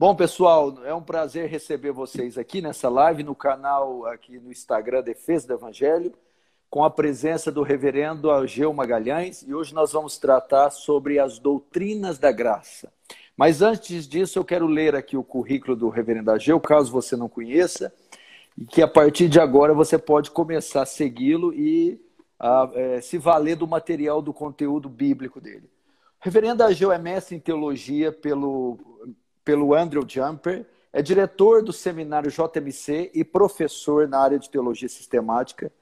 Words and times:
Bom, 0.00 0.14
pessoal, 0.14 0.82
é 0.86 0.94
um 0.94 1.02
prazer 1.02 1.46
receber 1.50 1.92
vocês 1.92 2.38
aqui 2.38 2.62
nessa 2.62 2.88
live 2.88 3.22
no 3.22 3.34
canal 3.34 4.06
aqui 4.06 4.38
no 4.38 4.50
Instagram 4.50 5.02
Defesa 5.02 5.46
do 5.46 5.52
Evangelho, 5.52 6.14
com 6.70 6.82
a 6.82 6.88
presença 6.88 7.52
do 7.52 7.62
reverendo 7.62 8.30
Algeu 8.30 8.72
Magalhães, 8.72 9.42
e 9.42 9.52
hoje 9.52 9.74
nós 9.74 9.92
vamos 9.92 10.16
tratar 10.16 10.70
sobre 10.70 11.18
as 11.18 11.38
doutrinas 11.38 12.18
da 12.18 12.32
graça. 12.32 12.90
Mas 13.36 13.60
antes 13.60 14.08
disso, 14.08 14.38
eu 14.38 14.44
quero 14.44 14.66
ler 14.66 14.96
aqui 14.96 15.18
o 15.18 15.22
currículo 15.22 15.76
do 15.76 15.90
reverendo 15.90 16.30
Ageu, 16.30 16.58
caso 16.58 16.90
você 16.90 17.14
não 17.14 17.28
conheça, 17.28 17.92
e 18.56 18.64
que 18.64 18.80
a 18.80 18.88
partir 18.88 19.28
de 19.28 19.38
agora 19.38 19.74
você 19.74 19.98
pode 19.98 20.30
começar 20.30 20.80
a 20.80 20.86
segui-lo 20.86 21.52
e 21.52 22.00
a, 22.38 22.70
é, 22.74 23.00
se 23.02 23.18
valer 23.18 23.54
do 23.54 23.66
material, 23.66 24.22
do 24.22 24.32
conteúdo 24.32 24.88
bíblico 24.88 25.42
dele. 25.42 25.68
Reverendo 26.20 26.64
Ageu 26.64 26.90
é 26.90 26.96
mestre 26.96 27.36
em 27.36 27.38
teologia 27.38 28.10
pelo 28.10 28.89
pelo 29.44 29.74
Andrew 29.74 30.04
Jumper, 30.06 30.66
é 30.92 31.00
diretor 31.00 31.62
do 31.62 31.72
seminário 31.72 32.30
JMC 32.30 33.10
e 33.14 33.24
professor 33.24 34.08
na 34.08 34.18
área 34.18 34.38
de 34.38 34.50
teologia 34.50 34.88
sistemática. 34.88 35.72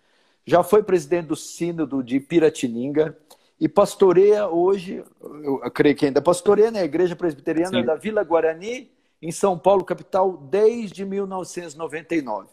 Já 0.45 0.62
foi 0.62 0.83
presidente 0.83 1.27
do 1.27 1.37
Sínodo 1.37 2.02
de 2.02 2.20
Piratininga 2.20 3.16
e 3.60 3.69
pastoreia 3.69 4.47
hoje, 4.48 5.05
eu 5.20 5.59
creio 5.73 5.97
que 5.97 6.06
ainda 6.06 6.23
pastoreia, 6.23 6.70
na 6.70 6.78
né, 6.78 6.84
Igreja 6.84 7.16
Presbiteriana 7.16 7.80
Sim. 7.80 7.84
da 7.84 7.97
Vila 7.97 8.23
Guarani, 8.23 8.91
em 9.20 9.33
São 9.33 9.59
Paulo, 9.59 9.84
capital, 9.84 10.36
desde 10.36 11.05
1999. 11.05 12.48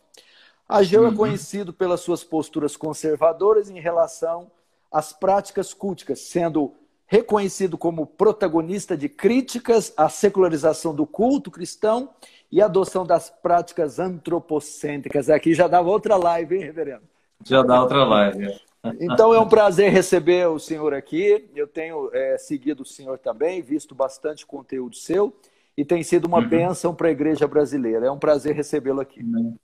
Ageu 0.67 1.03
é 1.03 1.07
uhum. 1.07 1.13
é 1.13 1.15
conhecido 1.15 1.71
pelas 1.71 1.99
suas 1.99 2.23
posturas 2.23 2.75
conservadoras 2.75 3.69
em 3.69 3.79
relação 3.79 4.49
às 4.91 5.13
práticas 5.13 5.73
culticas, 5.73 6.21
sendo 6.21 6.73
reconhecido 7.07 7.77
como 7.77 8.05
protagonista 8.05 8.97
de 8.97 9.07
críticas 9.07 9.93
à 9.95 10.09
secularização 10.09 10.93
do 10.93 11.05
culto 11.05 11.51
cristão 11.51 12.09
e 12.51 12.61
adoção 12.61 13.05
das 13.05 13.29
práticas 13.29 13.99
antropocêntricas. 13.99 15.29
Aqui 15.29 15.53
já 15.53 15.67
dava 15.67 15.89
outra 15.89 16.15
live, 16.15 16.55
hein, 16.55 16.63
reverendo? 16.63 17.03
Já 17.43 17.61
dá 17.61 17.81
outra 17.81 18.03
live. 18.03 18.59
Então 18.99 19.33
é 19.33 19.39
um 19.39 19.47
prazer 19.47 19.91
receber 19.91 20.47
o 20.47 20.59
senhor 20.59 20.93
aqui. 20.93 21.49
Eu 21.55 21.67
tenho 21.67 22.09
é, 22.13 22.37
seguido 22.37 22.83
o 22.83 22.85
senhor 22.85 23.17
também, 23.17 23.61
visto 23.61 23.95
bastante 23.95 24.45
conteúdo 24.45 24.95
seu 24.95 25.33
e 25.77 25.83
tem 25.83 26.03
sido 26.03 26.25
uma 26.25 26.39
uhum. 26.39 26.47
bênção 26.47 26.95
para 26.95 27.07
a 27.07 27.11
igreja 27.11 27.47
brasileira. 27.47 28.05
É 28.05 28.11
um 28.11 28.19
prazer 28.19 28.55
recebê-lo 28.55 29.01
aqui. 29.01 29.21
Amém. 29.21 29.55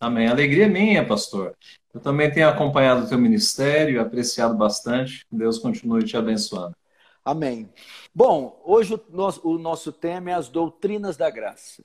Amém. 0.00 0.28
Alegria 0.28 0.66
é 0.66 0.68
minha, 0.68 1.06
pastor. 1.06 1.56
Eu 1.92 2.00
também 2.00 2.30
tenho 2.30 2.48
acompanhado 2.48 3.04
o 3.04 3.08
teu 3.08 3.18
ministério, 3.18 4.00
apreciado 4.00 4.56
bastante. 4.56 5.26
Deus 5.30 5.58
continue 5.58 6.04
te 6.04 6.16
abençoando. 6.16 6.76
Amém. 7.24 7.68
Bom, 8.14 8.60
hoje 8.64 8.94
o 8.94 9.00
nosso, 9.10 9.48
o 9.48 9.58
nosso 9.58 9.92
tema 9.92 10.30
é 10.30 10.34
as 10.34 10.48
doutrinas 10.48 11.16
da 11.16 11.28
graça. 11.28 11.82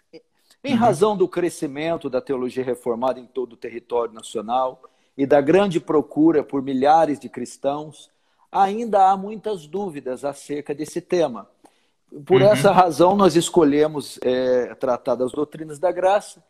Em 0.63 0.73
uhum. 0.73 0.77
razão 0.77 1.17
do 1.17 1.27
crescimento 1.27 2.09
da 2.09 2.21
teologia 2.21 2.63
reformada 2.63 3.19
em 3.19 3.25
todo 3.25 3.53
o 3.53 3.57
território 3.57 4.13
nacional 4.13 4.81
e 5.17 5.25
da 5.25 5.41
grande 5.41 5.79
procura 5.79 6.43
por 6.43 6.61
milhares 6.61 7.19
de 7.19 7.27
cristãos, 7.27 8.09
ainda 8.51 9.09
há 9.09 9.17
muitas 9.17 9.67
dúvidas 9.67 10.23
acerca 10.23 10.73
desse 10.73 11.01
tema. 11.01 11.49
Por 12.25 12.41
uhum. 12.41 12.47
essa 12.47 12.71
razão, 12.71 13.15
nós 13.15 13.35
escolhemos 13.35 14.19
é, 14.21 14.73
tratar 14.75 15.15
das 15.15 15.31
doutrinas 15.31 15.79
da 15.79 15.91
graça 15.91 16.43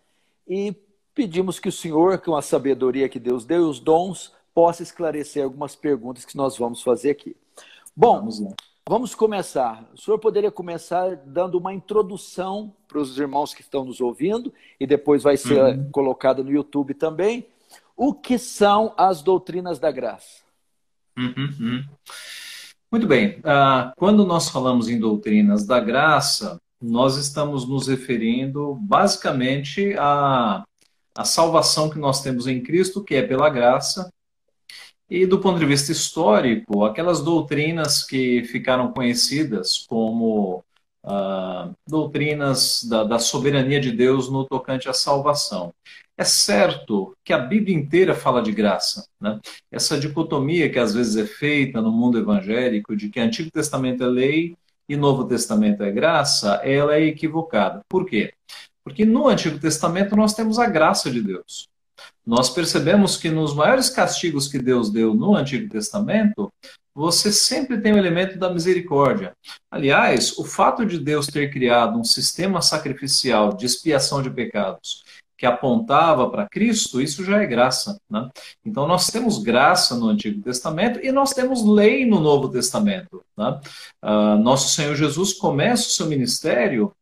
e 0.47 0.75
pedimos 1.14 1.59
que 1.59 1.69
o 1.69 1.72
Senhor, 1.72 2.19
com 2.19 2.36
a 2.36 2.42
sabedoria 2.42 3.09
que 3.09 3.19
Deus 3.19 3.45
deu 3.45 3.67
e 3.67 3.69
os 3.69 3.80
dons, 3.80 4.33
possa 4.53 4.83
esclarecer 4.83 5.44
algumas 5.44 5.75
perguntas 5.75 6.25
que 6.25 6.38
nós 6.38 6.58
vamos 6.58 6.81
fazer 6.81 7.09
aqui. 7.09 7.36
Bom, 7.95 8.19
vamos, 8.19 8.56
vamos 8.88 9.16
começar. 9.16 9.89
O 9.94 9.97
senhor 10.00 10.17
poderia 10.19 10.52
começar 10.52 11.16
dando 11.25 11.58
uma 11.58 11.73
introdução 11.73 12.73
para 12.88 13.00
os 13.00 13.17
irmãos 13.17 13.53
que 13.53 13.61
estão 13.61 13.84
nos 13.84 14.00
ouvindo 14.00 14.53
e 14.80 14.86
depois 14.86 15.23
vai 15.23 15.38
ser 15.38 15.61
uhum. 15.61 15.89
colocado 15.91 16.44
no 16.44 16.52
YouTube 16.52 16.94
também. 16.94 17.47
O 17.95 18.14
que 18.14 18.38
são 18.38 18.94
as 18.97 19.22
doutrinas 19.22 19.80
da 19.80 19.91
graça? 19.91 20.41
Uhum, 21.18 21.34
uhum. 21.38 21.84
Muito 22.91 23.07
bem. 23.07 23.40
Uh, 23.40 23.94
quando 23.96 24.25
nós 24.25 24.50
falamos 24.50 24.88
em 24.88 25.00
doutrinas 25.00 25.66
da 25.66 25.79
graça, 25.79 26.59
nós 26.81 27.18
estamos 27.18 27.68
nos 27.68 27.88
referindo 27.88 28.75
basicamente 28.75 29.96
a 29.97 30.63
a 31.16 31.25
salvação 31.25 31.90
que 31.90 32.00
nós 32.00 32.22
temos 32.22 32.47
em 32.47 32.62
Cristo, 32.62 33.03
que 33.03 33.16
é 33.16 33.22
pela 33.22 33.50
graça, 33.50 34.12
e 35.09 35.25
do 35.25 35.40
ponto 35.40 35.59
de 35.59 35.66
vista 35.66 35.91
histórico, 35.91 36.85
aquelas 36.85 37.22
doutrinas 37.22 38.03
que 38.03 38.44
ficaram 38.46 38.91
conhecidas 38.91 39.85
como 39.88 40.63
ah, 41.03 41.69
doutrinas 41.88 42.84
da, 42.85 43.03
da, 43.03 43.19
soberania 43.19 43.79
de 43.79 43.91
Deus 43.91 44.29
no 44.29 44.46
tocante 44.46 44.90
à 44.90 44.94
salvação. 44.94 45.73
É 46.18 46.23
certo 46.23 47.16
que 47.23 47.34
a 47.34 47.38
Bíblia 47.38 47.75
inteira 47.75 48.16
fala 48.16 48.41
de 48.41 48.52
graça. 48.52 49.06
Né? 49.19 49.40
Essa 49.72 50.00
dicotomia 50.00 50.69
que 50.69 50.79
às 50.79 50.94
vezes 50.94 51.18
é 51.18 51.25
feita 51.25 51.81
no 51.81 51.91
mundo 51.91 52.18
evangélico 52.18 52.96
de 52.96 53.09
que 53.09 53.19
Antigo 53.19 53.52
Testamento 53.52 54.03
é 54.03 54.07
lei 54.07 54.56
e 54.88 54.96
Novo 54.96 55.25
Testamento 55.25 55.84
é 55.84 55.91
graça, 55.91 56.56
ela 56.63 56.96
é 56.96 57.03
equivocada. 57.03 57.81
Por 57.90 58.06
quê? 58.06 58.34
Porque 58.83 59.05
no 59.05 59.27
Antigo 59.27 59.57
Testamento 59.59 60.16
nós 60.16 60.33
temos 60.33 60.59
a 60.59 60.67
graça 60.67 61.09
de 61.09 61.21
Deus. 61.21 61.67
Nós 62.25 62.49
percebemos 62.49 63.17
que 63.17 63.29
nos 63.29 63.53
maiores 63.53 63.89
castigos 63.89 64.47
que 64.47 64.59
Deus 64.59 64.89
deu 64.89 65.13
no 65.13 65.35
Antigo 65.35 65.69
Testamento, 65.69 66.51
você 66.95 67.31
sempre 67.31 67.81
tem 67.81 67.93
o 67.93 67.97
elemento 67.97 68.38
da 68.38 68.53
misericórdia. 68.53 69.33
Aliás, 69.72 70.38
o 70.38 70.45
fato 70.45 70.85
de 70.85 70.99
Deus 70.99 71.27
ter 71.27 71.51
criado 71.51 71.97
um 71.97 72.03
sistema 72.03 72.61
sacrificial 72.61 73.53
de 73.53 73.66
expiação 73.66 74.22
de 74.22 74.29
pecados 74.29 75.03
que 75.35 75.45
apontava 75.45 76.29
para 76.29 76.47
Cristo, 76.47 77.01
isso 77.01 77.25
já 77.25 77.41
é 77.41 77.45
graça. 77.45 77.99
Né? 78.09 78.29
Então, 78.63 78.88
nós 78.88 79.07
temos 79.07 79.39
graça 79.39 79.95
no 79.95 80.07
Antigo 80.07 80.41
Testamento 80.41 80.99
e 81.03 81.11
nós 81.11 81.33
temos 81.33 81.66
lei 81.66 82.05
no 82.05 82.19
Novo 82.22 82.47
Testamento. 82.47 83.22
Né? 83.35 83.59
Uh, 84.01 84.38
nosso 84.41 84.69
Senhor 84.69 84.95
Jesus 84.95 85.33
começa 85.33 85.88
o 85.88 85.91
seu 85.91 86.05
ministério 86.05 86.93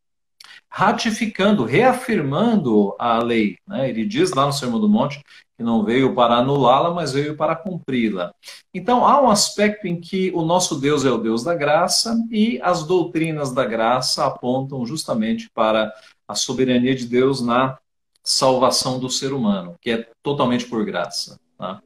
ratificando, 0.74 1.66
reafirmando 1.66 2.96
a 2.98 3.22
lei. 3.22 3.58
Né? 3.68 3.90
Ele 3.90 4.06
diz 4.06 4.32
lá 4.32 4.46
no 4.46 4.54
Sermão 4.54 4.80
do 4.80 4.88
Monte 4.88 5.22
que 5.58 5.62
não 5.62 5.84
veio 5.84 6.16
para 6.16 6.36
anulá-la, 6.36 6.92
mas 6.92 7.12
veio 7.12 7.36
para 7.36 7.58
cumpri-la. 7.58 8.34
Então, 8.74 9.06
há 9.06 9.22
um 9.22 9.30
aspecto 9.30 9.86
em 9.86 10.00
que 10.00 10.32
o 10.34 10.44
nosso 10.44 10.80
Deus 10.80 11.04
é 11.04 11.12
o 11.12 11.18
Deus 11.18 11.44
da 11.44 11.54
graça 11.54 12.18
e 12.32 12.58
as 12.64 12.86
doutrinas 12.86 13.52
da 13.52 13.66
graça 13.66 14.26
apontam 14.26 14.86
justamente 14.86 15.50
para 15.54 15.94
a 16.26 16.36
soberania 16.36 16.96
de 16.96 17.06
Deus 17.06 17.42
na 17.42 17.78
salvação 18.24 18.98
do 18.98 19.09
ser 19.09 19.34
humano, 19.34 19.76
que 19.82 19.92
é 19.92 20.08
totalmente 20.24 20.66
por 20.66 20.86
graça. 20.86 21.38
Tá? 21.58 21.82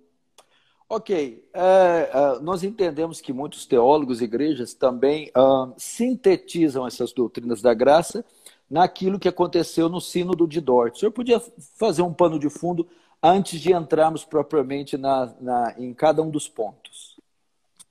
Ok, 0.87 1.43
é, 1.51 1.59
é, 1.59 2.39
nós 2.39 2.63
entendemos 2.63 3.19
que 3.19 3.33
muitos 3.33 3.65
teólogos 3.65 4.21
e 4.21 4.25
igrejas 4.25 4.75
também 4.75 5.31
uh, 5.35 5.73
sintetizam 5.75 6.85
essas 6.85 7.11
doutrinas 7.11 7.63
da 7.63 7.73
graça 7.73 8.23
naquilo 8.69 9.19
que 9.19 9.27
aconteceu 9.27 9.87
no 9.87 10.01
Sínodo 10.01 10.47
de 10.47 10.59
Dort. 10.59 10.95
O 10.95 10.99
senhor 10.99 11.11
podia 11.11 11.41
fazer 11.77 12.01
um 12.01 12.13
pano 12.13 12.39
de 12.39 12.49
fundo 12.49 12.87
antes 13.21 13.59
de 13.59 13.73
entrarmos 13.73 14.23
propriamente 14.23 14.97
na, 14.97 15.33
na, 15.39 15.75
em 15.77 15.93
cada 15.93 16.21
um 16.21 16.29
dos 16.29 16.47
pontos? 16.47 17.15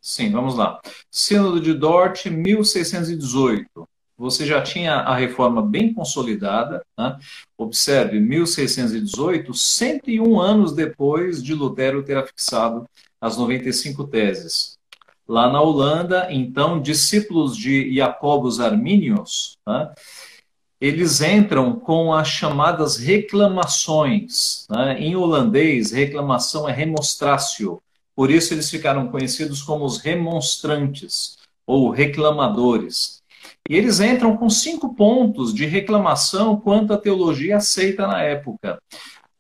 Sim, 0.01 0.31
vamos 0.31 0.55
lá. 0.55 0.81
Sínodo 1.11 1.61
de 1.61 1.73
Dort, 1.73 2.27
1618. 2.27 3.89
Você 4.17 4.47
já 4.47 4.63
tinha 4.63 4.97
a 4.97 5.17
reforma 5.17 5.61
bem 5.61 5.93
consolidada. 5.93 6.85
Né? 6.97 7.19
Observe, 7.59 8.21
1618, 8.21 9.53
101 9.53 10.41
anos 10.41 10.73
depois 10.73 11.43
de 11.43 11.55
Lutero 11.55 12.03
ter 12.03 12.17
afixado 12.17 12.89
as 13.21 13.37
95 13.37 14.05
teses. 14.05 14.79
Lá 15.27 15.51
na 15.51 15.61
Holanda, 15.61 16.29
então, 16.31 16.81
discípulos 16.81 17.57
de 17.57 17.95
Jacobus 17.97 18.61
Arminius, 18.61 19.57
né? 19.67 19.91
Eles 20.87 21.23
entram 21.23 21.73
com 21.77 22.13
as 22.13 22.29
chamadas 22.29 22.99
reclamações. 22.99 24.67
Né? 24.69 25.01
Em 25.01 25.17
holandês, 25.17 25.93
reclamação 25.93 26.69
é 26.69 26.73
remonstratio. 26.73 27.81
Por 28.15 28.31
isso 28.31 28.53
eles 28.53 28.69
ficaram 28.69 29.09
conhecidos 29.09 29.63
como 29.63 29.87
os 29.87 29.97
remonstrantes 29.97 31.39
ou 31.67 31.89
reclamadores. 31.89 33.23
E 33.67 33.75
eles 33.75 33.99
entram 33.99 34.37
com 34.37 34.51
cinco 34.51 34.95
pontos 34.95 35.55
de 35.55 35.65
reclamação 35.65 36.61
quanto 36.61 36.93
à 36.93 36.99
teologia 36.99 37.57
aceita 37.57 38.07
na 38.07 38.23
época. 38.23 38.79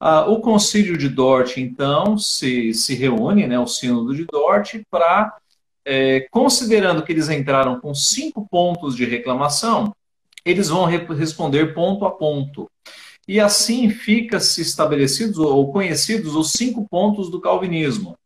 Ah, 0.00 0.24
o 0.24 0.40
concílio 0.40 0.96
de 0.96 1.10
Dort, 1.10 1.58
então, 1.58 2.16
se, 2.16 2.72
se 2.72 2.94
reúne, 2.94 3.46
né, 3.46 3.58
o 3.58 3.66
sínodo 3.66 4.14
de 4.14 4.24
Dort, 4.24 4.80
para, 4.90 5.36
é, 5.84 6.26
considerando 6.30 7.02
que 7.02 7.12
eles 7.12 7.28
entraram 7.28 7.78
com 7.80 7.94
cinco 7.94 8.48
pontos 8.50 8.96
de 8.96 9.04
reclamação, 9.04 9.94
eles 10.44 10.68
vão 10.68 10.84
responder 10.84 11.74
ponto 11.74 12.04
a 12.04 12.10
ponto. 12.10 12.70
E 13.26 13.40
assim 13.40 13.88
fica-se 13.88 14.60
estabelecidos 14.60 15.38
ou 15.38 15.72
conhecidos 15.72 16.34
os 16.34 16.52
cinco 16.52 16.86
pontos 16.88 17.30
do 17.30 17.40
calvinismo, 17.40 18.16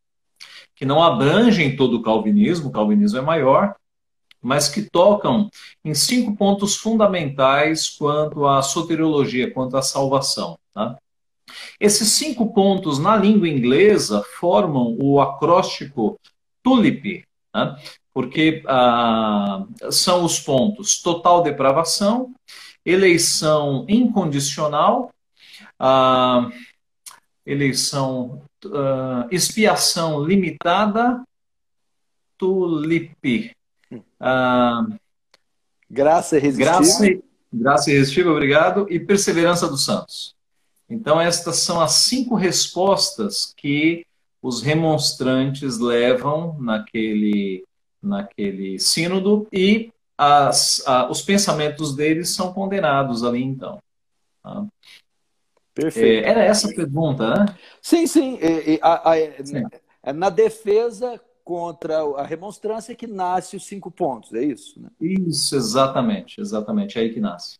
que 0.74 0.84
não 0.84 1.02
abrangem 1.02 1.76
todo 1.76 1.96
o 1.96 2.02
calvinismo, 2.02 2.68
o 2.68 2.72
calvinismo 2.72 3.18
é 3.18 3.22
maior, 3.22 3.76
mas 4.42 4.68
que 4.68 4.82
tocam 4.82 5.48
em 5.84 5.94
cinco 5.94 6.36
pontos 6.36 6.76
fundamentais 6.76 7.88
quanto 7.88 8.46
à 8.46 8.62
soteriologia, 8.62 9.52
quanto 9.52 9.76
à 9.76 9.82
salvação. 9.82 10.58
Tá? 10.74 10.96
Esses 11.80 12.08
cinco 12.10 12.52
pontos 12.52 12.98
na 12.98 13.16
língua 13.16 13.48
inglesa 13.48 14.22
formam 14.38 14.96
o 15.00 15.20
acróstico 15.20 16.18
TULIP, 16.62 17.24
né? 17.54 17.76
Porque 18.18 18.64
ah, 18.66 19.64
são 19.92 20.24
os 20.24 20.40
pontos 20.40 21.00
total 21.00 21.40
depravação, 21.40 22.34
eleição 22.84 23.86
incondicional, 23.88 25.12
ah, 25.78 26.50
eleição, 27.46 28.42
ah, 28.74 29.28
expiação 29.30 30.24
limitada, 30.24 31.22
TULIP. 32.36 33.52
Ah, 34.18 34.84
graça 35.88 36.38
irresistível. 36.38 36.74
Graça, 36.74 37.22
graça 37.52 37.90
irresistível, 37.92 38.32
obrigado. 38.32 38.88
E 38.90 38.98
perseverança 38.98 39.68
dos 39.68 39.84
santos. 39.84 40.34
Então, 40.90 41.20
estas 41.20 41.58
são 41.58 41.80
as 41.80 41.92
cinco 41.92 42.34
respostas 42.34 43.54
que 43.56 44.04
os 44.42 44.60
remonstrantes 44.60 45.78
levam 45.78 46.56
naquele, 46.60 47.64
naquele 48.02 48.78
sínodo 48.78 49.46
e 49.52 49.92
as, 50.16 50.82
a, 50.86 51.10
os 51.10 51.22
pensamentos 51.22 51.94
deles 51.94 52.30
são 52.30 52.52
condenados 52.52 53.22
ali, 53.22 53.42
então. 53.42 53.78
Tá? 54.42 54.66
Perfeito. 55.74 56.26
É, 56.26 56.30
era 56.30 56.44
essa 56.44 56.68
a 56.68 56.74
pergunta, 56.74 57.34
né? 57.34 57.46
Sim, 57.80 58.06
sim. 58.06 58.38
A, 58.82 59.12
a, 59.12 59.44
sim. 59.44 59.62
É 60.02 60.12
na 60.12 60.28
defesa 60.28 61.20
contra 61.44 62.00
a 62.16 62.24
remonstrância 62.24 62.94
que 62.94 63.06
nasce 63.06 63.56
os 63.56 63.64
cinco 63.64 63.90
pontos, 63.90 64.34
é 64.34 64.42
isso? 64.42 64.80
Né? 64.80 64.90
Isso, 65.00 65.56
exatamente, 65.56 66.40
exatamente, 66.40 66.98
é 66.98 67.02
aí 67.02 67.12
que 67.12 67.20
nasce. 67.20 67.58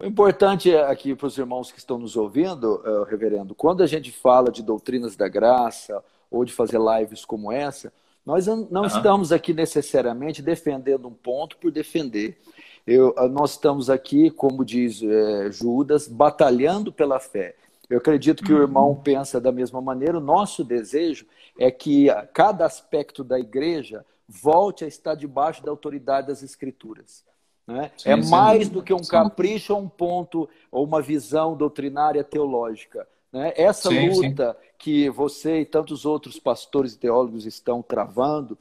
O 0.00 0.06
importante 0.06 0.74
aqui 0.74 1.14
para 1.14 1.26
os 1.26 1.36
irmãos 1.36 1.72
que 1.72 1.78
estão 1.78 1.98
nos 1.98 2.16
ouvindo, 2.16 2.80
reverendo, 3.04 3.54
quando 3.54 3.82
a 3.82 3.86
gente 3.86 4.12
fala 4.12 4.50
de 4.50 4.62
doutrinas 4.62 5.16
da 5.16 5.28
graça 5.28 6.02
ou 6.30 6.44
de 6.44 6.52
fazer 6.52 6.78
lives 6.78 7.24
como 7.24 7.50
essa, 7.50 7.92
nós 8.28 8.46
não 8.46 8.82
uhum. 8.82 8.86
estamos 8.86 9.32
aqui 9.32 9.54
necessariamente 9.54 10.42
defendendo 10.42 11.08
um 11.08 11.14
ponto 11.14 11.56
por 11.56 11.70
defender. 11.70 12.38
Eu, 12.86 13.14
uh, 13.16 13.26
nós 13.26 13.52
estamos 13.52 13.88
aqui, 13.88 14.30
como 14.30 14.66
diz 14.66 15.00
uh, 15.00 15.50
Judas, 15.50 16.06
batalhando 16.06 16.92
pela 16.92 17.18
fé. 17.18 17.54
Eu 17.88 17.96
acredito 17.96 18.44
que 18.44 18.52
uhum. 18.52 18.58
o 18.58 18.62
irmão 18.62 18.94
pensa 19.02 19.40
da 19.40 19.50
mesma 19.50 19.80
maneira. 19.80 20.18
O 20.18 20.20
nosso 20.20 20.62
desejo 20.62 21.24
é 21.58 21.70
que 21.70 22.08
cada 22.34 22.66
aspecto 22.66 23.24
da 23.24 23.40
igreja 23.40 24.04
volte 24.28 24.84
a 24.84 24.88
estar 24.88 25.14
debaixo 25.14 25.64
da 25.64 25.70
autoridade 25.70 26.26
das 26.26 26.42
Escrituras. 26.42 27.24
Né? 27.66 27.90
Sim, 27.96 28.10
é 28.10 28.16
mais 28.16 28.66
sim. 28.66 28.72
do 28.74 28.82
que 28.82 28.92
um 28.92 29.02
capricho 29.02 29.72
ou 29.72 29.80
um 29.80 29.88
ponto 29.88 30.46
ou 30.70 30.84
uma 30.84 31.00
visão 31.00 31.56
doutrinária 31.56 32.22
teológica. 32.22 33.08
Né? 33.32 33.52
Essa 33.56 33.88
sim, 33.90 34.08
luta 34.08 34.56
que 34.78 35.10
você 35.10 35.60
e 35.60 35.66
tantos 35.66 36.06
outros 36.06 36.38
pastores 36.38 36.94
e 36.94 36.98
teólogos 36.98 37.46
estão 37.46 37.82
travando 37.82 38.56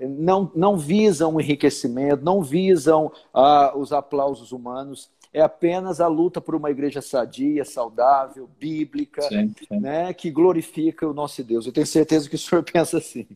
não, 0.00 0.50
não 0.54 0.76
visam 0.76 1.34
o 1.34 1.40
enriquecimento, 1.40 2.24
não 2.24 2.42
visam 2.42 3.12
ah, 3.32 3.72
os 3.76 3.92
aplausos 3.92 4.52
humanos, 4.52 5.08
é 5.32 5.40
apenas 5.40 6.00
a 6.00 6.06
luta 6.06 6.40
por 6.40 6.54
uma 6.54 6.70
igreja 6.70 7.00
sadia, 7.00 7.64
saudável, 7.64 8.48
bíblica, 8.58 9.22
Né, 9.70 10.12
que 10.12 10.30
glorifica 10.30 11.08
o 11.08 11.14
nosso 11.14 11.42
Deus. 11.42 11.66
Eu 11.66 11.72
tenho 11.72 11.86
certeza 11.86 12.28
que 12.28 12.36
o 12.36 12.38
senhor 12.38 12.62
pensa 12.70 12.98
assim. 12.98 13.26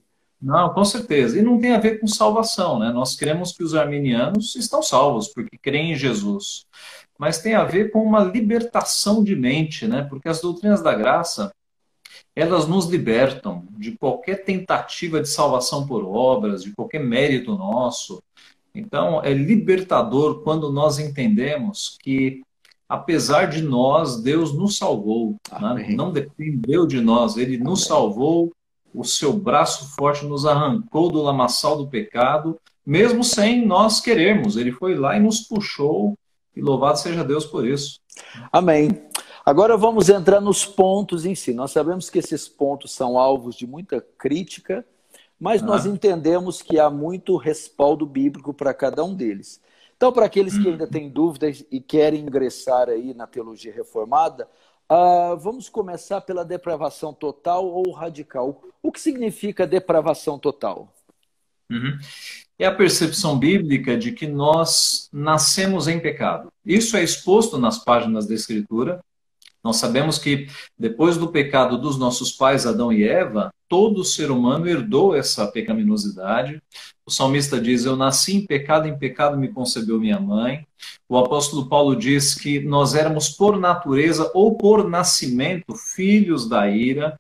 Não, 0.41 0.73
com 0.73 0.85
certeza. 0.85 1.37
E 1.37 1.43
não 1.43 1.59
tem 1.59 1.73
a 1.73 1.81
ver 1.81 1.99
com 1.99 2.07
salvação, 2.07 2.79
né? 2.79 2.93
Nós 2.93 3.17
cremos 3.17 3.51
que 3.51 3.65
os 3.65 3.75
arminianos 3.75 4.55
estão 4.55 4.81
salvos 4.81 5.27
porque 5.27 5.59
creem 5.59 5.93
em 5.93 5.97
Jesus. 5.97 6.65
Mas 7.19 7.39
tem 7.39 7.55
a 7.55 7.65
ver 7.65 7.91
com 7.91 8.03
uma 8.03 8.23
libertação 8.23 9.25
de 9.25 9.35
mente, 9.35 9.87
né? 9.87 10.07
Porque 10.09 10.29
as 10.29 10.41
doutrinas 10.41 10.81
da 10.81 10.95
graça, 10.95 11.53
elas 12.35 12.67
nos 12.67 12.87
libertam 12.87 13.67
de 13.77 13.93
qualquer 13.93 14.45
tentativa 14.45 15.21
de 15.21 15.29
salvação 15.29 15.87
por 15.87 16.05
obras, 16.05 16.63
de 16.63 16.73
qualquer 16.73 17.01
mérito 17.01 17.57
nosso. 17.57 18.23
Então, 18.73 19.21
é 19.25 19.33
libertador 19.33 20.43
quando 20.43 20.71
nós 20.71 20.99
entendemos 20.99 21.99
que 22.01 22.43
apesar 22.89 23.47
de 23.47 23.61
nós, 23.61 24.23
Deus 24.23 24.55
nos 24.55 24.79
salvou. 24.79 25.37
Né? 25.61 25.89
Não 25.91 26.13
dependeu 26.13 26.87
de 26.87 27.01
nós, 27.01 27.37
Ele 27.37 27.59
nos 27.59 27.85
salvou 27.85 28.53
o 28.95 29.05
seu 29.05 29.33
braço 29.33 29.95
forte 29.95 30.25
nos 30.25 30.47
arrancou 30.47 31.11
do 31.11 31.23
lamaçal 31.23 31.77
do 31.77 31.87
pecado, 31.87 32.59
mesmo 32.85 33.23
sem 33.23 33.65
nós 33.65 34.01
querermos. 34.01 34.57
Ele 34.57 34.73
foi 34.73 34.95
lá 34.95 35.17
e 35.17 35.21
nos 35.21 35.41
puxou, 35.41 36.15
e 36.59 36.61
louvado 36.61 36.99
seja 36.99 37.23
Deus 37.23 37.47
por 37.47 37.67
isso. 37.67 38.01
Amém. 38.53 39.07
Agora 39.47 39.77
vamos 39.77 40.09
entrar 40.09 40.41
nos 40.41 40.67
pontos 40.67 41.25
em 41.25 41.35
si. 41.35 41.55
Nós 41.55 41.71
sabemos 41.71 42.11
que 42.11 42.19
esses 42.19 42.49
pontos 42.49 42.93
são 42.93 43.17
alvos 43.17 43.55
de 43.55 43.67
muita 43.67 44.01
crítica, 44.19 44.85
mas 45.39 45.63
ah. 45.63 45.67
nós 45.67 45.87
entendemos 45.87 46.61
que 46.61 46.79
há 46.79 46.91
muito 46.91 47.37
respaldo 47.37 48.05
bíblico 48.05 48.53
para 48.53 48.75
cada 48.75 49.05
um 49.05 49.15
deles. 49.15 49.61
Então, 49.97 50.13
para 50.13 50.27
aqueles 50.27 50.59
que 50.59 50.69
ainda 50.69 50.87
têm 50.87 51.09
dúvidas 51.09 51.65
e 51.71 51.81
querem 51.81 52.23
ingressar 52.23 52.89
aí 52.89 53.15
na 53.15 53.27
teologia 53.27 53.73
reformada, 53.73 54.49
Uh, 54.91 55.37
vamos 55.37 55.69
começar 55.69 56.23
pela 56.23 56.43
depravação 56.43 57.13
total 57.13 57.67
ou 57.67 57.93
radical. 57.93 58.63
O 58.83 58.91
que 58.91 58.99
significa 58.99 59.67
depravação 59.67 60.39
total? 60.39 60.95
Uhum. 61.71 61.99
É 62.59 62.67
a 62.67 62.75
percepção 62.75 63.39
bíblica 63.39 63.97
de 63.97 64.13
que 64.13 64.27
nós 64.27 65.09
nascemos 65.13 65.87
em 65.87 66.01
pecado. 66.01 66.53
Isso 66.65 66.97
é 66.97 67.05
exposto 67.05 67.57
nas 67.59 67.85
páginas 67.85 68.27
da 68.27 68.35
Escritura. 68.35 69.01
Nós 69.63 69.77
sabemos 69.77 70.19
que 70.19 70.49
depois 70.79 71.17
do 71.17 71.29
pecado 71.29 71.79
dos 71.79 71.99
nossos 71.99 72.33
pais 72.33 72.67
Adão 72.67 72.93
e 72.93 73.05
Eva, 73.05 73.53
todo 73.69 74.05
ser 74.05 74.31
humano 74.31 74.69
herdou 74.69 75.15
essa 75.15 75.47
pecaminosidade. 75.47 76.61
O 77.05 77.11
salmista 77.11 77.61
diz: 77.61 77.85
Eu 77.85 77.97
nasci 77.97 78.37
em 78.37 78.47
pecado, 78.47 78.89
em 78.89 78.97
pecado 78.99 79.37
me 79.37 79.49
concebeu 79.49 80.01
minha 80.01 80.19
mãe. 80.19 80.67
O 81.09 81.19
apóstolo 81.19 81.69
Paulo 81.69 81.95
diz 81.95 82.35
que 82.35 82.61
nós 82.61 82.95
éramos 82.95 83.29
por 83.29 83.59
natureza 83.59 84.31
ou 84.35 84.57
por 84.57 84.89
nascimento 84.89 85.75
filhos 85.75 86.49
da 86.49 86.69
ira. 86.69 87.19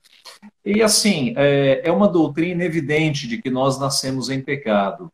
E 0.64 0.82
assim, 0.82 1.34
é, 1.36 1.82
é 1.84 1.92
uma 1.92 2.08
doutrina 2.08 2.64
evidente 2.64 3.26
de 3.26 3.40
que 3.40 3.50
nós 3.50 3.78
nascemos 3.78 4.28
em 4.28 4.42
pecado. 4.42 5.10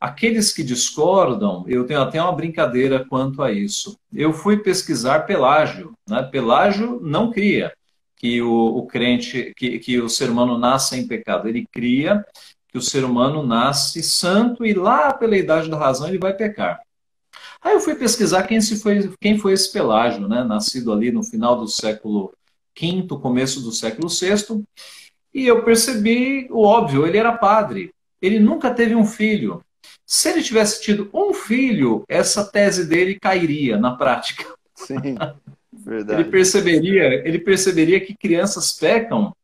Aqueles 0.00 0.52
que 0.52 0.62
discordam, 0.62 1.64
eu 1.66 1.84
tenho 1.84 2.00
até 2.00 2.22
uma 2.22 2.32
brincadeira 2.32 3.04
quanto 3.04 3.42
a 3.42 3.50
isso. 3.50 3.98
Eu 4.12 4.32
fui 4.32 4.58
pesquisar 4.58 5.20
Pelágio. 5.20 5.92
Né? 6.08 6.22
Pelágio 6.22 7.00
não 7.02 7.30
cria 7.32 7.72
que 8.16 8.40
o, 8.42 8.76
o 8.76 8.86
crente, 8.86 9.52
que, 9.56 9.78
que 9.78 10.00
o 10.00 10.08
ser 10.08 10.30
humano 10.30 10.58
nasce 10.58 10.96
em 10.96 11.06
pecado. 11.06 11.48
Ele 11.48 11.66
cria 11.70 12.24
que 12.68 12.78
o 12.78 12.82
ser 12.82 13.04
humano 13.04 13.42
nasce 13.44 14.02
santo 14.02 14.64
e 14.64 14.72
lá 14.72 15.12
pela 15.12 15.36
idade 15.36 15.70
da 15.70 15.78
razão 15.78 16.08
ele 16.08 16.18
vai 16.18 16.34
pecar. 16.34 16.80
Aí 17.60 17.74
eu 17.74 17.80
fui 17.80 17.94
pesquisar 17.94 18.44
quem, 18.44 18.60
se 18.60 18.80
foi, 18.80 19.12
quem 19.20 19.38
foi 19.38 19.52
esse 19.52 19.72
Pelágio, 19.72 20.28
né? 20.28 20.44
nascido 20.44 20.92
ali 20.92 21.10
no 21.10 21.24
final 21.24 21.56
do 21.56 21.66
século 21.66 22.32
V, 22.80 23.06
começo 23.20 23.60
do 23.60 23.72
século 23.72 24.08
VI, 24.08 24.62
e 25.34 25.46
eu 25.46 25.62
percebi 25.62 26.46
o 26.50 26.64
óbvio, 26.64 27.06
ele 27.06 27.18
era 27.18 27.36
padre. 27.36 27.92
Ele 28.20 28.38
nunca 28.40 28.72
teve 28.72 28.94
um 28.94 29.04
filho. 29.04 29.62
Se 30.04 30.30
ele 30.30 30.42
tivesse 30.42 30.82
tido 30.82 31.08
um 31.12 31.32
filho, 31.32 32.02
essa 32.08 32.44
tese 32.44 32.86
dele 32.86 33.18
cairia 33.20 33.76
na 33.76 33.94
prática. 33.94 34.44
Sim, 34.74 34.96
verdade. 35.72 36.22
Ele 36.22 36.30
perceberia, 36.30 37.28
ele 37.28 37.38
perceberia 37.38 38.00
que 38.00 38.16
crianças 38.16 38.72
pecam 38.72 39.34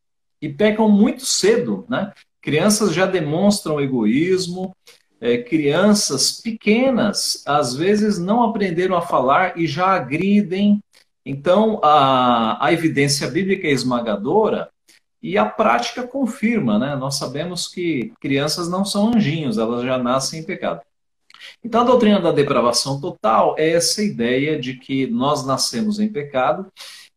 e 0.41 0.49
pecam 0.49 0.89
muito 0.89 1.25
cedo, 1.25 1.85
né? 1.89 2.13
Crianças 2.41 2.93
já 2.93 3.07
demonstram 3.07 3.81
egoísmo, 3.81 4.75
é, 5.21 5.39
crianças 5.39 6.41
pequenas 6.43 7.43
às 7.47 7.75
vezes 7.75 8.19
não 8.19 8.43
aprenderam 8.43 8.97
a 8.97 9.01
falar 9.01 9.59
e 9.59 9.67
já 9.67 9.87
agridem. 9.87 10.81
Então 11.25 11.81
a, 11.83 12.65
a 12.65 12.73
evidência 12.73 13.29
bíblica 13.29 13.67
é 13.67 13.71
esmagadora 13.71 14.69
e 15.23 15.39
a 15.39 15.47
prática 15.47 16.07
confirma, 16.07 16.79
né? 16.79 16.97
Nós 16.97 17.17
sabemos 17.17 17.67
que 17.67 18.13
crianças 18.21 18.69
não 18.69 18.85
são 18.85 19.15
anjinhos, 19.15 19.57
elas 19.57 19.83
já 19.83 19.97
nascem 19.97 20.41
em 20.41 20.45
pecado. 20.45 20.83
Então, 21.63 21.81
a 21.81 21.85
doutrina 21.85 22.21
da 22.21 22.31
depravação 22.31 23.01
total 23.01 23.55
é 23.59 23.71
essa 23.71 24.03
ideia 24.03 24.59
de 24.59 24.75
que 24.75 25.07
nós 25.07 25.45
nascemos 25.47 25.99
em 25.99 26.13
pecado 26.13 26.71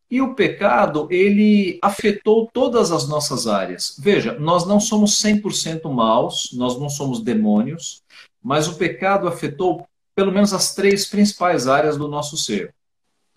e 0.09 0.21
o 0.21 0.33
pecado, 0.33 1.07
ele 1.11 1.77
afetou 1.81 2.49
todas 2.51 2.93
as 2.93 3.09
nossas 3.09 3.45
áreas. 3.45 3.97
Veja, 3.99 4.39
nós 4.39 4.65
não 4.65 4.79
somos 4.79 5.21
100% 5.21 5.91
maus, 5.91 6.51
nós 6.53 6.79
não 6.79 6.89
somos 6.89 7.21
demônios, 7.21 8.01
mas 8.41 8.69
o 8.69 8.75
pecado 8.75 9.27
afetou 9.27 9.85
pelo 10.15 10.31
menos 10.31 10.53
as 10.53 10.73
três 10.73 11.05
principais 11.05 11.67
áreas 11.67 11.97
do 11.97 12.07
nosso 12.07 12.37
ser: 12.37 12.73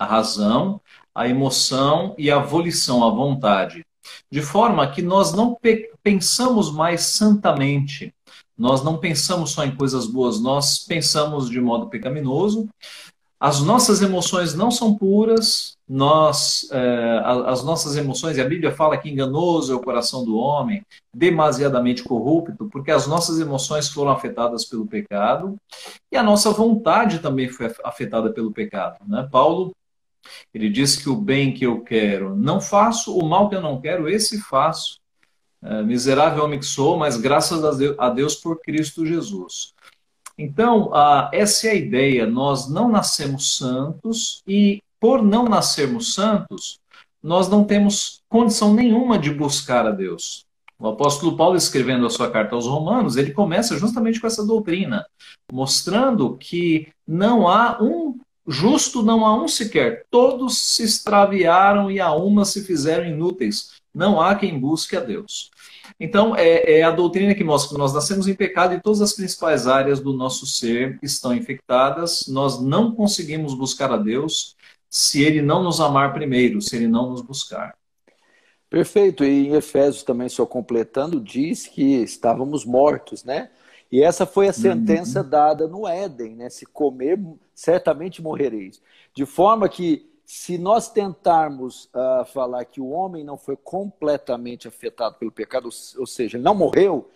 a 0.01 0.07
razão, 0.07 0.81
a 1.15 1.29
emoção 1.29 2.15
e 2.17 2.31
a 2.31 2.39
volição, 2.39 3.05
a 3.05 3.11
vontade 3.11 3.85
de 4.31 4.41
forma 4.41 4.91
que 4.91 5.03
nós 5.03 5.33
não 5.33 5.57
pensamos 6.03 6.73
mais 6.73 7.03
santamente, 7.03 8.15
Nós 8.57 8.85
não 8.85 8.99
pensamos 8.99 9.53
só 9.53 9.65
em 9.65 9.75
coisas 9.75 10.07
boas, 10.07 10.39
nós 10.39 10.81
pensamos 10.81 11.49
de 11.49 11.59
modo 11.59 11.89
pecaminoso. 11.89 12.69
As 13.41 13.63
nossas 13.63 14.03
emoções 14.03 14.53
não 14.53 14.71
são 14.71 14.95
puras, 14.95 15.79
nós, 15.89 16.69
é, 16.71 17.23
as 17.25 17.65
nossas 17.65 17.97
emoções, 17.97 18.37
e 18.37 18.41
a 18.43 18.47
Bíblia 18.47 18.71
fala 18.71 18.99
que 18.99 19.09
enganoso 19.09 19.73
é 19.73 19.75
o 19.75 19.81
coração 19.81 20.27
do 20.27 20.37
homem, 20.37 20.85
demasiadamente 21.13 22.05
corrupto, 22.05 22.69
porque 22.71 22.91
as 22.91 23.07
nossas 23.07 23.41
emoções 23.41 23.89
foram 23.89 24.11
afetadas 24.11 24.67
pelo 24.67 24.87
pecado 24.87 25.57
e 26.13 26.17
a 26.19 26.23
nossa 26.23 26.51
vontade 26.51 27.21
também 27.21 27.49
foi 27.49 27.73
afetada 27.83 28.31
pelo 28.31 28.53
pecado. 28.53 28.99
Né? 29.09 29.27
Paulo, 29.33 29.73
ele 30.53 30.69
diz 30.69 30.97
que 30.97 31.09
o 31.09 31.17
bem 31.17 31.53
que 31.53 31.67
eu 31.67 31.81
quero 31.81 32.37
não 32.37 32.61
faço, 32.61 33.17
o 33.17 33.29
mal 33.29 33.49
que 33.49 33.55
eu 33.55 33.61
não 33.61 33.81
quero, 33.81 34.09
esse 34.09 34.41
faço. 34.41 34.99
É, 35.63 35.83
miserável 35.83 36.43
homem 36.43 36.59
que 36.59 36.65
sou, 36.65 36.97
mas 36.97 37.19
graças 37.19 37.63
a 37.99 38.09
Deus 38.09 38.35
por 38.35 38.61
Cristo 38.61 39.05
Jesus. 39.05 39.75
Então, 40.39 40.91
essa 41.33 41.67
é 41.69 41.73
a 41.73 41.75
ideia. 41.75 42.27
Nós 42.27 42.69
não 42.71 42.89
nascemos 42.89 43.59
santos 43.59 44.43
e 44.49 44.83
por 44.99 45.23
não 45.23 45.45
nascermos 45.45 46.15
santos, 46.15 46.79
nós 47.23 47.49
não 47.49 47.65
temos 47.65 48.23
condição 48.29 48.73
nenhuma 48.73 49.19
de 49.19 49.31
buscar 49.31 49.87
a 49.87 49.91
Deus. 49.91 50.47
O 50.79 50.89
apóstolo 50.89 51.37
Paulo, 51.37 51.57
escrevendo 51.57 52.07
a 52.07 52.11
sua 52.11 52.31
carta 52.31 52.55
aos 52.55 52.67
Romanos, 52.67 53.17
ele 53.19 53.33
começa 53.33 53.77
justamente 53.77 54.19
com 54.19 54.27
essa 54.27 54.47
doutrina, 54.47 55.05
mostrando 55.53 56.39
que 56.39 56.89
não 57.07 57.47
há 57.47 57.79
um 57.83 58.10
justo, 58.47 59.03
não 59.03 59.25
há 59.25 59.43
um 59.43 59.49
sequer. 59.49 60.05
Todos 60.11 60.59
se 60.59 60.83
extraviaram 60.83 61.91
e 61.91 62.01
a 62.01 62.13
uma 62.13 62.45
se 62.45 62.63
fizeram 62.65 63.05
inúteis. 63.05 63.73
Não 63.95 64.21
há 64.21 64.35
quem 64.35 64.59
busque 64.59 64.97
a 64.97 65.01
Deus. 65.01 65.51
Então, 65.99 66.35
é, 66.35 66.79
é, 66.79 66.83
a 66.83 66.91
doutrina 66.91 67.35
que 67.35 67.45
mostra 67.45 67.75
que 67.75 67.79
nós 67.79 67.93
nascemos 67.93 68.27
em 68.27 68.35
pecado 68.35 68.75
e 68.75 68.81
todas 68.81 69.03
as 69.03 69.13
principais 69.13 69.67
áreas 69.67 70.01
do 70.01 70.13
nosso 70.13 70.47
ser 70.47 70.99
estão 71.03 71.35
infectadas. 71.35 72.27
Nós 72.27 72.61
não 72.61 72.93
conseguimos 72.93 73.55
buscar 73.55 73.93
a 73.93 73.97
Deus 73.97 74.57
se 74.89 75.23
ele 75.23 75.43
não 75.43 75.63
nos 75.63 75.81
amar 75.81 76.13
primeiro, 76.13 76.61
se 76.61 76.75
ele 76.77 76.89
não 76.89 77.11
nos 77.11 77.21
buscar. 77.21 77.75
Perfeito. 78.71 79.25
E 79.25 79.49
em 79.49 79.55
Efésios 79.55 80.03
também, 80.03 80.29
só 80.29 80.47
completando, 80.47 81.21
diz 81.21 81.67
que 81.67 82.03
estávamos 82.03 82.65
mortos, 82.65 83.25
né? 83.25 83.51
E 83.91 84.03
essa 84.03 84.25
foi 84.25 84.49
a 84.49 84.53
sentença 84.53 85.21
uhum. 85.21 85.29
dada 85.29 85.67
no 85.67 85.87
Éden, 85.87 86.37
né? 86.37 86.49
Se 86.49 86.65
comer, 86.65 87.19
certamente 87.61 88.23
morrereis. 88.23 88.81
De 89.15 89.27
forma 89.27 89.69
que, 89.69 90.11
se 90.25 90.57
nós 90.57 90.91
tentarmos 90.91 91.91
uh, 91.95 92.25
falar 92.33 92.65
que 92.65 92.81
o 92.81 92.89
homem 92.89 93.23
não 93.23 93.37
foi 93.37 93.55
completamente 93.55 94.67
afetado 94.67 95.17
pelo 95.17 95.31
pecado, 95.31 95.69
ou 95.99 96.07
seja, 96.07 96.39
ele 96.39 96.45
não 96.45 96.55
morreu, 96.55 97.11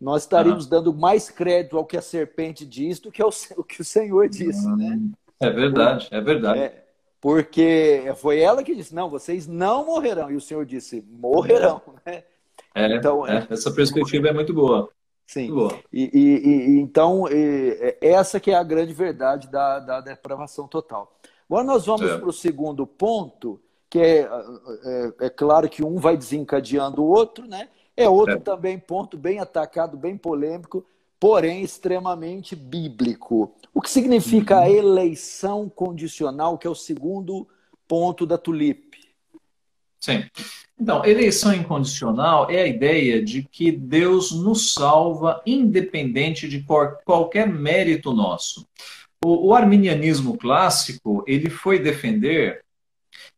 nós 0.00 0.22
estaríamos 0.22 0.64
uhum. 0.64 0.70
dando 0.70 0.92
mais 0.92 1.30
crédito 1.30 1.78
ao 1.78 1.84
que 1.84 1.96
a 1.96 2.02
serpente 2.02 2.66
diz 2.66 2.98
do 2.98 3.12
que 3.12 3.22
ao, 3.22 3.30
o 3.56 3.62
que 3.62 3.82
o 3.82 3.84
Senhor 3.84 4.28
disse, 4.28 4.66
uhum. 4.66 4.76
né? 4.76 5.00
É 5.38 5.50
verdade, 5.50 6.08
é 6.10 6.20
verdade. 6.20 6.58
É, 6.58 6.84
porque 7.20 8.02
foi 8.16 8.40
ela 8.40 8.64
que 8.64 8.74
disse: 8.74 8.94
não, 8.94 9.08
vocês 9.08 9.46
não 9.46 9.86
morrerão. 9.86 10.30
E 10.30 10.36
o 10.36 10.40
Senhor 10.40 10.66
disse: 10.66 11.04
morrerão. 11.08 11.80
Né? 12.04 12.24
É, 12.76 12.96
então, 12.96 13.24
é, 13.24 13.46
essa 13.50 13.70
perspectiva 13.72 14.30
é 14.30 14.32
muito 14.32 14.52
boa. 14.52 14.90
Sim. 15.26 15.50
E, 15.92 16.10
e, 16.12 16.76
e, 16.76 16.80
então, 16.80 17.26
e, 17.30 17.96
essa 18.00 18.38
que 18.38 18.50
é 18.50 18.54
a 18.54 18.62
grande 18.62 18.92
verdade 18.92 19.48
da, 19.48 19.78
da 19.78 20.00
depravação 20.00 20.68
total. 20.68 21.16
Agora 21.48 21.64
nós 21.64 21.86
vamos 21.86 22.10
é. 22.10 22.18
para 22.18 22.28
o 22.28 22.32
segundo 22.32 22.86
ponto, 22.86 23.60
que 23.88 23.98
é, 23.98 24.20
é, 24.20 25.12
é, 25.26 25.30
claro 25.30 25.68
que 25.68 25.84
um 25.84 25.98
vai 25.98 26.16
desencadeando 26.16 27.02
o 27.02 27.06
outro, 27.06 27.46
né? 27.46 27.68
É 27.96 28.08
outro 28.08 28.34
é. 28.34 28.40
também 28.40 28.78
ponto 28.78 29.16
bem 29.16 29.38
atacado, 29.38 29.96
bem 29.96 30.16
polêmico, 30.16 30.84
porém 31.20 31.62
extremamente 31.62 32.56
bíblico. 32.56 33.54
O 33.72 33.80
que 33.80 33.90
significa 33.90 34.58
a 34.58 34.62
uhum. 34.62 34.74
eleição 34.74 35.68
condicional, 35.68 36.58
que 36.58 36.66
é 36.66 36.70
o 36.70 36.74
segundo 36.74 37.46
ponto 37.86 38.26
da 38.26 38.36
Tulip? 38.36 38.93
Sim. 40.04 40.22
Então, 40.78 41.02
eleição 41.02 41.54
incondicional 41.54 42.50
é 42.50 42.60
a 42.60 42.66
ideia 42.66 43.24
de 43.24 43.42
que 43.42 43.72
Deus 43.72 44.32
nos 44.32 44.74
salva 44.74 45.40
independente 45.46 46.46
de 46.46 46.62
qualquer 47.06 47.48
mérito 47.48 48.12
nosso. 48.12 48.66
O, 49.24 49.48
o 49.48 49.54
arminianismo 49.54 50.36
clássico, 50.36 51.24
ele 51.26 51.48
foi 51.48 51.78
defender 51.78 52.62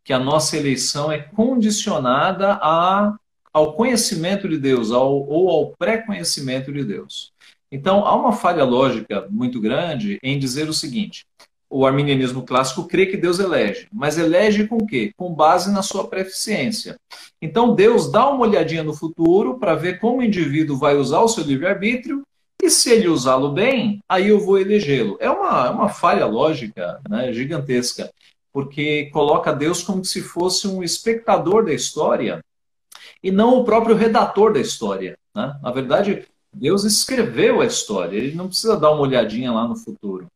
que 0.03 0.13
a 0.13 0.19
nossa 0.19 0.57
eleição 0.57 1.13
é 1.13 1.21
condicionada 1.21 2.55
a, 2.55 3.15
ao 3.53 3.75
conhecimento 3.75 4.49
de 4.49 4.59
Deus, 4.59 4.91
ao, 4.91 5.25
ou 5.29 5.49
ao 5.49 5.71
pré-conhecimento 5.79 6.73
de 6.73 6.83
Deus. 6.83 7.33
Então, 7.71 8.05
há 8.05 8.17
uma 8.17 8.33
falha 8.33 8.65
lógica 8.65 9.29
muito 9.31 9.61
grande 9.61 10.19
em 10.21 10.37
dizer 10.37 10.69
o 10.69 10.75
seguinte: 10.75 11.25
o 11.69 11.85
arminianismo 11.85 12.43
clássico 12.45 12.87
crê 12.87 13.07
que 13.07 13.17
Deus 13.17 13.39
elege, 13.39 13.89
mas 13.93 14.19
elege 14.19 14.67
com 14.67 14.87
quê? 14.87 15.13
Com 15.17 15.35
base 15.35 15.73
na 15.73 15.83
sua 15.83 16.07
preficiência. 16.07 16.97
Então, 17.43 17.75
Deus 17.75 18.11
dá 18.11 18.29
uma 18.29 18.47
olhadinha 18.47 18.83
no 18.83 18.95
futuro 18.95 19.59
para 19.59 19.75
ver 19.75 19.99
como 19.99 20.19
o 20.19 20.23
indivíduo 20.23 20.77
vai 20.77 20.97
usar 20.97 21.21
o 21.21 21.29
seu 21.29 21.45
livre-arbítrio 21.45 22.23
e 22.63 22.71
se 22.71 22.91
ele 22.91 23.09
usá-lo 23.09 23.53
bem, 23.53 24.01
aí 24.09 24.29
eu 24.29 24.41
vou 24.41 24.59
elegê-lo. 24.59 25.17
É 25.21 25.29
uma, 25.29 25.67
é 25.67 25.71
uma 25.71 25.89
falha 25.89 26.27
lógica 26.27 27.01
né, 27.09 27.33
gigantesca, 27.33 28.11
porque 28.53 29.11
coloca 29.13 29.53
Deus 29.53 29.83
como 29.83 30.05
se 30.05 30.23
fosse 30.23 30.67
um 30.67 30.83
espectador 30.83 31.65
da 31.65 31.75
história 31.75 32.41
e 33.23 33.31
não 33.31 33.59
o 33.59 33.65
próprio 33.65 33.95
redator 33.95 34.53
da 34.53 34.61
história. 34.61 35.19
Né? 35.35 35.55
Na 35.63 35.71
verdade, 35.71 36.27
Deus 36.53 36.85
escreveu 36.85 37.61
a 37.61 37.67
história, 37.67 38.17
ele 38.17 38.35
não 38.35 38.49
precisa 38.49 38.79
dar 38.79 38.91
uma 38.93 39.03
olhadinha 39.03 39.53
lá 39.53 39.69
no 39.69 39.77
futuro. 39.77 40.27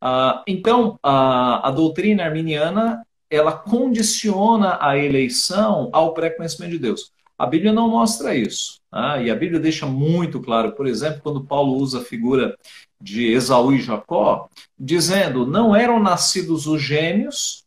Ah, 0.00 0.42
então, 0.46 0.98
a, 1.02 1.68
a 1.68 1.70
doutrina 1.70 2.24
arminiana 2.24 3.06
ela 3.30 3.52
condiciona 3.52 4.78
a 4.80 4.96
eleição 4.96 5.88
ao 5.92 6.14
pré-conhecimento 6.14 6.72
de 6.72 6.78
Deus. 6.78 7.10
A 7.38 7.46
Bíblia 7.46 7.72
não 7.72 7.88
mostra 7.90 8.34
isso. 8.34 8.78
Tá? 8.90 9.20
E 9.20 9.30
a 9.30 9.34
Bíblia 9.34 9.60
deixa 9.60 9.84
muito 9.84 10.40
claro, 10.40 10.72
por 10.72 10.86
exemplo, 10.86 11.20
quando 11.22 11.44
Paulo 11.44 11.74
usa 11.74 12.00
a 12.00 12.04
figura 12.04 12.56
de 13.00 13.30
Esaú 13.32 13.72
e 13.72 13.80
Jacó, 13.80 14.48
dizendo: 14.78 15.46
não 15.46 15.76
eram 15.76 16.00
nascidos 16.00 16.66
os 16.66 16.80
gêmeos, 16.80 17.64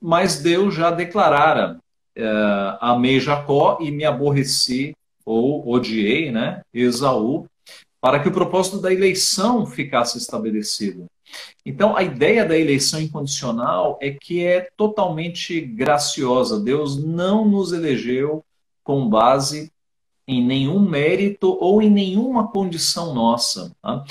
mas 0.00 0.40
Deus 0.40 0.74
já 0.74 0.90
declarara: 0.90 1.78
eh, 2.16 2.76
amei 2.80 3.20
Jacó 3.20 3.78
e 3.80 3.90
me 3.90 4.04
aborreci 4.04 4.96
ou 5.24 5.68
odiei, 5.70 6.30
né, 6.30 6.62
Esaú, 6.72 7.46
para 8.04 8.20
que 8.20 8.28
o 8.28 8.32
propósito 8.32 8.82
da 8.82 8.92
eleição 8.92 9.64
ficasse 9.64 10.18
estabelecido. 10.18 11.06
Então, 11.64 11.96
a 11.96 12.02
ideia 12.02 12.44
da 12.44 12.54
eleição 12.54 13.00
incondicional 13.00 13.98
é 13.98 14.10
que 14.10 14.44
é 14.44 14.68
totalmente 14.76 15.58
graciosa. 15.58 16.60
Deus 16.60 17.02
não 17.02 17.48
nos 17.48 17.72
elegeu 17.72 18.44
com 18.82 19.08
base 19.08 19.72
em 20.28 20.44
nenhum 20.44 20.80
mérito 20.80 21.56
ou 21.58 21.80
em 21.80 21.88
nenhuma 21.88 22.46
condição 22.46 23.14
nossa. 23.14 23.72
Tá? 23.80 24.04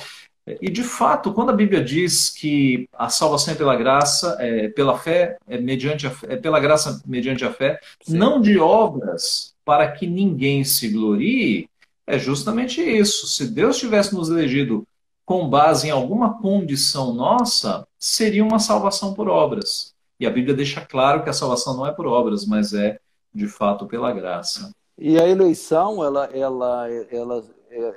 E 0.59 0.71
de 0.71 0.81
fato, 0.81 1.31
quando 1.31 1.51
a 1.51 1.55
Bíblia 1.55 1.83
diz 1.83 2.31
que 2.31 2.89
a 2.93 3.09
salvação 3.09 3.53
é 3.53 3.57
pela 3.57 3.75
graça, 3.75 4.35
é 4.39 4.69
pela 4.69 4.97
fé, 4.97 5.37
é 5.47 5.59
mediante 5.59 6.07
a, 6.07 6.15
é 6.23 6.35
pela 6.35 6.59
graça 6.59 6.99
mediante 7.05 7.45
a 7.45 7.53
fé, 7.53 7.79
Sim. 8.01 8.17
não 8.17 8.41
de 8.41 8.57
obras, 8.57 9.53
para 9.63 9.91
que 9.91 10.07
ninguém 10.07 10.63
se 10.63 10.89
glorie, 10.89 11.69
é 12.05 12.17
justamente 12.19 12.81
isso. 12.81 13.27
Se 13.27 13.47
Deus 13.47 13.77
tivesse 13.77 14.13
nos 14.13 14.29
elegido 14.29 14.87
com 15.25 15.49
base 15.49 15.87
em 15.87 15.91
alguma 15.91 16.41
condição 16.41 17.13
nossa, 17.13 17.87
seria 17.97 18.43
uma 18.43 18.59
salvação 18.59 19.13
por 19.13 19.29
obras. 19.29 19.93
E 20.19 20.25
a 20.25 20.29
Bíblia 20.29 20.55
deixa 20.55 20.81
claro 20.81 21.23
que 21.23 21.29
a 21.29 21.33
salvação 21.33 21.75
não 21.75 21.87
é 21.87 21.91
por 21.91 22.05
obras, 22.05 22.45
mas 22.45 22.73
é 22.73 22.99
de 23.33 23.47
fato 23.47 23.87
pela 23.87 24.11
graça. 24.11 24.71
E 24.97 25.19
a 25.19 25.27
eleição, 25.27 26.03
ela, 26.03 26.25
ela, 26.25 26.87
ela, 27.09 27.43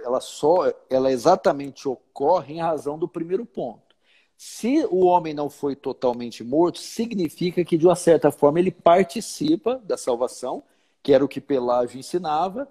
ela 0.04 0.20
só, 0.20 0.72
ela 0.88 1.12
exatamente 1.12 1.88
ocorre 1.88 2.54
em 2.54 2.60
razão 2.60 2.98
do 2.98 3.08
primeiro 3.08 3.44
ponto. 3.44 3.94
Se 4.36 4.86
o 4.90 5.06
homem 5.06 5.34
não 5.34 5.48
foi 5.48 5.75
totalmente 5.75 6.44
morto, 6.44 6.78
significa 6.78 7.64
que 7.64 7.76
de 7.76 7.86
uma 7.86 7.96
certa 7.96 8.30
forma 8.30 8.58
ele 8.58 8.70
participa 8.70 9.80
da 9.84 9.96
salvação 9.96 10.62
que 11.06 11.12
era 11.12 11.25
o 11.25 11.28
que 11.28 11.40
Pelágio 11.40 12.00
ensinava. 12.00 12.66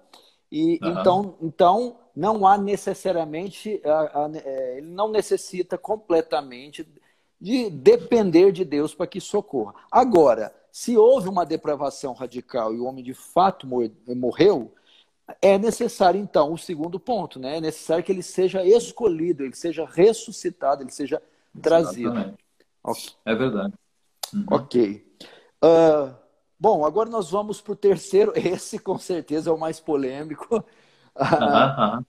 E 0.50 0.78
uhum. 0.82 0.90
então, 0.90 1.34
então 1.42 1.96
não 2.14 2.46
há 2.46 2.56
necessariamente, 2.56 3.80
é, 3.84 4.78
ele 4.78 4.86
não 4.86 5.10
necessita 5.10 5.76
completamente 5.76 6.86
de 7.40 7.68
depender 7.68 8.52
de 8.52 8.64
Deus 8.64 8.94
para 8.94 9.06
que 9.06 9.20
socorra. 9.20 9.74
Agora, 9.90 10.54
se 10.72 10.96
houve 10.96 11.28
uma 11.28 11.44
depravação 11.44 12.14
radical 12.14 12.74
e 12.74 12.78
o 12.78 12.84
homem 12.84 13.04
de 13.04 13.14
fato 13.14 13.66
morreu, 14.14 14.72
é 15.42 15.58
necessário 15.58 16.20
então 16.20 16.52
o 16.52 16.58
segundo 16.58 17.00
ponto, 17.00 17.38
né? 17.38 17.56
É 17.56 17.60
necessário 17.60 18.04
que 18.04 18.12
ele 18.12 18.22
seja 18.22 18.64
escolhido, 18.64 19.44
ele 19.44 19.56
seja 19.56 19.84
ressuscitado, 19.84 20.82
ele 20.82 20.92
seja 20.92 21.20
trazido. 21.60 22.36
Okay. 22.82 23.10
É 23.24 23.34
verdade. 23.34 23.74
Uhum. 24.32 24.46
Ok. 24.50 25.06
Uh, 25.64 26.14
Bom, 26.58 26.84
agora 26.84 27.10
nós 27.10 27.30
vamos 27.30 27.60
para 27.60 27.72
o 27.72 27.76
terceiro. 27.76 28.32
Esse, 28.36 28.78
com 28.78 28.98
certeza, 28.98 29.50
é 29.50 29.52
o 29.52 29.58
mais 29.58 29.78
polêmico. 29.78 30.64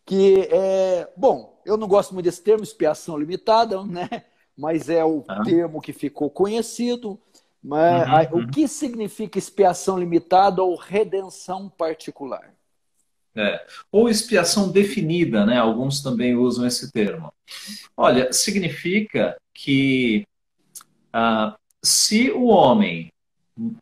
que 0.06 0.48
é, 0.52 1.10
bom, 1.16 1.62
eu 1.66 1.78
não 1.78 1.88
gosto 1.88 2.14
muito 2.14 2.26
desse 2.26 2.44
termo, 2.44 2.64
expiação 2.64 3.18
limitada, 3.18 3.84
né? 3.86 4.26
Mas 4.58 4.90
é 4.90 5.04
o 5.04 5.24
termo 5.44 5.82
que 5.82 5.94
ficou 5.94 6.30
conhecido. 6.30 7.20
Mas 7.62 8.32
uhum, 8.32 8.44
o 8.44 8.48
que 8.48 8.68
significa 8.68 9.38
expiação 9.38 9.98
limitada 9.98 10.64
ou 10.64 10.76
redenção 10.76 11.70
particular? 11.70 12.54
É. 13.36 13.64
Ou 13.92 14.10
expiação 14.10 14.72
definida, 14.72 15.46
né? 15.46 15.58
Alguns 15.58 16.02
também 16.02 16.36
usam 16.36 16.66
esse 16.66 16.92
termo. 16.92 17.32
Olha, 17.96 18.32
significa 18.32 19.38
que 19.54 20.26
ah, 21.14 21.56
se 21.84 22.32
o 22.32 22.46
homem 22.46 23.12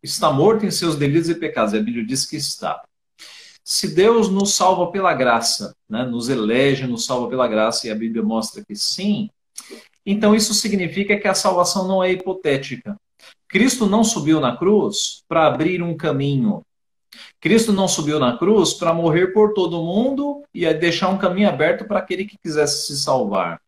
está 0.01 0.31
morto 0.31 0.65
em 0.65 0.71
seus 0.71 0.95
delitos 0.95 1.29
e 1.29 1.35
pecados, 1.35 1.73
a 1.73 1.79
Bíblia 1.79 2.05
diz 2.05 2.25
que 2.25 2.35
está. 2.35 2.83
Se 3.63 3.95
Deus 3.95 4.29
nos 4.29 4.53
salva 4.53 4.91
pela 4.91 5.13
graça, 5.13 5.75
né? 5.89 6.05
nos 6.05 6.29
elege, 6.29 6.85
nos 6.85 7.05
salva 7.05 7.27
pela 7.27 7.47
graça, 7.47 7.87
e 7.87 7.91
a 7.91 7.95
Bíblia 7.95 8.23
mostra 8.23 8.63
que 8.63 8.75
sim, 8.75 9.29
então 10.05 10.35
isso 10.35 10.53
significa 10.53 11.17
que 11.17 11.27
a 11.27 11.33
salvação 11.33 11.87
não 11.87 12.03
é 12.03 12.11
hipotética. 12.11 12.95
Cristo 13.47 13.87
não 13.87 14.03
subiu 14.03 14.39
na 14.39 14.55
cruz 14.55 15.23
para 15.27 15.47
abrir 15.47 15.81
um 15.81 15.97
caminho 15.97 16.63
Cristo 17.39 17.71
não 17.71 17.87
subiu 17.87 18.19
na 18.19 18.37
cruz 18.37 18.73
para 18.73 18.93
morrer 18.93 19.27
por 19.27 19.53
todo 19.53 19.83
mundo 19.83 20.43
e 20.53 20.71
deixar 20.73 21.09
um 21.09 21.17
caminho 21.17 21.49
aberto 21.49 21.85
para 21.85 21.99
aquele 21.99 22.25
que 22.25 22.37
quisesse 22.37 22.87
se 22.87 23.01
salvar. 23.01 23.61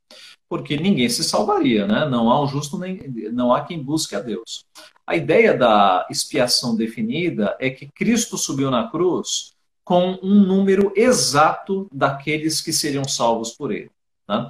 Porque 0.50 0.78
ninguém 0.78 1.10
se 1.10 1.24
salvaria, 1.24 1.86
né? 1.86 2.08
Não 2.10 2.32
há 2.32 2.42
um 2.42 2.48
justo 2.48 2.78
nem 2.78 3.00
não 3.32 3.54
há 3.54 3.62
quem 3.62 3.82
busque 3.82 4.16
a 4.16 4.20
Deus. 4.20 4.66
A 5.08 5.16
ideia 5.16 5.54
da 5.54 6.06
expiação 6.10 6.76
definida 6.76 7.56
é 7.62 7.70
que 7.70 7.88
Cristo 7.88 8.38
subiu 8.38 8.70
na 8.70 8.90
cruz 8.90 9.54
com 9.82 10.20
um 10.22 10.46
número 10.46 10.92
exato 10.98 11.88
daqueles 11.94 12.60
que 12.60 12.74
seriam 12.74 13.08
salvos 13.08 13.52
por 13.52 13.72
ele. 13.72 13.90
Né? 14.28 14.50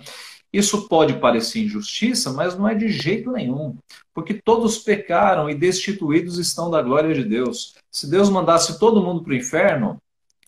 Isso 0.51 0.87
pode 0.87 1.19
parecer 1.19 1.63
injustiça, 1.63 2.33
mas 2.33 2.57
não 2.57 2.67
é 2.67 2.73
de 2.73 2.89
jeito 2.89 3.31
nenhum, 3.31 3.77
porque 4.15 4.33
todos 4.33 4.79
pecaram 4.79 5.47
e 5.47 5.53
destituídos 5.53 6.39
estão 6.39 6.71
da 6.71 6.81
glória 6.81 7.13
de 7.13 7.23
Deus. 7.23 7.75
Se 7.91 8.09
Deus 8.09 8.27
mandasse 8.27 8.79
todo 8.79 9.03
mundo 9.03 9.23
para 9.23 9.33
o 9.33 9.35
inferno, 9.35 10.01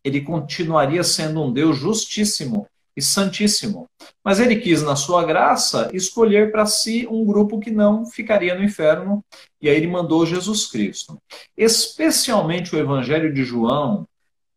ele 0.04 0.22
continuaria 0.22 1.04
sendo 1.04 1.44
um 1.44 1.54
Deus 1.54 1.78
justíssimo 1.78 2.68
e 2.96 3.01
santíssimo. 3.01 3.88
Mas 4.24 4.39
ele 4.39 4.58
quis, 4.58 4.84
na 4.84 4.96
sua 4.96 5.24
graça, 5.24 5.89
escolher 5.93 6.51
para 6.51 6.65
si 6.65 7.08
um 7.10 7.25
grupo 7.25 7.60
que 7.60 7.72
não 7.72 8.05
ficaria 8.05 8.55
no 8.55 8.63
inferno, 8.63 9.24
e 9.62 9.69
aí 9.69 9.77
ele 9.77 9.88
mandou 9.88 10.25
Jesus 10.25 10.67
Cristo. 10.67 11.17
Especialmente 11.58 12.75
o 12.75 12.79
Evangelho 12.79 13.34
de 13.34 13.43
João 13.43 14.05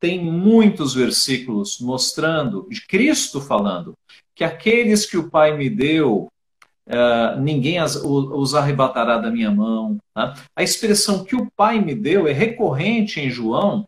tem 0.01 0.19
muitos 0.21 0.95
versículos 0.95 1.79
mostrando, 1.81 2.67
de 2.69 2.85
Cristo 2.87 3.41
falando, 3.41 3.95
que 4.35 4.43
aqueles 4.43 5.07
que 5.07 5.17
o 5.17 5.31
Pai 5.31 5.57
me 5.57 5.71
deu, 5.71 6.29
uh, 6.89 7.41
ninguém 7.41 7.79
as, 7.79 7.95
os 7.95 8.55
arrebatará 8.55 9.19
da 9.19 9.31
minha 9.31 9.51
mão. 9.51 9.99
Tá? 10.13 10.35
A 10.57 10.63
expressão 10.63 11.25
que 11.25 11.37
o 11.37 11.49
Pai 11.57 11.81
me 11.81 11.95
deu 11.95 12.27
é 12.27 12.33
recorrente 12.33 13.21
em 13.21 13.31
João, 13.31 13.87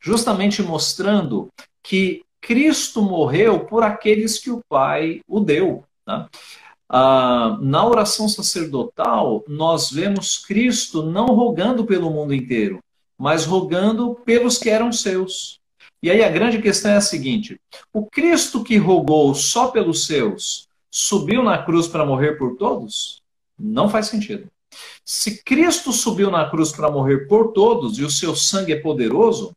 justamente 0.00 0.62
mostrando 0.62 1.48
que 1.82 2.22
Cristo 2.42 3.00
morreu 3.00 3.60
por 3.60 3.84
aqueles 3.84 4.38
que 4.38 4.50
o 4.50 4.60
Pai 4.68 5.20
o 5.28 5.40
deu. 5.40 5.84
Tá? 6.04 6.28
Uh, 6.90 7.56
na 7.62 7.86
oração 7.86 8.28
sacerdotal, 8.28 9.42
nós 9.48 9.90
vemos 9.90 10.36
Cristo 10.36 11.04
não 11.04 11.26
rogando 11.26 11.86
pelo 11.86 12.10
mundo 12.10 12.34
inteiro, 12.34 12.80
mas 13.16 13.46
rogando 13.46 14.16
pelos 14.26 14.58
que 14.58 14.68
eram 14.68 14.92
seus. 14.92 15.58
E 16.02 16.10
aí 16.10 16.22
a 16.22 16.28
grande 16.28 16.60
questão 16.60 16.90
é 16.90 16.96
a 16.96 17.00
seguinte: 17.00 17.58
o 17.94 18.04
Cristo 18.04 18.62
que 18.62 18.76
rogou 18.76 19.34
só 19.34 19.68
pelos 19.68 20.04
seus 20.04 20.68
subiu 20.90 21.42
na 21.42 21.62
cruz 21.62 21.86
para 21.86 22.04
morrer 22.04 22.36
por 22.36 22.56
todos? 22.56 23.22
Não 23.58 23.88
faz 23.88 24.08
sentido. 24.08 24.48
Se 25.04 25.42
Cristo 25.42 25.92
subiu 25.92 26.30
na 26.30 26.50
cruz 26.50 26.72
para 26.72 26.90
morrer 26.90 27.28
por 27.28 27.52
todos 27.52 27.98
e 27.98 28.04
o 28.04 28.10
seu 28.10 28.34
sangue 28.34 28.72
é 28.72 28.80
poderoso, 28.80 29.54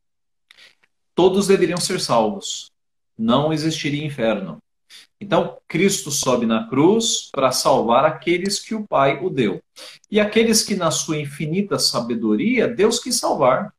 todos 1.15 1.48
deveriam 1.48 1.80
ser 1.80 2.00
salvos. 2.00 2.71
Não 3.17 3.54
existiria 3.54 4.06
inferno. 4.06 4.58
Então, 5.19 5.58
Cristo 5.67 6.12
sobe 6.12 6.45
na 6.45 6.67
cruz 6.67 7.30
para 7.32 7.51
salvar 7.51 8.06
aqueles 8.06 8.60
que 8.60 8.75
o 8.75 8.86
Pai 8.86 9.19
o 9.23 9.30
deu. 9.30 9.62
E 10.12 10.19
aqueles 10.19 10.62
que, 10.62 10.75
na 10.75 10.91
sua 10.91 11.17
infinita 11.17 11.80
sabedoria, 11.80 12.67
Deus 12.67 12.99
quis 12.99 13.15
salvar. 13.17 13.73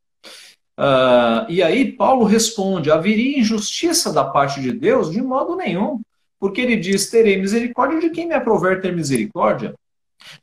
Uh, 0.78 1.48
e 1.48 1.62
aí 1.62 1.92
Paulo 1.92 2.24
responde: 2.24 2.90
haveria 2.90 3.38
injustiça 3.38 4.12
da 4.12 4.24
parte 4.24 4.60
de 4.60 4.72
Deus? 4.72 5.10
De 5.10 5.22
modo 5.22 5.56
nenhum. 5.56 6.00
Porque 6.38 6.60
ele 6.60 6.76
diz: 6.76 7.10
terei 7.10 7.36
misericórdia 7.40 8.00
de 8.00 8.10
quem 8.10 8.26
me 8.26 8.34
aprover 8.34 8.80
ter 8.80 8.94
misericórdia. 8.94 9.74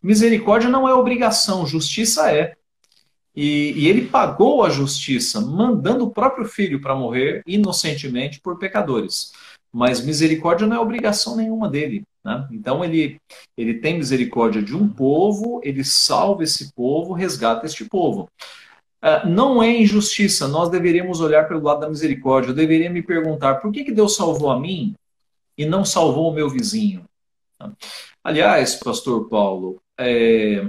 Misericórdia 0.01 0.69
não 0.69 0.88
é 0.88 0.93
obrigação, 0.93 1.65
justiça 1.67 2.32
é. 2.32 2.56
E, 3.36 3.74
e 3.76 3.88
ele 3.88 4.08
pagou 4.08 4.63
a 4.63 4.69
justiça, 4.69 5.41
mandando 5.41 6.06
o 6.06 6.12
próprio 6.12 6.46
filho 6.46 6.80
para 6.80 6.96
morrer 6.96 7.41
inocentemente 7.48 8.39
por 8.39 8.60
pecadores. 8.60 9.32
Mas 9.72 10.06
misericórdia 10.06 10.67
não 10.67 10.78
é 10.78 10.80
obrigação 10.80 11.36
nenhuma 11.36 11.67
dele. 11.67 12.04
Né? 12.24 12.48
Então 12.52 12.86
ele, 12.86 13.19
ele 13.58 13.76
tem 13.76 13.98
misericórdia 13.98 14.62
de 14.62 14.76
um 14.76 14.88
povo, 14.88 15.60
ele 15.63 15.84
salva 15.84 16.43
esse 16.43 16.72
povo, 16.74 17.13
resgata 17.13 17.65
este 17.65 17.86
povo. 17.86 18.30
Ah, 19.02 19.28
não 19.28 19.62
é 19.62 19.69
injustiça, 19.69 20.48
nós 20.48 20.69
deveríamos 20.69 21.19
olhar 21.19 21.46
pelo 21.46 21.62
lado 21.62 21.82
da 21.82 21.89
misericórdia. 21.89 22.52
Eu 22.52 22.56
deveria 22.56 22.89
me 22.89 23.02
perguntar 23.02 23.56
por 23.56 23.69
que, 23.69 23.84
que 23.84 23.91
Deus 23.91 24.15
salvou 24.15 24.50
a 24.50 24.58
mim 24.58 24.96
e 25.58 25.65
não 25.65 25.84
salvou 25.84 26.32
o 26.32 26.34
meu 26.34 26.50
vizinho? 26.50 27.04
Aliás, 28.24 28.76
Pastor 28.76 29.28
Paulo, 29.28 29.82
é, 29.98 30.65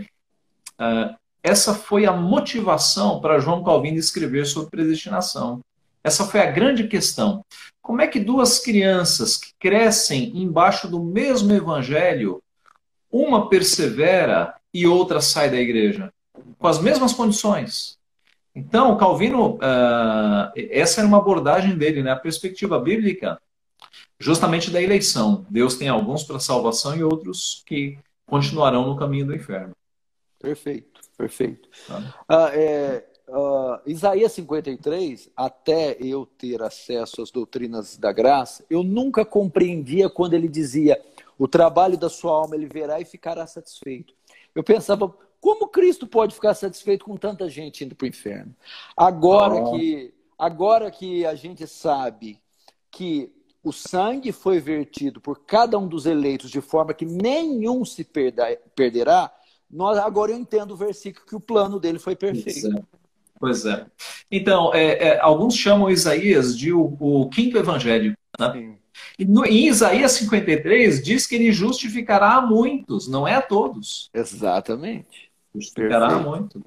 é, 0.81 1.15
essa 1.45 1.75
foi 1.75 2.07
a 2.07 2.13
motivação 2.13 3.21
para 3.21 3.39
João 3.39 3.63
Calvino 3.63 3.99
escrever 3.99 4.47
sobre 4.47 4.71
predestinação. 4.71 5.61
Essa 6.03 6.25
foi 6.25 6.41
a 6.41 6.51
grande 6.51 6.89
questão. 6.89 7.45
Como 7.83 8.01
é 8.01 8.07
que 8.07 8.19
duas 8.19 8.59
crianças 8.59 9.37
que 9.37 9.53
crescem 9.61 10.35
embaixo 10.39 10.89
do 10.89 11.03
mesmo 11.03 11.53
evangelho, 11.53 12.43
uma 13.13 13.51
persevera 13.51 14.55
e 14.73 14.87
outra 14.87 15.21
sai 15.21 15.51
da 15.51 15.59
igreja? 15.59 16.11
Com 16.59 16.67
as 16.67 16.79
mesmas 16.79 17.13
condições. 17.13 17.99
Então, 18.55 18.97
Calvino, 18.97 19.57
uh, 19.57 20.51
essa 20.55 21.03
era 21.03 21.07
uma 21.07 21.19
abordagem 21.19 21.77
dele, 21.77 22.03
né? 22.03 22.13
a 22.13 22.17
perspectiva 22.17 22.79
bíblica, 22.79 23.39
justamente 24.19 24.71
da 24.71 24.81
eleição. 24.81 25.45
Deus 25.51 25.77
tem 25.77 25.89
alguns 25.89 26.23
para 26.23 26.39
salvação 26.39 26.97
e 26.97 27.05
outros 27.05 27.63
que 27.67 27.99
continuarão 28.25 28.87
no 28.87 28.97
caminho 28.97 29.27
do 29.27 29.35
inferno. 29.35 29.75
Perfeito, 30.41 30.94
perfeito. 31.17 31.69
Tá. 31.87 31.99
Uh, 32.29 32.49
é, 32.53 33.05
uh, 33.29 33.81
Isaías 33.87 34.33
53, 34.33 35.31
até 35.37 35.97
eu 36.01 36.27
ter 36.27 36.63
acesso 36.63 37.23
às 37.23 37.31
doutrinas 37.31 37.97
da 37.97 38.13
graça, 38.13 38.65
eu 38.69 38.83
nunca 38.83 39.25
compreendia 39.25 40.09
quando 40.11 40.35
ele 40.35 40.49
dizia: 40.49 41.01
o 41.39 41.49
trabalho 41.49 41.97
da 41.97 42.09
sua 42.09 42.33
alma 42.33 42.55
ele 42.57 42.67
verá 42.67 43.01
e 43.01 43.05
ficará 43.05 43.47
satisfeito. 43.47 44.15
Eu 44.55 44.63
pensava, 44.63 45.13
como 45.41 45.69
Cristo 45.69 46.07
pode 46.07 46.35
ficar 46.35 46.55
satisfeito 46.55 47.05
com 47.05 47.17
tanta 47.17 47.49
gente 47.49 47.85
indo 47.85 47.95
para 47.95 48.07
o 48.07 48.09
inferno? 48.09 48.55
Agora, 48.97 49.55
oh. 49.57 49.73
que, 49.73 50.15
agora 50.39 50.91
que 50.91 51.27
a 51.27 51.35
gente 51.35 51.67
sabe 51.67 52.41
que 52.91 53.33
o 53.63 53.73
sangue 53.73 54.31
foi 54.31 54.61
vertido 54.61 55.21
por 55.21 55.41
cada 55.45 55.79
um 55.79 55.89
dos 55.89 56.07
eleitos 56.07 56.51
de 56.51 56.61
forma 56.61 56.95
que 56.95 57.07
nenhum 57.07 57.85
se 57.85 58.05
perda, 58.05 58.57
perderá, 58.77 59.35
nós, 59.71 59.99
agora 59.99 60.33
eu 60.33 60.39
entendo 60.39 60.73
o 60.73 60.77
versículo 60.77 61.27
que 61.27 61.37
o 61.37 61.41
plano 61.41 61.81
dele 61.81 61.99
foi 61.99 62.15
perfeito. 62.15 62.85
Pois 63.39 63.67
é. 63.67 63.87
Então, 64.31 64.73
é, 64.73 65.09
é, 65.09 65.21
alguns 65.21 65.57
chamam 65.57 65.91
Isaías 65.91 66.57
de 66.57 66.73
o, 66.73 66.97
o 66.99 67.29
quinto 67.29 67.59
evangelho. 67.59 68.17
Né? 68.39 68.77
E 69.19 69.25
no, 69.25 69.45
em 69.45 69.67
Isaías 69.67 70.13
53 70.13 71.03
diz 71.03 71.27
que 71.27 71.35
ele 71.35 71.53
justificará 71.53 72.35
a 72.35 72.41
muitos, 72.41 73.09
não 73.09 73.27
é 73.27 73.35
a 73.35 73.43
todos. 73.43 74.11
Exatamente. 74.15 75.31
Justificará 75.55 76.19
muito. 76.19 76.61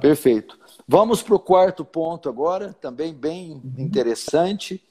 Perfeito. 0.00 0.58
Vamos 0.86 1.22
para 1.22 1.34
o 1.34 1.40
quarto 1.40 1.84
ponto 1.84 2.28
agora, 2.28 2.72
também 2.80 3.12
bem 3.12 3.52
uhum. 3.52 3.74
interessante. 3.78 4.82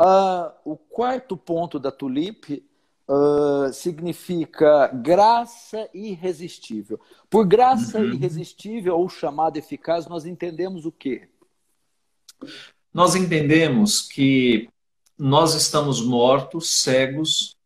Uh, 0.00 0.50
o 0.64 0.76
quarto 0.76 1.36
ponto 1.36 1.78
da 1.78 1.92
Tulip 1.92 2.64
uh, 3.08 3.72
significa 3.72 4.88
graça 4.88 5.88
irresistível. 5.92 7.00
Por 7.28 7.46
graça 7.46 7.98
uhum. 7.98 8.12
irresistível 8.12 8.98
ou 8.98 9.08
chamada 9.08 9.58
eficaz, 9.58 10.06
nós 10.06 10.24
entendemos 10.24 10.86
o 10.86 10.92
quê? 10.92 11.28
Nós 12.92 13.14
entendemos 13.14 14.02
que 14.02 14.68
nós 15.18 15.54
estamos 15.54 16.00
mortos, 16.00 16.70
cegos, 16.82 17.56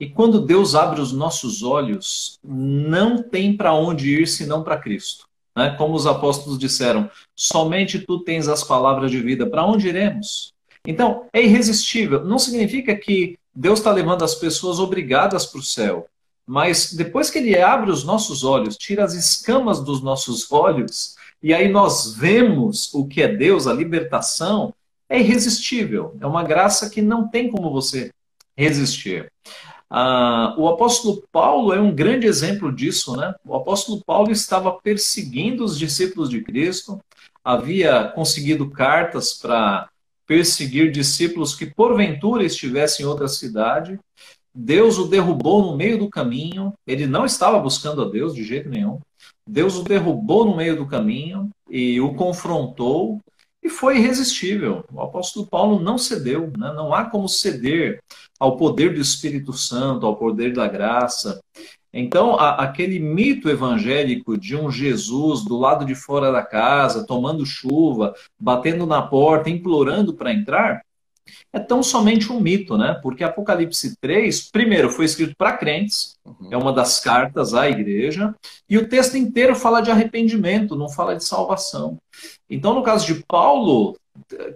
e 0.00 0.08
quando 0.08 0.40
Deus 0.40 0.74
abre 0.74 1.00
os 1.00 1.12
nossos 1.12 1.62
olhos, 1.62 2.38
não 2.44 3.20
tem 3.20 3.56
para 3.56 3.74
onde 3.74 4.20
ir 4.20 4.28
senão 4.28 4.62
para 4.62 4.78
Cristo. 4.78 5.26
Né? 5.56 5.74
Como 5.76 5.94
os 5.94 6.06
apóstolos 6.06 6.58
disseram, 6.58 7.10
somente 7.34 7.98
tu 7.98 8.20
tens 8.20 8.46
as 8.46 8.62
palavras 8.62 9.10
de 9.10 9.20
vida. 9.20 9.48
Para 9.48 9.66
onde 9.66 9.88
iremos? 9.88 10.52
Então, 10.86 11.26
é 11.32 11.42
irresistível. 11.42 12.24
Não 12.24 12.38
significa 12.38 12.94
que 12.94 13.36
Deus 13.60 13.80
está 13.80 13.90
levando 13.90 14.22
as 14.22 14.36
pessoas 14.36 14.78
obrigadas 14.78 15.44
para 15.44 15.58
o 15.58 15.64
céu. 15.64 16.06
Mas 16.46 16.92
depois 16.92 17.28
que 17.28 17.38
ele 17.38 17.58
abre 17.58 17.90
os 17.90 18.04
nossos 18.04 18.44
olhos, 18.44 18.76
tira 18.76 19.02
as 19.02 19.14
escamas 19.14 19.80
dos 19.80 20.00
nossos 20.00 20.50
olhos, 20.52 21.16
e 21.42 21.52
aí 21.52 21.68
nós 21.68 22.14
vemos 22.14 22.94
o 22.94 23.04
que 23.04 23.20
é 23.20 23.26
Deus, 23.26 23.66
a 23.66 23.72
libertação, 23.72 24.72
é 25.08 25.18
irresistível. 25.18 26.16
É 26.20 26.26
uma 26.26 26.44
graça 26.44 26.88
que 26.88 27.02
não 27.02 27.26
tem 27.26 27.50
como 27.50 27.72
você 27.72 28.12
resistir. 28.56 29.28
Ah, 29.90 30.54
o 30.56 30.68
apóstolo 30.68 31.24
Paulo 31.32 31.72
é 31.72 31.80
um 31.80 31.92
grande 31.92 32.28
exemplo 32.28 32.72
disso, 32.72 33.16
né? 33.16 33.34
O 33.44 33.56
apóstolo 33.56 34.00
Paulo 34.04 34.30
estava 34.30 34.70
perseguindo 34.70 35.64
os 35.64 35.76
discípulos 35.76 36.30
de 36.30 36.42
Cristo, 36.42 37.00
havia 37.42 38.04
conseguido 38.04 38.70
cartas 38.70 39.32
para 39.32 39.88
perseguir 40.28 40.92
discípulos 40.92 41.54
que 41.54 41.74
porventura 41.74 42.44
estivessem 42.44 43.04
em 43.04 43.08
outra 43.08 43.26
cidade. 43.26 43.98
Deus 44.54 44.98
o 44.98 45.06
derrubou 45.06 45.62
no 45.62 45.76
meio 45.76 45.98
do 45.98 46.10
caminho, 46.10 46.74
ele 46.86 47.06
não 47.06 47.24
estava 47.24 47.58
buscando 47.58 48.02
a 48.02 48.08
Deus 48.08 48.34
de 48.34 48.44
jeito 48.44 48.68
nenhum. 48.68 49.00
Deus 49.46 49.76
o 49.76 49.82
derrubou 49.82 50.44
no 50.44 50.54
meio 50.54 50.76
do 50.76 50.86
caminho 50.86 51.48
e 51.70 51.98
o 52.00 52.14
confrontou 52.14 53.20
e 53.62 53.70
foi 53.70 53.98
irresistível. 53.98 54.84
O 54.92 55.00
apóstolo 55.00 55.46
Paulo 55.46 55.80
não 55.80 55.96
cedeu, 55.96 56.52
né? 56.56 56.72
não 56.74 56.92
há 56.92 57.06
como 57.06 57.28
ceder 57.28 57.98
ao 58.38 58.56
poder 58.56 58.94
do 58.94 59.00
Espírito 59.00 59.52
Santo, 59.54 60.04
ao 60.04 60.16
poder 60.16 60.52
da 60.52 60.68
graça. 60.68 61.40
Então, 61.92 62.34
a, 62.34 62.62
aquele 62.62 62.98
mito 62.98 63.48
evangélico 63.48 64.36
de 64.36 64.54
um 64.54 64.70
Jesus 64.70 65.44
do 65.44 65.56
lado 65.56 65.84
de 65.84 65.94
fora 65.94 66.30
da 66.30 66.42
casa, 66.42 67.06
tomando 67.06 67.46
chuva, 67.46 68.14
batendo 68.38 68.86
na 68.86 69.02
porta, 69.02 69.50
implorando 69.50 70.14
para 70.14 70.32
entrar, 70.32 70.82
é 71.52 71.58
tão 71.58 71.82
somente 71.82 72.32
um 72.32 72.40
mito, 72.40 72.76
né? 72.76 72.98
Porque 73.02 73.24
Apocalipse 73.24 73.96
3, 74.00 74.50
primeiro, 74.50 74.90
foi 74.90 75.04
escrito 75.04 75.34
para 75.36 75.56
crentes, 75.56 76.14
uhum. 76.24 76.48
é 76.50 76.56
uma 76.56 76.72
das 76.72 77.00
cartas 77.00 77.54
à 77.54 77.68
igreja, 77.68 78.34
e 78.68 78.78
o 78.78 78.88
texto 78.88 79.16
inteiro 79.16 79.54
fala 79.54 79.80
de 79.80 79.90
arrependimento, 79.90 80.76
não 80.76 80.88
fala 80.88 81.16
de 81.16 81.24
salvação. 81.24 81.98
Então, 82.48 82.74
no 82.74 82.82
caso 82.82 83.06
de 83.06 83.22
Paulo, 83.26 83.96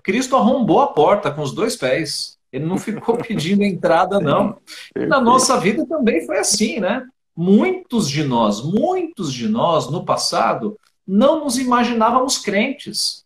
Cristo 0.03 0.37
arrombou 0.37 0.81
a 0.81 0.89
porta 0.89 1.31
com 1.31 1.43
os 1.43 1.53
dois 1.53 1.77
pés. 1.77 2.37
Ele 2.53 2.67
não 2.67 2.77
ficou 2.77 3.17
pedindo 3.27 3.63
entrada, 3.63 4.21
não. 4.21 4.59
Na 4.97 5.21
nossa 5.21 5.59
vida 5.59 5.87
também 5.87 6.27
foi 6.27 6.39
assim, 6.39 6.81
né? 6.81 7.07
Muitos 7.37 8.09
de 8.09 8.25
nós, 8.25 8.63
muitos 8.63 9.33
de 9.33 9.49
nós 9.49 9.91
no 9.91 10.05
passado, 10.05 10.79
não 11.07 11.45
nos 11.45 11.59
imaginávamos 11.59 12.39
crentes. 12.39 13.25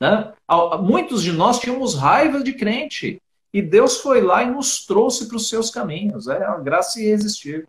Né? 0.00 0.32
Muitos 0.80 1.22
de 1.22 1.32
nós 1.32 1.58
tínhamos 1.58 1.94
raiva 1.94 2.42
de 2.42 2.52
crente. 2.52 3.20
E 3.52 3.60
Deus 3.60 3.98
foi 3.98 4.20
lá 4.20 4.42
e 4.42 4.50
nos 4.50 4.86
trouxe 4.86 5.26
para 5.26 5.36
os 5.36 5.48
seus 5.48 5.70
caminhos. 5.70 6.28
É 6.28 6.38
uma 6.46 6.60
graça 6.60 7.00
irresistível. 7.00 7.66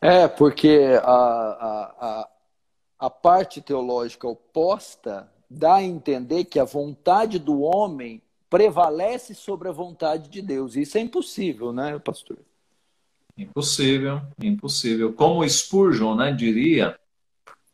É, 0.00 0.28
porque 0.28 0.98
a, 1.02 1.10
a, 1.10 1.94
a, 2.00 2.28
a 3.00 3.10
parte 3.10 3.60
teológica 3.60 4.26
oposta 4.26 5.28
dá 5.50 5.76
a 5.76 5.82
entender 5.82 6.44
que 6.44 6.60
a 6.60 6.64
vontade 6.64 7.38
do 7.38 7.60
homem 7.60 8.22
prevalece 8.48 9.34
sobre 9.34 9.68
a 9.68 9.72
vontade 9.72 10.28
de 10.28 10.40
Deus. 10.40 10.76
Isso 10.76 10.96
é 10.96 11.00
impossível, 11.00 11.72
né, 11.72 11.98
pastor? 11.98 12.38
Impossível, 13.40 14.20
impossível. 14.42 15.12
Como 15.14 15.48
Spurgeon 15.48 16.14
né, 16.14 16.30
diria, 16.30 16.98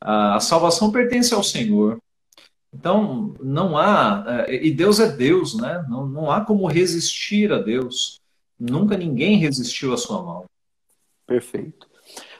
a 0.01 0.39
salvação 0.39 0.93
pertence 0.93 1.35
ao 1.35 1.43
Senhor. 1.43 1.99
Então, 2.73 3.35
não 3.43 3.77
há. 3.77 4.45
É, 4.47 4.65
e 4.65 4.71
Deus 4.71 5.01
é 5.01 5.09
Deus, 5.09 5.57
né? 5.57 5.85
Não, 5.89 6.07
não 6.07 6.31
há 6.31 6.43
como 6.43 6.67
resistir 6.67 7.53
a 7.53 7.59
Deus. 7.59 8.21
Nunca 8.59 8.97
ninguém 8.97 9.39
resistiu 9.39 9.93
à 9.93 9.97
sua 9.97 10.23
mão. 10.23 10.45
Perfeito. 11.27 11.89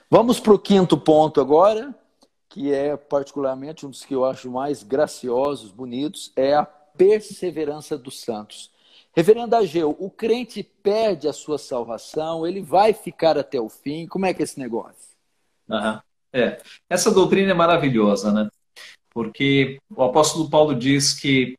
Vamos 0.09 0.39
para 0.39 0.55
o 0.55 0.59
quinto 0.59 0.97
ponto 0.97 1.41
agora, 1.41 1.93
que 2.49 2.73
é 2.73 2.97
particularmente 2.97 3.85
um 3.85 3.91
dos 3.91 4.05
que 4.05 4.15
eu 4.15 4.25
acho 4.25 4.49
mais 4.49 4.85
graciosos, 4.85 5.73
bonitos, 5.73 6.33
é 6.37 6.55
a 6.55 6.65
perseverança 6.65 7.99
dos 7.99 8.21
santos. 8.21 8.71
Reverendo 9.16 9.57
Ageu, 9.57 9.96
o 9.98 10.11
crente 10.11 10.62
perde 10.62 11.26
a 11.26 11.33
sua 11.33 11.57
salvação, 11.57 12.46
ele 12.46 12.61
vai 12.61 12.92
ficar 12.92 13.38
até 13.38 13.59
o 13.59 13.68
fim. 13.68 14.07
Como 14.07 14.26
é 14.26 14.35
que 14.35 14.42
é 14.42 14.44
esse 14.44 14.59
negócio? 14.59 15.16
Uhum. 15.68 15.98
É. 16.33 16.61
Essa 16.90 17.11
doutrina 17.11 17.52
é 17.52 17.55
maravilhosa, 17.55 18.31
né? 18.31 18.48
porque 19.16 19.79
o 19.96 20.02
apóstolo 20.02 20.50
Paulo 20.50 20.74
diz 20.74 21.18
que 21.18 21.57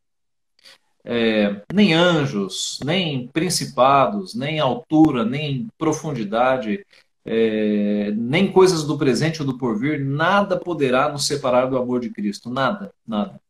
é, 1.04 1.60
nem 1.74 1.92
anjos, 1.92 2.78
nem 2.84 3.26
principados, 3.26 4.32
nem 4.32 4.60
altura, 4.60 5.24
nem 5.24 5.66
profundidade, 5.76 6.86
é, 7.24 8.12
nem 8.12 8.52
coisas 8.52 8.84
do 8.84 8.96
presente 8.96 9.40
ou 9.40 9.46
do 9.46 9.58
porvir, 9.58 9.98
nada 9.98 10.56
poderá 10.56 11.08
nos 11.08 11.26
separar 11.26 11.66
do 11.66 11.76
amor 11.76 11.98
de 11.98 12.10
Cristo. 12.10 12.48
Nada, 12.48 12.92
nada. 13.04 13.40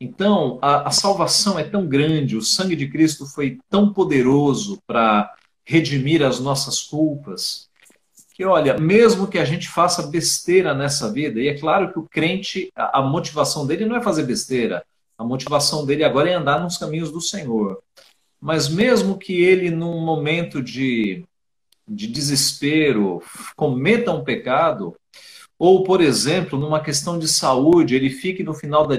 Então, 0.00 0.58
a, 0.62 0.88
a 0.88 0.90
salvação 0.90 1.58
é 1.58 1.64
tão 1.64 1.86
grande, 1.86 2.36
o 2.36 2.42
sangue 2.42 2.76
de 2.76 2.88
Cristo 2.88 3.26
foi 3.26 3.58
tão 3.68 3.92
poderoso 3.92 4.80
para 4.86 5.34
redimir 5.64 6.22
as 6.22 6.38
nossas 6.38 6.82
culpas, 6.82 7.68
que, 8.32 8.44
olha, 8.44 8.78
mesmo 8.78 9.26
que 9.26 9.38
a 9.38 9.44
gente 9.44 9.68
faça 9.68 10.06
besteira 10.06 10.72
nessa 10.72 11.12
vida, 11.12 11.40
e 11.40 11.48
é 11.48 11.58
claro 11.58 11.92
que 11.92 11.98
o 11.98 12.08
crente, 12.08 12.70
a, 12.76 13.00
a 13.00 13.02
motivação 13.02 13.66
dele 13.66 13.84
não 13.84 13.96
é 13.96 14.00
fazer 14.00 14.22
besteira, 14.22 14.84
a 15.18 15.24
motivação 15.24 15.84
dele 15.84 16.04
agora 16.04 16.30
é 16.30 16.34
andar 16.34 16.62
nos 16.62 16.78
caminhos 16.78 17.10
do 17.10 17.20
Senhor. 17.20 17.82
Mas 18.40 18.68
mesmo 18.68 19.18
que 19.18 19.42
ele, 19.42 19.68
num 19.68 20.00
momento 20.00 20.62
de, 20.62 21.24
de 21.88 22.06
desespero, 22.06 23.20
cometa 23.56 24.12
um 24.12 24.22
pecado, 24.22 24.94
ou, 25.58 25.82
por 25.82 26.00
exemplo, 26.00 26.58
numa 26.58 26.80
questão 26.80 27.18
de 27.18 27.26
saúde, 27.26 27.96
ele 27.96 28.10
fique 28.10 28.44
no 28.44 28.54
final 28.54 28.86
da, 28.86 28.96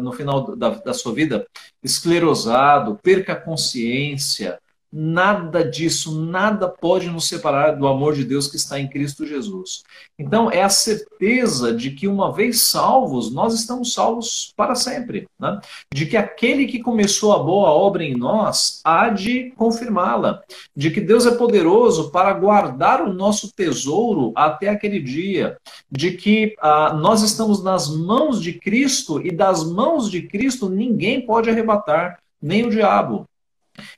no 0.00 0.12
final 0.12 0.56
da, 0.56 0.70
da 0.70 0.92
sua 0.92 1.14
vida 1.14 1.46
esclerosado, 1.82 2.98
perca 3.02 3.34
a 3.34 3.40
consciência, 3.40 4.58
Nada 4.96 5.68
disso, 5.68 6.24
nada 6.24 6.68
pode 6.68 7.10
nos 7.10 7.26
separar 7.26 7.72
do 7.72 7.88
amor 7.88 8.14
de 8.14 8.24
Deus 8.24 8.46
que 8.46 8.54
está 8.54 8.78
em 8.78 8.86
Cristo 8.86 9.26
Jesus. 9.26 9.82
Então, 10.16 10.48
é 10.48 10.62
a 10.62 10.68
certeza 10.68 11.74
de 11.74 11.90
que, 11.90 12.06
uma 12.06 12.32
vez 12.32 12.62
salvos, 12.62 13.34
nós 13.34 13.54
estamos 13.54 13.92
salvos 13.92 14.54
para 14.56 14.76
sempre. 14.76 15.26
Né? 15.36 15.60
De 15.92 16.06
que 16.06 16.16
aquele 16.16 16.66
que 16.66 16.78
começou 16.78 17.32
a 17.32 17.42
boa 17.42 17.70
obra 17.70 18.04
em 18.04 18.14
nós 18.14 18.80
há 18.84 19.08
de 19.08 19.52
confirmá-la. 19.56 20.40
De 20.76 20.92
que 20.92 21.00
Deus 21.00 21.26
é 21.26 21.32
poderoso 21.32 22.12
para 22.12 22.32
guardar 22.32 23.02
o 23.02 23.12
nosso 23.12 23.52
tesouro 23.52 24.32
até 24.36 24.68
aquele 24.68 25.00
dia. 25.00 25.56
De 25.90 26.12
que 26.12 26.54
ah, 26.60 26.94
nós 26.94 27.20
estamos 27.22 27.64
nas 27.64 27.88
mãos 27.88 28.40
de 28.40 28.52
Cristo 28.52 29.20
e 29.20 29.32
das 29.32 29.64
mãos 29.64 30.08
de 30.08 30.22
Cristo 30.22 30.68
ninguém 30.68 31.26
pode 31.26 31.50
arrebatar, 31.50 32.20
nem 32.40 32.64
o 32.64 32.70
diabo. 32.70 33.26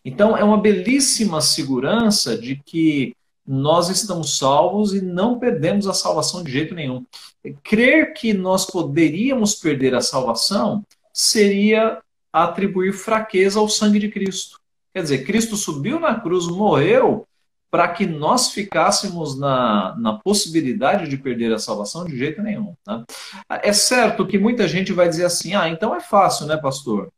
Então, 0.04 0.36
é 0.36 0.42
uma 0.42 0.60
belíssima 0.60 1.40
segurança 1.40 2.36
de 2.36 2.56
que 2.56 3.14
nós 3.46 3.88
estamos 3.88 4.38
salvos 4.38 4.92
e 4.92 5.00
não 5.00 5.38
perdemos 5.38 5.86
a 5.86 5.94
salvação 5.94 6.42
de 6.42 6.50
jeito 6.50 6.74
nenhum. 6.74 7.04
Crer 7.62 8.12
que 8.12 8.32
nós 8.32 8.64
poderíamos 8.66 9.54
perder 9.54 9.94
a 9.94 10.00
salvação 10.00 10.84
seria 11.12 12.00
atribuir 12.32 12.92
fraqueza 12.92 13.58
ao 13.60 13.68
sangue 13.68 13.98
de 13.98 14.08
Cristo. 14.08 14.58
Quer 14.92 15.02
dizer, 15.02 15.24
Cristo 15.24 15.56
subiu 15.56 16.00
na 16.00 16.18
cruz, 16.18 16.46
morreu 16.48 17.26
para 17.70 17.88
que 17.88 18.06
nós 18.06 18.50
ficássemos 18.50 19.38
na, 19.38 19.94
na 19.98 20.14
possibilidade 20.14 21.08
de 21.08 21.16
perder 21.16 21.52
a 21.52 21.58
salvação 21.58 22.04
de 22.04 22.16
jeito 22.16 22.42
nenhum. 22.42 22.74
Né? 22.86 23.04
É 23.62 23.72
certo 23.72 24.26
que 24.26 24.38
muita 24.38 24.66
gente 24.66 24.92
vai 24.92 25.08
dizer 25.08 25.24
assim: 25.24 25.54
ah, 25.54 25.68
então 25.68 25.94
é 25.94 26.00
fácil, 26.00 26.46
né, 26.46 26.56
pastor? 26.56 27.12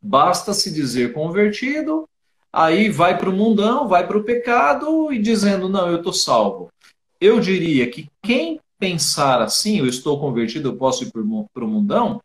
Basta 0.00 0.52
se 0.52 0.72
dizer 0.72 1.12
convertido, 1.12 2.08
aí 2.52 2.88
vai 2.88 3.18
para 3.18 3.30
o 3.30 3.32
mundão, 3.32 3.88
vai 3.88 4.06
para 4.06 4.18
o 4.18 4.24
pecado 4.24 5.12
e 5.12 5.18
dizendo, 5.18 5.68
não, 5.68 5.88
eu 5.88 5.98
estou 5.98 6.12
salvo. 6.12 6.70
Eu 7.20 7.40
diria 7.40 7.90
que 7.90 8.08
quem 8.22 8.60
pensar 8.78 9.42
assim, 9.42 9.78
eu 9.78 9.86
estou 9.86 10.20
convertido, 10.20 10.68
eu 10.68 10.76
posso 10.76 11.04
ir 11.04 11.10
para 11.10 11.64
o 11.64 11.68
mundão, 11.68 12.22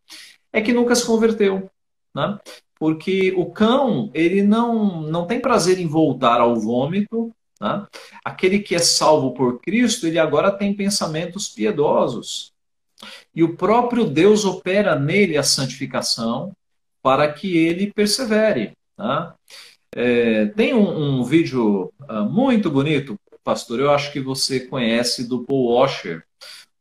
é 0.52 0.62
que 0.62 0.72
nunca 0.72 0.96
se 0.96 1.06
converteu. 1.06 1.70
Né? 2.14 2.38
Porque 2.76 3.34
o 3.36 3.48
cão, 3.48 4.12
ele 4.14 4.44
não, 4.44 5.02
não 5.02 5.26
tem 5.26 5.40
prazer 5.40 5.80
em 5.80 5.88
voltar 5.88 6.40
ao 6.40 6.56
vômito. 6.56 7.32
Né? 7.60 7.88
Aquele 8.24 8.60
que 8.60 8.76
é 8.76 8.80
salvo 8.80 9.32
por 9.32 9.60
Cristo, 9.60 10.06
ele 10.06 10.20
agora 10.20 10.52
tem 10.52 10.74
pensamentos 10.74 11.50
piedosos. 11.50 12.54
E 13.36 13.44
o 13.44 13.56
próprio 13.56 14.06
Deus 14.06 14.46
opera 14.46 14.96
nele 14.96 15.38
a 15.38 15.44
santificação, 15.44 16.56
para 17.04 17.32
que 17.32 17.58
ele 17.58 17.92
persevere. 17.94 18.72
Tá? 18.96 19.36
É, 19.94 20.48
tem 20.48 20.74
um, 20.74 21.20
um 21.20 21.24
vídeo 21.24 21.94
uh, 22.10 22.24
muito 22.24 22.72
bonito, 22.72 23.20
pastor, 23.44 23.80
eu 23.80 23.92
acho 23.92 24.12
que 24.12 24.22
você 24.22 24.62
conhece, 24.62 25.28
do 25.28 25.44
Paul 25.44 25.74
Washer. 25.74 26.24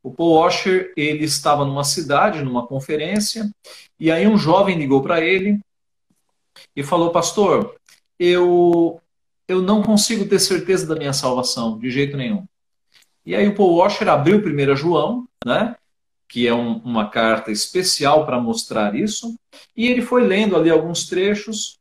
O 0.01 0.11
Paul 0.11 0.39
Washer, 0.39 0.93
ele 0.97 1.25
estava 1.25 1.65
numa 1.65 1.83
cidade, 1.83 2.41
numa 2.41 2.65
conferência, 2.65 3.49
e 3.99 4.09
aí 4.09 4.25
um 4.25 4.37
jovem 4.37 4.77
ligou 4.77 5.01
para 5.01 5.21
ele 5.21 5.59
e 6.75 6.83
falou: 6.83 7.11
Pastor, 7.11 7.75
eu, 8.17 8.99
eu 9.47 9.61
não 9.61 9.83
consigo 9.83 10.25
ter 10.25 10.39
certeza 10.39 10.87
da 10.87 10.95
minha 10.95 11.13
salvação, 11.13 11.77
de 11.77 11.89
jeito 11.89 12.17
nenhum. 12.17 12.45
E 13.25 13.35
aí 13.35 13.47
o 13.47 13.55
Paul 13.55 13.75
Washer 13.75 14.09
abriu 14.09 14.41
primeiro 14.41 14.73
a 14.73 14.75
João, 14.75 15.27
né? 15.45 15.75
Que 16.33 16.47
é 16.47 16.53
um, 16.53 16.77
uma 16.77 17.11
carta 17.11 17.51
especial 17.51 18.25
para 18.25 18.41
mostrar 18.41 18.95
isso, 18.95 19.35
e 19.77 19.85
ele 19.85 20.01
foi 20.01 20.23
lendo 20.23 20.55
ali 20.55 20.67
alguns 20.67 21.05
trechos 21.05 21.77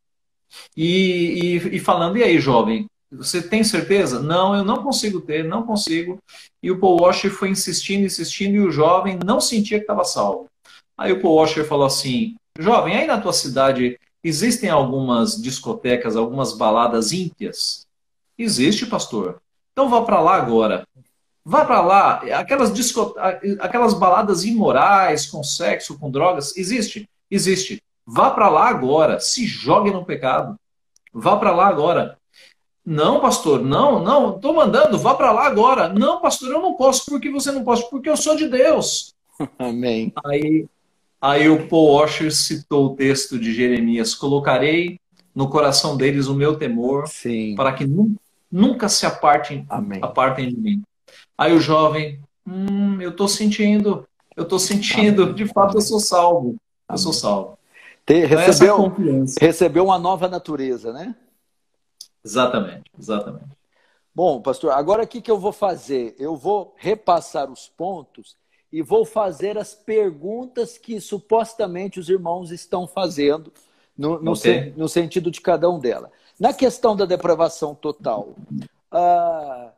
e, 0.76 1.56
e, 1.64 1.76
e 1.76 1.80
falando: 1.80 2.18
e 2.18 2.22
aí, 2.22 2.38
jovem, 2.38 2.84
você 3.10 3.40
tem 3.40 3.64
certeza? 3.64 4.20
Não, 4.20 4.54
eu 4.54 4.62
não 4.62 4.82
consigo 4.82 5.22
ter, 5.22 5.42
não 5.42 5.62
consigo. 5.62 6.18
E 6.62 6.70
o 6.70 6.78
Paul 6.78 7.00
Washer 7.00 7.30
foi 7.30 7.48
insistindo, 7.48 8.04
insistindo, 8.04 8.56
e 8.56 8.60
o 8.60 8.70
jovem 8.70 9.18
não 9.24 9.40
sentia 9.40 9.78
que 9.78 9.84
estava 9.84 10.04
salvo. 10.04 10.46
Aí 10.98 11.10
o 11.12 11.22
Paul 11.22 11.36
Washer 11.36 11.66
falou 11.66 11.86
assim: 11.86 12.36
Jovem, 12.58 12.94
aí 12.94 13.06
na 13.06 13.18
tua 13.18 13.32
cidade 13.32 13.98
existem 14.22 14.68
algumas 14.68 15.40
discotecas, 15.40 16.14
algumas 16.14 16.52
baladas 16.52 17.10
ímpias? 17.10 17.86
Existe, 18.36 18.84
pastor. 18.84 19.40
Então 19.72 19.88
vá 19.88 20.02
para 20.02 20.20
lá 20.20 20.34
agora. 20.34 20.86
Vá 21.44 21.64
para 21.64 21.80
lá. 21.80 22.22
Aquelas, 22.38 22.72
disco... 22.72 23.14
Aquelas 23.60 23.94
baladas 23.94 24.44
imorais, 24.44 25.26
com 25.26 25.42
sexo, 25.42 25.98
com 25.98 26.10
drogas, 26.10 26.56
existe? 26.56 27.08
Existe. 27.30 27.82
Vá 28.06 28.30
para 28.30 28.48
lá 28.48 28.68
agora. 28.68 29.20
Se 29.20 29.46
jogue 29.46 29.90
no 29.90 30.04
pecado. 30.04 30.56
Vá 31.12 31.36
para 31.36 31.52
lá 31.52 31.66
agora. 31.66 32.18
Não, 32.84 33.20
pastor, 33.20 33.62
não, 33.62 34.02
não, 34.02 34.34
estou 34.34 34.54
mandando, 34.54 34.98
vá 34.98 35.14
para 35.14 35.30
lá 35.30 35.46
agora. 35.46 35.88
Não, 35.88 36.20
pastor, 36.20 36.50
eu 36.50 36.60
não 36.60 36.74
posso. 36.74 37.06
Por 37.06 37.20
que 37.20 37.30
você 37.30 37.52
não 37.52 37.62
pode? 37.62 37.88
Porque 37.88 38.10
eu 38.10 38.16
sou 38.16 38.34
de 38.34 38.48
Deus. 38.48 39.14
Amém. 39.56 40.12
Aí, 40.26 40.66
aí 41.20 41.48
o 41.48 41.68
Paul 41.68 41.92
Washer 41.92 42.34
citou 42.34 42.86
o 42.86 42.96
texto 42.96 43.38
de 43.38 43.54
Jeremias: 43.54 44.14
Colocarei 44.14 44.98
no 45.32 45.48
coração 45.48 45.96
deles 45.96 46.26
o 46.26 46.34
meu 46.34 46.56
temor, 46.56 47.06
Sim. 47.06 47.54
para 47.54 47.72
que 47.72 47.88
nunca 48.50 48.88
se 48.88 49.06
apartem, 49.06 49.64
Amém. 49.68 50.00
apartem 50.02 50.48
de 50.48 50.56
mim. 50.56 50.82
Aí 51.42 51.52
o 51.52 51.58
jovem, 51.58 52.20
hum, 52.46 53.00
eu 53.00 53.10
estou 53.10 53.26
sentindo, 53.26 54.06
eu 54.36 54.44
estou 54.44 54.60
sentindo, 54.60 55.24
Amém. 55.24 55.34
de 55.34 55.44
fato 55.48 55.76
eu 55.76 55.80
sou 55.80 55.98
salvo. 55.98 56.54
Eu 56.88 56.96
sou 56.96 57.12
salvo. 57.12 57.58
Te, 58.06 58.14
então, 58.14 58.38
recebeu, 58.38 58.94
recebeu 59.40 59.84
uma 59.86 59.98
nova 59.98 60.28
natureza, 60.28 60.92
né? 60.92 61.16
Exatamente, 62.24 62.84
exatamente. 62.96 63.48
Bom, 64.14 64.40
pastor, 64.40 64.70
agora 64.70 65.02
o 65.02 65.06
que, 65.06 65.20
que 65.20 65.32
eu 65.32 65.36
vou 65.36 65.50
fazer? 65.50 66.14
Eu 66.16 66.36
vou 66.36 66.76
repassar 66.78 67.50
os 67.50 67.68
pontos 67.68 68.36
e 68.72 68.80
vou 68.80 69.04
fazer 69.04 69.58
as 69.58 69.74
perguntas 69.74 70.78
que 70.78 71.00
supostamente 71.00 71.98
os 71.98 72.08
irmãos 72.08 72.52
estão 72.52 72.86
fazendo 72.86 73.52
no, 73.98 74.22
no, 74.22 74.32
okay. 74.34 74.72
no 74.76 74.88
sentido 74.88 75.28
de 75.28 75.40
cada 75.40 75.68
um 75.68 75.80
delas. 75.80 76.12
Na 76.38 76.52
questão 76.52 76.94
da 76.94 77.04
depravação 77.04 77.74
total, 77.74 78.36
uh, 78.92 79.71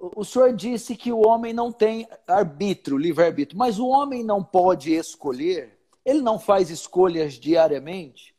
o 0.00 0.24
senhor 0.24 0.54
disse 0.54 0.96
que 0.96 1.12
o 1.12 1.26
homem 1.26 1.52
não 1.52 1.70
tem 1.70 2.08
arbítrio, 2.26 2.96
livre-arbítrio, 2.96 3.58
mas 3.58 3.78
o 3.78 3.86
homem 3.86 4.24
não 4.24 4.42
pode 4.42 4.92
escolher, 4.94 5.78
ele 6.04 6.22
não 6.22 6.38
faz 6.38 6.70
escolhas 6.70 7.34
diariamente. 7.34 8.34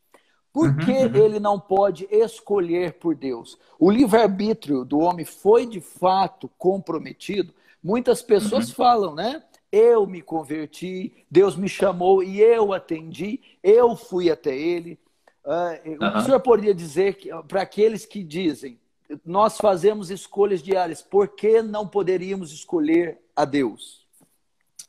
Por 0.51 0.67
uhum, 0.67 0.77
que 0.77 0.91
uhum. 0.91 1.15
ele 1.15 1.39
não 1.39 1.59
pode 1.59 2.05
escolher 2.11 2.93
por 2.93 3.15
Deus? 3.15 3.57
O 3.79 3.89
livre-arbítrio 3.89 4.83
do 4.83 4.99
homem 4.99 5.23
foi 5.23 5.65
de 5.65 5.79
fato 5.79 6.49
comprometido. 6.57 7.53
Muitas 7.81 8.21
pessoas 8.21 8.67
uhum. 8.69 8.75
falam, 8.75 9.15
né? 9.15 9.41
Eu 9.71 10.05
me 10.05 10.21
converti, 10.21 11.25
Deus 11.29 11.55
me 11.55 11.69
chamou 11.69 12.21
e 12.21 12.41
eu 12.41 12.73
atendi, 12.73 13.39
eu 13.63 13.95
fui 13.95 14.29
até 14.29 14.53
ele. 14.57 14.99
Uh, 15.45 16.17
o 16.17 16.21
senhor 16.21 16.39
poderia 16.41 16.73
dizer 16.73 17.17
para 17.47 17.61
aqueles 17.61 18.05
que 18.05 18.21
dizem, 18.21 18.77
nós 19.25 19.57
fazemos 19.57 20.09
escolhas 20.09 20.61
diárias, 20.61 21.01
por 21.01 21.29
que 21.29 21.61
não 21.61 21.87
poderíamos 21.87 22.51
escolher 22.51 23.19
a 23.35 23.45
Deus? 23.45 24.05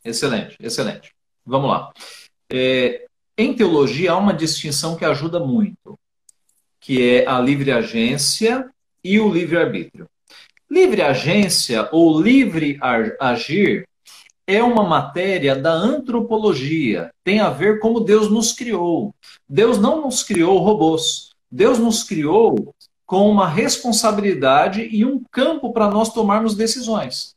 Excelente, 0.04 0.56
excelente. 0.60 1.12
Vamos 1.44 1.70
lá. 1.70 1.92
É, 2.50 3.06
em 3.36 3.54
teologia 3.54 4.12
há 4.12 4.16
uma 4.16 4.34
distinção 4.34 4.96
que 4.96 5.04
ajuda 5.04 5.40
muito, 5.40 5.98
que 6.80 7.02
é 7.02 7.26
a 7.26 7.40
livre 7.40 7.70
agência 7.70 8.68
e 9.02 9.18
o 9.18 9.32
livre 9.32 9.56
arbítrio. 9.56 10.06
Livre 10.70 11.02
agência 11.02 11.88
ou 11.92 12.20
livre 12.20 12.78
agir 13.20 13.86
é 14.46 14.62
uma 14.62 14.82
matéria 14.82 15.54
da 15.54 15.72
antropologia, 15.72 17.10
tem 17.22 17.40
a 17.40 17.50
ver 17.50 17.78
como 17.78 18.00
Deus 18.00 18.30
nos 18.30 18.52
criou. 18.52 19.14
Deus 19.48 19.78
não 19.78 20.02
nos 20.02 20.22
criou 20.22 20.58
robôs. 20.58 21.30
Deus 21.50 21.78
nos 21.78 22.02
criou 22.02 22.74
com 23.12 23.30
uma 23.30 23.46
responsabilidade 23.46 24.88
e 24.90 25.04
um 25.04 25.22
campo 25.30 25.70
para 25.70 25.90
nós 25.90 26.14
tomarmos 26.14 26.54
decisões. 26.54 27.34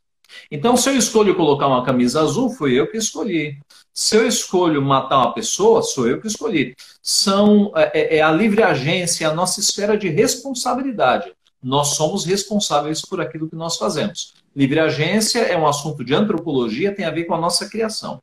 Então, 0.50 0.78
se 0.78 0.90
eu 0.90 0.96
escolho 0.96 1.36
colocar 1.36 1.68
uma 1.68 1.84
camisa 1.84 2.22
azul, 2.22 2.50
fui 2.50 2.80
eu 2.80 2.90
que 2.90 2.96
escolhi. 2.96 3.60
Se 3.94 4.16
eu 4.16 4.26
escolho 4.26 4.82
matar 4.82 5.18
uma 5.18 5.34
pessoa, 5.34 5.84
sou 5.84 6.08
eu 6.08 6.22
que 6.22 6.28
escolhi. 6.28 6.78
São, 7.02 7.74
é, 7.76 7.92
é, 7.94 8.18
é 8.20 8.22
a 8.22 8.32
livre 8.32 8.64
agência, 8.64 9.28
a 9.28 9.34
nossa 9.34 9.60
esfera 9.60 9.98
de 9.98 10.08
responsabilidade. 10.08 11.34
Nós 11.62 11.90
somos 11.90 12.24
responsáveis 12.24 13.02
por 13.02 13.20
aquilo 13.20 13.50
que 13.50 13.56
nós 13.58 13.76
fazemos. 13.76 14.34
Livre 14.56 14.80
agência 14.80 15.40
é 15.40 15.58
um 15.58 15.68
assunto 15.68 16.06
de 16.06 16.16
antropologia, 16.16 16.96
tem 16.96 17.04
a 17.04 17.12
ver 17.12 17.26
com 17.26 17.34
a 17.34 17.42
nossa 17.42 17.68
criação. 17.68 18.22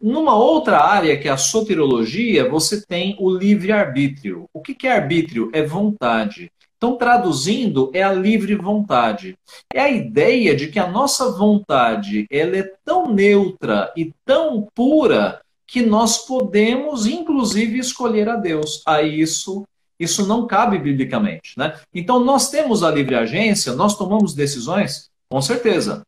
Numa 0.00 0.34
outra 0.34 0.80
área, 0.80 1.16
que 1.16 1.28
é 1.28 1.30
a 1.30 1.36
soterologia, 1.36 2.50
você 2.50 2.84
tem 2.84 3.16
o 3.20 3.30
livre-arbítrio. 3.30 4.48
O 4.52 4.60
que 4.60 4.84
é 4.88 4.96
arbítrio? 4.96 5.48
É 5.52 5.62
vontade. 5.62 6.50
Então, 6.82 6.96
traduzindo, 6.96 7.92
é 7.94 8.02
a 8.02 8.12
livre 8.12 8.56
vontade. 8.56 9.38
É 9.72 9.82
a 9.82 9.88
ideia 9.88 10.52
de 10.52 10.66
que 10.66 10.80
a 10.80 10.90
nossa 10.90 11.30
vontade 11.30 12.26
ela 12.28 12.56
é 12.56 12.72
tão 12.84 13.14
neutra 13.14 13.92
e 13.96 14.12
tão 14.24 14.66
pura 14.74 15.40
que 15.64 15.80
nós 15.80 16.26
podemos, 16.26 17.06
inclusive, 17.06 17.78
escolher 17.78 18.28
a 18.28 18.34
Deus. 18.34 18.82
A 18.84 19.00
isso, 19.00 19.62
isso 19.96 20.26
não 20.26 20.44
cabe 20.44 20.76
biblicamente. 20.76 21.56
Né? 21.56 21.72
Então, 21.94 22.18
nós 22.18 22.50
temos 22.50 22.82
a 22.82 22.90
livre 22.90 23.14
agência, 23.14 23.74
nós 23.74 23.96
tomamos 23.96 24.34
decisões, 24.34 25.08
com 25.30 25.40
certeza. 25.40 26.02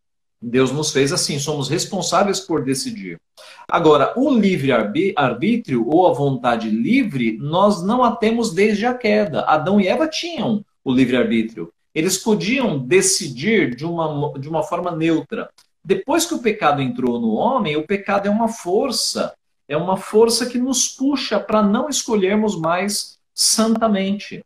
Deus 0.46 0.70
nos 0.70 0.92
fez 0.92 1.12
assim, 1.12 1.38
somos 1.38 1.68
responsáveis 1.68 2.38
por 2.38 2.62
decidir. 2.62 3.18
Agora, 3.66 4.12
o 4.16 4.30
livre-arbítrio 4.30 5.88
ou 5.88 6.07
a 6.07 6.12
vontade 6.12 6.68
livre, 6.68 7.38
nós 7.40 7.83
não 7.83 8.04
a 8.04 8.14
temos 8.14 8.52
desde 8.52 8.85
a 8.85 8.92
queda. 8.92 9.40
Adão 9.42 9.80
e 9.80 9.88
Eva 9.88 10.07
tinham 10.07 10.62
o 10.85 10.92
livre-arbítrio. 10.92 11.72
Eles 11.94 12.18
podiam 12.18 12.78
decidir 12.78 13.74
de 13.74 13.87
uma, 13.87 14.38
de 14.38 14.48
uma 14.48 14.62
forma 14.62 14.90
neutra. 14.90 15.48
Depois 15.83 16.26
que 16.26 16.35
o 16.35 16.42
pecado 16.42 16.83
entrou 16.83 17.18
no 17.18 17.35
homem, 17.35 17.76
o 17.76 17.87
pecado 17.87 18.26
é 18.26 18.30
uma 18.30 18.48
força. 18.48 19.33
É 19.66 19.76
uma 19.76 19.96
força 19.96 20.44
que 20.44 20.59
nos 20.59 20.88
puxa 20.88 21.40
para 21.40 21.62
não 21.62 21.88
escolhermos 21.88 22.54
mais 22.54 23.18
santamente. 23.35 24.44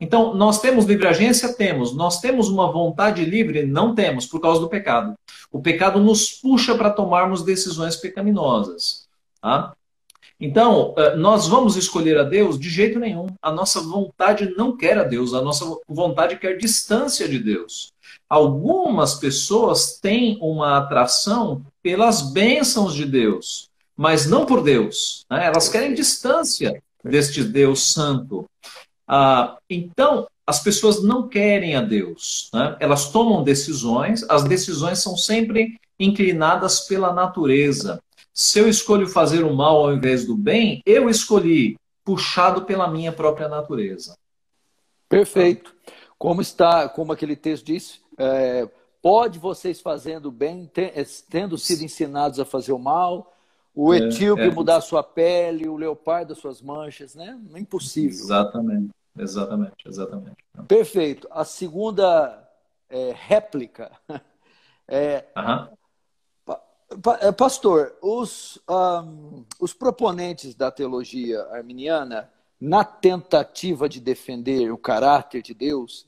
Então, 0.00 0.34
nós 0.34 0.60
temos 0.60 0.84
livre 0.84 1.06
agência? 1.06 1.52
Temos. 1.52 1.94
Nós 1.94 2.20
temos 2.20 2.48
uma 2.48 2.70
vontade 2.70 3.24
livre? 3.24 3.66
Não 3.66 3.94
temos, 3.94 4.26
por 4.26 4.40
causa 4.40 4.60
do 4.60 4.68
pecado. 4.68 5.14
O 5.50 5.60
pecado 5.60 5.98
nos 6.00 6.32
puxa 6.32 6.74
para 6.74 6.90
tomarmos 6.90 7.42
decisões 7.42 7.96
pecaminosas. 7.96 9.08
Tá? 9.40 9.72
Então, 10.40 10.94
eh, 10.96 11.16
nós 11.16 11.48
vamos 11.48 11.76
escolher 11.76 12.16
a 12.16 12.22
Deus? 12.22 12.58
De 12.58 12.70
jeito 12.70 12.98
nenhum. 12.98 13.26
A 13.42 13.50
nossa 13.50 13.80
vontade 13.80 14.54
não 14.56 14.76
quer 14.76 14.96
a 14.96 15.02
Deus, 15.02 15.34
a 15.34 15.42
nossa 15.42 15.64
vontade 15.88 16.38
quer 16.38 16.56
distância 16.56 17.28
de 17.28 17.40
Deus. 17.40 17.92
Algumas 18.28 19.14
pessoas 19.14 19.98
têm 19.98 20.38
uma 20.40 20.78
atração 20.78 21.62
pelas 21.82 22.22
bênçãos 22.30 22.94
de 22.94 23.04
Deus, 23.04 23.68
mas 23.96 24.26
não 24.26 24.46
por 24.46 24.62
Deus. 24.62 25.24
Né? 25.28 25.46
Elas 25.46 25.68
querem 25.68 25.92
distância 25.92 26.80
deste 27.02 27.42
Deus 27.42 27.92
santo. 27.92 28.44
Ah, 29.08 29.56
então, 29.70 30.28
as 30.46 30.60
pessoas 30.62 31.02
não 31.02 31.28
querem 31.28 31.74
a 31.74 31.80
Deus. 31.80 32.50
Né? 32.52 32.76
Elas 32.78 33.10
tomam 33.10 33.42
decisões, 33.42 34.22
as 34.28 34.44
decisões 34.44 34.98
são 34.98 35.16
sempre 35.16 35.78
inclinadas 35.98 36.80
pela 36.80 37.12
natureza. 37.12 38.00
Se 38.32 38.58
eu 38.58 38.68
escolho 38.68 39.08
fazer 39.08 39.42
o 39.42 39.54
mal 39.54 39.78
ao 39.78 39.92
invés 39.92 40.24
do 40.24 40.36
bem, 40.36 40.82
eu 40.86 41.10
escolhi, 41.10 41.76
puxado 42.04 42.62
pela 42.62 42.88
minha 42.88 43.12
própria 43.12 43.48
natureza. 43.48 44.16
Perfeito. 45.08 45.74
Como 46.18 46.40
está, 46.40 46.88
como 46.88 47.12
aquele 47.12 47.34
texto 47.34 47.66
diz, 47.66 48.00
é, 48.16 48.68
pode 49.02 49.38
vocês 49.38 49.80
fazendo 49.80 50.30
bem, 50.30 50.70
tendo 51.28 51.56
sido 51.58 51.82
ensinados 51.82 52.38
a 52.38 52.44
fazer 52.44 52.72
o 52.72 52.78
mal, 52.78 53.34
o 53.74 53.94
é, 53.94 53.98
etíope 53.98 54.42
é, 54.42 54.46
é. 54.46 54.50
mudar 54.50 54.80
sua 54.80 55.02
pele, 55.02 55.68
o 55.68 55.76
leopardo 55.76 56.32
as 56.32 56.38
suas 56.38 56.60
manchas, 56.60 57.14
né? 57.14 57.38
Impossível. 57.56 58.18
Exatamente. 58.18 58.90
Exatamente, 59.18 59.86
exatamente. 59.86 60.36
Perfeito. 60.66 61.28
A 61.30 61.44
segunda 61.44 62.48
é, 62.88 63.14
réplica 63.16 63.90
é. 64.88 65.24
Pastor, 67.36 67.94
os, 68.00 68.58
um, 68.68 69.44
os 69.60 69.74
proponentes 69.74 70.54
da 70.54 70.70
teologia 70.70 71.42
arminiana 71.50 72.30
na 72.58 72.82
tentativa 72.82 73.88
de 73.88 74.00
defender 74.00 74.72
o 74.72 74.78
caráter 74.78 75.42
de 75.42 75.52
Deus, 75.52 76.06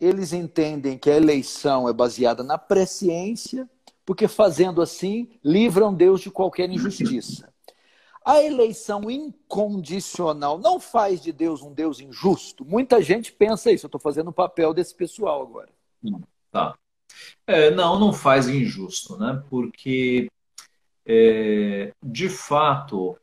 eles 0.00 0.32
entendem 0.32 0.98
que 0.98 1.08
a 1.08 1.16
eleição 1.16 1.88
é 1.88 1.92
baseada 1.92 2.42
na 2.42 2.58
presciência, 2.58 3.68
porque 4.04 4.26
fazendo 4.26 4.82
assim, 4.82 5.28
livram 5.42 5.94
Deus 5.94 6.20
de 6.20 6.30
qualquer 6.30 6.68
injustiça. 6.68 7.47
A 8.28 8.42
eleição 8.42 9.10
incondicional 9.10 10.58
não 10.58 10.78
faz 10.78 11.22
de 11.22 11.32
Deus 11.32 11.62
um 11.62 11.72
Deus 11.72 11.98
injusto. 11.98 12.62
Muita 12.62 13.00
gente 13.00 13.32
pensa 13.32 13.72
isso. 13.72 13.86
Eu 13.86 13.88
estou 13.88 13.98
fazendo 13.98 14.28
o 14.28 14.34
papel 14.34 14.74
desse 14.74 14.94
pessoal 14.94 15.40
agora. 15.40 15.70
Tá. 16.52 16.74
É, 17.46 17.70
não, 17.70 17.98
não 17.98 18.12
faz 18.12 18.46
injusto, 18.46 19.16
né? 19.16 19.42
Porque, 19.48 20.28
é, 21.06 21.90
de 22.04 22.28
fato, 22.28 23.16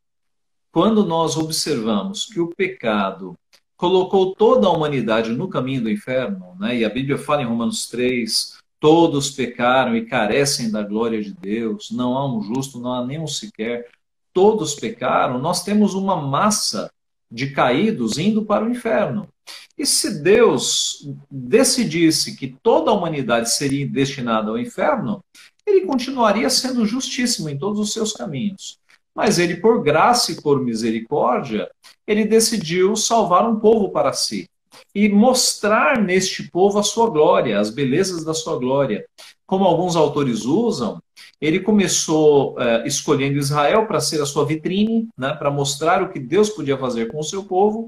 quando 0.71 1.05
nós 1.05 1.37
observamos 1.37 2.25
que 2.25 2.39
o 2.39 2.47
pecado 2.47 3.35
colocou 3.77 4.33
toda 4.33 4.65
a 4.65 4.71
humanidade 4.71 5.29
no 5.29 5.47
caminho 5.47 5.83
do 5.83 5.91
inferno, 5.91 6.55
né? 6.59 6.77
e 6.77 6.83
a 6.83 6.89
Bíblia 6.89 7.19
fala 7.19 7.43
em 7.43 7.45
Romanos 7.45 7.87
3, 7.89 8.57
todos 8.79 9.29
pecaram 9.29 9.95
e 9.95 10.07
carecem 10.07 10.71
da 10.71 10.81
glória 10.81 11.21
de 11.21 11.31
Deus, 11.31 11.91
não 11.91 12.17
há 12.17 12.27
um 12.27 12.41
justo, 12.41 12.79
não 12.79 12.91
há 12.91 13.05
nenhum 13.05 13.27
sequer, 13.27 13.87
todos 14.35 14.75
pecaram, 14.75 15.39
nós 15.39 15.63
temos 15.63 15.93
uma 15.93 16.17
massa 16.17 16.91
de 17.31 17.51
caídos 17.51 18.17
indo 18.17 18.43
para 18.43 18.65
o 18.65 18.69
inferno. 18.69 19.29
E 19.77 19.85
se 19.85 20.21
Deus 20.21 21.07
decidisse 21.31 22.35
que 22.35 22.53
toda 22.61 22.91
a 22.91 22.93
humanidade 22.93 23.49
seria 23.49 23.87
destinada 23.87 24.49
ao 24.51 24.59
inferno, 24.59 25.23
ele 25.65 25.85
continuaria 25.85 26.49
sendo 26.49 26.85
justíssimo 26.85 27.49
em 27.49 27.57
todos 27.57 27.79
os 27.79 27.93
seus 27.93 28.11
caminhos. 28.11 28.77
Mas 29.15 29.39
ele, 29.39 29.55
por 29.55 29.81
graça 29.81 30.33
e 30.33 30.41
por 30.41 30.61
misericórdia, 30.61 31.71
ele 32.05 32.25
decidiu 32.25 32.93
salvar 32.97 33.49
um 33.49 33.57
povo 33.57 33.89
para 33.89 34.11
si 34.11 34.49
e 34.93 35.07
mostrar 35.07 36.01
neste 36.01 36.43
povo 36.51 36.77
a 36.77 36.83
sua 36.83 37.09
glória, 37.09 37.57
as 37.57 37.69
belezas 37.69 38.25
da 38.25 38.33
sua 38.33 38.57
glória. 38.57 39.05
Como 39.45 39.63
alguns 39.63 39.95
autores 39.95 40.43
usam, 40.43 41.01
ele 41.39 41.59
começou 41.59 42.53
uh, 42.53 42.85
escolhendo 42.85 43.37
Israel 43.37 43.85
para 43.85 43.99
ser 43.99 44.21
a 44.21 44.25
sua 44.25 44.45
vitrine, 44.45 45.07
né, 45.17 45.33
para 45.33 45.51
mostrar 45.51 46.01
o 46.01 46.09
que 46.09 46.19
Deus 46.19 46.49
podia 46.49 46.77
fazer 46.77 47.11
com 47.11 47.19
o 47.19 47.23
seu 47.23 47.43
povo, 47.43 47.87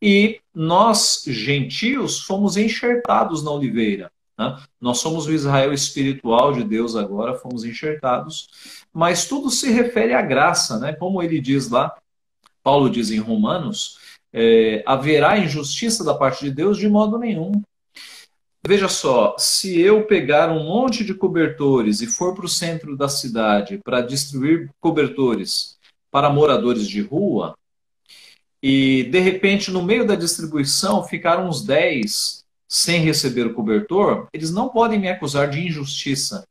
e 0.00 0.40
nós, 0.54 1.24
gentios, 1.26 2.20
fomos 2.20 2.56
enxertados 2.56 3.42
na 3.42 3.50
oliveira. 3.50 4.10
Né? 4.38 4.56
Nós 4.80 4.98
somos 4.98 5.26
o 5.26 5.32
Israel 5.32 5.72
espiritual 5.72 6.52
de 6.52 6.64
Deus 6.64 6.94
agora, 6.94 7.38
fomos 7.38 7.64
enxertados, 7.64 8.48
mas 8.92 9.26
tudo 9.26 9.50
se 9.50 9.70
refere 9.70 10.12
à 10.12 10.22
graça, 10.22 10.78
né? 10.78 10.92
como 10.92 11.22
ele 11.22 11.40
diz 11.40 11.70
lá, 11.70 11.94
Paulo 12.62 12.90
diz 12.90 13.10
em 13.10 13.18
Romanos, 13.18 13.98
é, 14.32 14.82
haverá 14.84 15.38
injustiça 15.38 16.02
da 16.02 16.14
parte 16.14 16.44
de 16.44 16.50
Deus 16.50 16.76
de 16.76 16.88
modo 16.88 17.18
nenhum. 17.18 17.62
Veja 18.66 18.88
só, 18.88 19.36
se 19.38 19.78
eu 19.78 20.06
pegar 20.06 20.50
um 20.50 20.64
monte 20.64 21.04
de 21.04 21.12
cobertores 21.12 22.00
e 22.00 22.06
for 22.06 22.34
para 22.34 22.46
o 22.46 22.48
centro 22.48 22.96
da 22.96 23.10
cidade 23.10 23.78
para 23.84 24.00
distribuir 24.00 24.70
cobertores 24.80 25.76
para 26.10 26.30
moradores 26.30 26.88
de 26.88 27.02
rua, 27.02 27.54
e 28.62 29.04
de 29.04 29.18
repente 29.18 29.70
no 29.70 29.82
meio 29.82 30.06
da 30.06 30.14
distribuição 30.14 31.04
ficaram 31.04 31.46
uns 31.46 31.62
10 31.62 32.42
sem 32.66 33.02
receber 33.02 33.46
o 33.46 33.52
cobertor, 33.52 34.28
eles 34.32 34.50
não 34.50 34.70
podem 34.70 34.98
me 34.98 35.10
acusar 35.10 35.50
de 35.50 35.60
injustiça, 35.60 36.46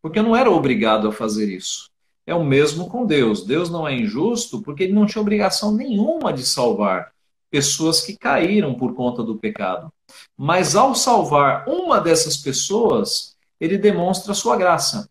porque 0.00 0.18
eu 0.18 0.22
não 0.22 0.34
era 0.34 0.50
obrigado 0.50 1.06
a 1.06 1.12
fazer 1.12 1.54
isso. 1.54 1.90
É 2.26 2.34
o 2.34 2.44
mesmo 2.44 2.88
com 2.88 3.04
Deus. 3.04 3.44
Deus 3.44 3.68
não 3.68 3.86
é 3.86 3.94
injusto 3.94 4.62
porque 4.62 4.84
ele 4.84 4.94
não 4.94 5.04
tinha 5.04 5.20
obrigação 5.20 5.72
nenhuma 5.72 6.32
de 6.32 6.46
salvar 6.46 7.12
pessoas 7.50 8.00
que 8.00 8.16
caíram 8.16 8.74
por 8.74 8.94
conta 8.94 9.22
do 9.22 9.36
pecado. 9.36 9.92
Mas 10.36 10.76
ao 10.76 10.94
salvar 10.94 11.68
uma 11.68 12.00
dessas 12.00 12.36
pessoas, 12.36 13.36
ele 13.60 13.76
demonstra 13.76 14.32
a 14.32 14.34
sua 14.34 14.56
graça. 14.56 15.08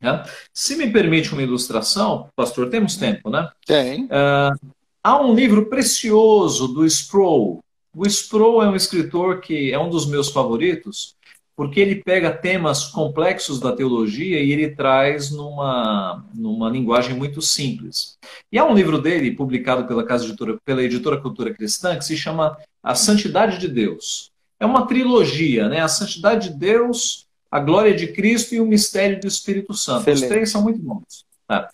Né? 0.00 0.24
Se 0.52 0.76
me 0.76 0.90
permite 0.90 1.32
uma 1.32 1.42
ilustração, 1.42 2.28
pastor, 2.36 2.70
temos 2.70 2.96
tempo, 2.96 3.30
né? 3.30 3.50
Tem. 3.66 4.04
Uh, 4.04 4.72
há 5.02 5.20
um 5.20 5.34
livro 5.34 5.66
precioso 5.66 6.68
do 6.68 6.84
Sproul. 6.86 7.62
O 7.94 8.06
Sproul 8.06 8.62
é 8.62 8.68
um 8.68 8.76
escritor 8.76 9.40
que 9.40 9.72
é 9.72 9.78
um 9.78 9.90
dos 9.90 10.06
meus 10.06 10.28
favoritos, 10.28 11.16
porque 11.58 11.80
ele 11.80 11.96
pega 11.96 12.30
temas 12.30 12.84
complexos 12.84 13.58
da 13.58 13.72
teologia 13.72 14.40
e 14.40 14.52
ele 14.52 14.76
traz 14.76 15.32
numa, 15.32 16.24
numa 16.32 16.70
linguagem 16.70 17.16
muito 17.16 17.42
simples. 17.42 18.16
E 18.52 18.56
há 18.56 18.64
um 18.64 18.72
livro 18.72 19.02
dele, 19.02 19.34
publicado 19.34 19.84
pela, 19.84 20.04
casa 20.04 20.24
editora, 20.24 20.56
pela 20.64 20.84
editora 20.84 21.20
Cultura 21.20 21.52
Cristã, 21.52 21.98
que 21.98 22.04
se 22.04 22.16
chama 22.16 22.56
A 22.80 22.94
Santidade 22.94 23.58
de 23.58 23.66
Deus. 23.66 24.30
É 24.60 24.64
uma 24.64 24.86
trilogia, 24.86 25.68
né? 25.68 25.80
A 25.80 25.88
Santidade 25.88 26.50
de 26.50 26.54
Deus, 26.56 27.26
a 27.50 27.58
Glória 27.58 27.92
de 27.92 28.06
Cristo 28.06 28.54
e 28.54 28.60
o 28.60 28.64
Mistério 28.66 29.18
do 29.18 29.26
Espírito 29.26 29.74
Santo. 29.74 30.02
Excelente. 30.02 30.22
Os 30.22 30.28
três 30.28 30.50
são 30.52 30.62
muito 30.62 30.78
bons. 30.78 31.24
Tá? 31.44 31.68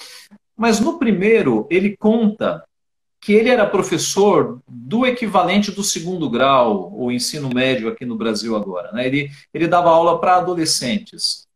Mas 0.57 0.81
no 0.81 0.99
primeiro, 0.99 1.67
ele 1.69 1.95
conta 1.95 2.65
que 3.25 3.33
ele 3.33 3.49
era 3.49 3.65
professor 3.65 4.61
do 4.69 5.07
equivalente 5.07 5.73
do 5.73 5.83
segundo 5.83 6.29
grau, 6.29 6.93
ou 6.93 7.11
ensino 7.11 7.49
médio 7.49 7.89
aqui 7.89 8.05
no 8.05 8.19
Brasil 8.19 8.55
agora. 8.55 8.93
Né? 8.93 9.07
Ele, 9.07 9.31
ele 9.55 9.67
dava 9.67 9.89
aula 9.89 10.21
para 10.21 10.37
adolescentes. 10.37 11.49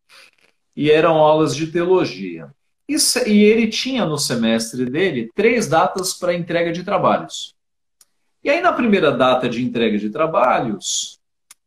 E 0.75 0.91
eram 0.91 1.17
aulas 1.19 1.55
de 1.55 1.67
teologia. 1.67 2.51
E, 2.89 2.97
e 3.27 3.45
ele 3.45 3.69
tinha 3.69 4.07
no 4.07 4.17
semestre 4.17 4.87
dele 4.87 5.29
três 5.35 5.69
datas 5.69 6.15
para 6.15 6.33
entrega 6.33 6.73
de 6.73 6.83
trabalhos. 6.83 7.55
E 8.43 8.49
aí, 8.49 8.63
na 8.63 8.73
primeira 8.73 9.13
data 9.13 9.47
de 9.47 9.63
entrega 9.63 9.99
de 9.99 10.09
trabalhos, 10.09 11.19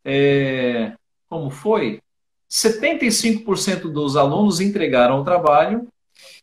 é, 0.04 0.94
como 1.28 1.48
foi? 1.48 2.00
75% 2.50 3.82
dos 3.82 4.16
alunos 4.16 4.60
entregaram 4.60 5.20
o 5.20 5.24
trabalho 5.24 5.86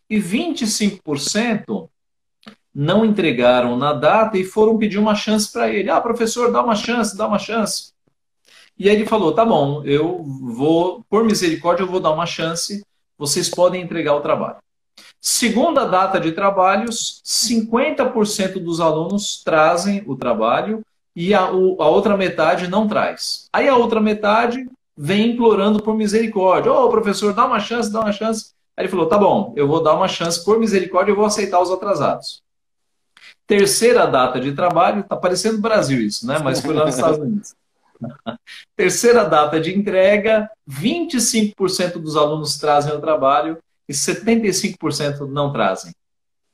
e 0.10 0.18
25% 0.18 1.90
não 2.74 3.04
entregaram 3.04 3.76
na 3.78 3.94
data 3.94 4.38
e 4.38 4.44
foram 4.44 4.78
pedir 4.78 4.98
uma 4.98 5.16
chance 5.16 5.52
para 5.52 5.70
ele. 5.70 5.90
Ah, 5.90 6.00
professor, 6.00 6.52
dá 6.52 6.64
uma 6.64 6.76
chance, 6.76 7.18
dá 7.18 7.28
uma 7.28 7.40
chance. 7.40 7.92
E 8.78 8.90
aí 8.90 8.96
ele 8.96 9.06
falou: 9.06 9.34
tá 9.34 9.44
bom, 9.44 9.84
eu 9.84 10.24
vou, 10.24 11.04
por 11.10 11.24
misericórdia, 11.26 11.84
eu 11.84 11.88
vou 11.88 12.00
dar 12.00 12.12
uma 12.12 12.26
chance, 12.26 12.86
vocês 13.18 13.50
podem 13.50 13.82
entregar 13.82 14.16
o 14.16 14.22
trabalho. 14.22 14.58
Segunda 15.22 15.86
data 15.86 16.20
de 16.20 16.32
trabalhos, 16.32 17.22
50% 17.26 18.60
dos 18.60 18.80
alunos 18.80 19.44
trazem 19.44 20.02
o 20.08 20.16
trabalho 20.16 20.82
e 21.14 21.34
a, 21.34 21.52
o, 21.52 21.82
a, 21.82 21.90
outra 21.90 22.16
metade 22.16 22.70
não 22.70 22.88
traz. 22.88 23.50
Aí 23.52 23.68
a 23.68 23.76
outra 23.76 24.00
metade 24.00 24.66
vem 24.96 25.32
implorando 25.32 25.84
por 25.84 25.94
misericórdia. 25.94 26.72
Ô, 26.72 26.86
oh, 26.86 26.90
professor, 26.90 27.34
dá 27.34 27.46
uma 27.46 27.60
chance, 27.60 27.92
dá 27.92 28.00
uma 28.00 28.14
chance. 28.14 28.54
Aí 28.78 28.86
ele 28.86 28.92
falou: 28.92 29.08
tá 29.08 29.18
bom, 29.18 29.54
eu 29.58 29.68
vou 29.68 29.84
dar 29.84 29.94
uma 29.96 30.08
chance 30.08 30.44
por 30.46 30.58
misericórdia, 30.58 31.12
eu 31.12 31.18
vou 31.18 31.26
aceitar 31.26 31.60
os 31.60 31.70
atrasados. 31.70 32.42
Terceira 33.50 34.06
data 34.06 34.40
de 34.40 34.52
trabalho, 34.52 35.00
está 35.00 35.16
parecendo 35.16 35.58
Brasil 35.58 36.00
isso, 36.00 36.28
né? 36.28 36.38
Mas 36.38 36.62
foi 36.62 36.72
lá 36.72 36.86
nos 36.86 36.94
Estados 36.94 37.18
Unidos. 37.18 37.56
Terceira 38.78 39.24
data 39.24 39.60
de 39.60 39.76
entrega, 39.76 40.48
25% 40.70 41.94
dos 41.94 42.16
alunos 42.16 42.60
trazem 42.60 42.94
o 42.94 43.02
trabalho 43.02 43.58
e 43.88 43.92
75% 43.92 45.28
não 45.28 45.52
trazem. 45.52 45.92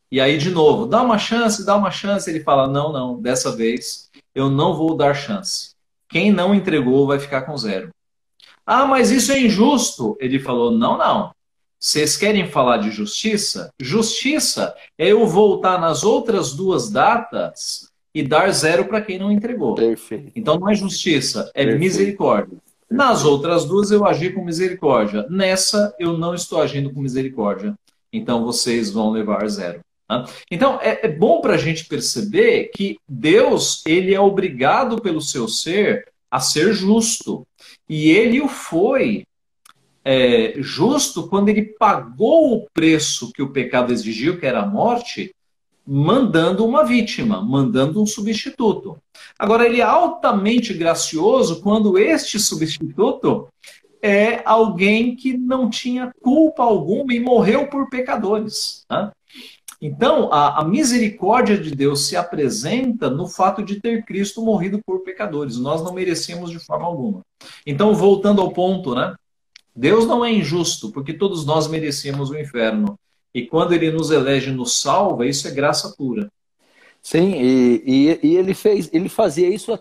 E 0.09 0.21
aí, 0.21 0.37
de 0.37 0.49
novo, 0.49 0.85
dá 0.85 1.01
uma 1.01 1.17
chance, 1.17 1.65
dá 1.65 1.75
uma 1.75 1.91
chance. 1.91 2.29
Ele 2.29 2.39
fala: 2.39 2.65
não, 2.65 2.93
não, 2.93 3.21
dessa 3.21 3.53
vez 3.53 4.09
eu 4.33 4.49
não 4.49 4.73
vou 4.73 4.95
dar 4.95 5.13
chance. 5.13 5.71
Quem 6.07 6.31
não 6.31 6.55
entregou 6.55 7.05
vai 7.05 7.19
ficar 7.19 7.41
com 7.41 7.57
zero. 7.57 7.89
Ah, 8.65 8.85
mas 8.85 9.11
isso 9.11 9.33
é 9.33 9.39
injusto. 9.41 10.15
Ele 10.17 10.39
falou: 10.39 10.71
não, 10.71 10.97
não. 10.97 11.35
Vocês 11.79 12.17
querem 12.17 12.47
falar 12.47 12.77
de 12.77 12.91
justiça? 12.91 13.69
Justiça 13.79 14.75
é 14.97 15.11
eu 15.11 15.27
voltar 15.27 15.79
nas 15.79 16.03
outras 16.03 16.53
duas 16.53 16.89
datas 16.89 17.91
e 18.13 18.23
dar 18.23 18.49
zero 18.51 18.85
para 18.85 19.01
quem 19.01 19.19
não 19.19 19.31
entregou. 19.31 19.75
Perfeito. 19.75 20.31
Então 20.35 20.57
não 20.57 20.69
é 20.69 20.75
justiça, 20.75 21.51
é 21.53 21.63
Perfeito. 21.63 21.79
misericórdia. 21.79 22.57
Nas 22.89 23.25
outras 23.25 23.65
duas 23.65 23.91
eu 23.91 24.05
agi 24.05 24.29
com 24.31 24.43
misericórdia. 24.43 25.25
Nessa 25.29 25.93
eu 25.99 26.17
não 26.17 26.33
estou 26.33 26.61
agindo 26.61 26.91
com 26.93 27.01
misericórdia. 27.01 27.75
Então 28.11 28.45
vocês 28.45 28.89
vão 28.89 29.11
levar 29.11 29.47
zero. 29.49 29.81
Tá? 30.07 30.25
Então 30.49 30.79
é, 30.81 31.05
é 31.05 31.09
bom 31.09 31.41
para 31.41 31.55
a 31.55 31.57
gente 31.57 31.85
perceber 31.85 32.71
que 32.73 32.97
Deus 33.07 33.83
ele 33.85 34.13
é 34.13 34.19
obrigado 34.19 35.01
pelo 35.01 35.19
seu 35.19 35.47
ser 35.47 36.07
a 36.31 36.39
ser 36.39 36.73
justo. 36.73 37.45
E 37.89 38.09
ele 38.11 38.41
o 38.41 38.47
foi 38.47 39.25
é, 40.05 40.53
justo 40.57 41.27
quando 41.27 41.49
ele 41.49 41.63
pagou 41.63 42.55
o 42.55 42.67
preço 42.71 43.31
que 43.33 43.41
o 43.41 43.49
pecado 43.49 43.91
exigiu, 43.91 44.39
que 44.39 44.45
era 44.45 44.61
a 44.61 44.65
morte, 44.65 45.33
mandando 45.85 46.63
uma 46.65 46.83
vítima, 46.83 47.41
mandando 47.41 48.01
um 48.01 48.05
substituto. 48.05 48.97
Agora, 49.37 49.65
ele 49.65 49.81
é 49.81 49.83
altamente 49.83 50.73
gracioso 50.73 51.61
quando 51.61 51.97
este 51.97 52.39
substituto 52.39 53.47
é 54.01 54.43
alguém 54.45 55.15
que 55.15 55.35
não 55.35 55.69
tinha 55.69 56.11
culpa 56.21 56.63
alguma 56.63 57.11
e 57.13 57.19
morreu 57.19 57.67
por 57.67 57.89
pecadores. 57.89 58.85
Né? 58.89 59.11
Então, 59.81 60.31
a, 60.31 60.61
a, 60.61 60.65
misericórdia 60.65 61.57
de 61.57 61.71
Deus 61.71 62.07
se 62.07 62.15
apresenta 62.15 63.09
no 63.09 63.27
fato 63.27 63.63
de 63.63 63.79
ter 63.81 64.05
Cristo 64.05 64.43
morrido 64.43 64.79
por 64.85 65.03
pecadores. 65.03 65.57
Nós 65.57 65.83
não 65.83 65.93
merecemos 65.93 66.51
de 66.51 66.59
forma 66.59 66.85
alguma. 66.85 67.21
Então, 67.65 67.93
voltando 67.93 68.41
ao 68.41 68.51
ponto, 68.51 68.95
né? 68.95 69.15
Deus 69.75 70.05
não 70.05 70.23
é 70.23 70.31
injusto, 70.31 70.91
porque 70.91 71.13
todos 71.13 71.45
nós 71.45 71.67
merecíamos 71.67 72.29
o 72.29 72.37
inferno. 72.37 72.97
E 73.33 73.45
quando 73.45 73.73
ele 73.73 73.91
nos 73.91 74.11
elege 74.11 74.49
e 74.49 74.53
nos 74.53 74.79
salva, 74.79 75.25
isso 75.25 75.47
é 75.47 75.51
graça 75.51 75.93
pura. 75.97 76.31
Sim, 77.01 77.33
e, 77.33 77.83
e, 77.85 78.19
e, 78.23 78.35
ele 78.37 78.53
fez, 78.53 78.89
ele 78.93 79.09
fazia 79.09 79.47
isso 79.49 79.77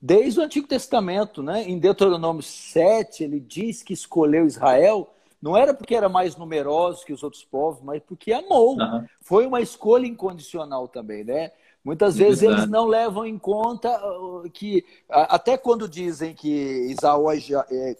desde 0.00 0.38
o 0.38 0.42
Antigo 0.42 0.66
Testamento, 0.68 1.42
né? 1.42 1.64
Em 1.64 1.78
Deuteronômio 1.78 2.42
7, 2.42 3.24
ele 3.24 3.40
diz 3.40 3.82
que 3.82 3.92
escolheu 3.92 4.46
Israel, 4.46 5.12
não 5.42 5.56
era 5.56 5.74
porque 5.74 5.94
era 5.94 6.08
mais 6.08 6.36
numeroso 6.36 7.04
que 7.04 7.12
os 7.12 7.22
outros 7.22 7.44
povos, 7.44 7.82
mas 7.82 8.02
porque 8.02 8.32
amou. 8.32 8.78
Uhum. 8.78 9.04
Foi 9.20 9.44
uma 9.46 9.60
escolha 9.60 10.06
incondicional 10.06 10.88
também, 10.88 11.24
né? 11.24 11.50
Muitas 11.84 12.16
vezes 12.16 12.42
Exato. 12.42 12.60
eles 12.60 12.70
não 12.70 12.86
levam 12.86 13.26
em 13.26 13.38
conta 13.38 13.90
uh, 14.02 14.48
que, 14.50 14.86
até 15.08 15.58
quando 15.58 15.86
dizem 15.86 16.34
que 16.34 16.48
Esaú, 16.90 17.30
é, 17.30 17.96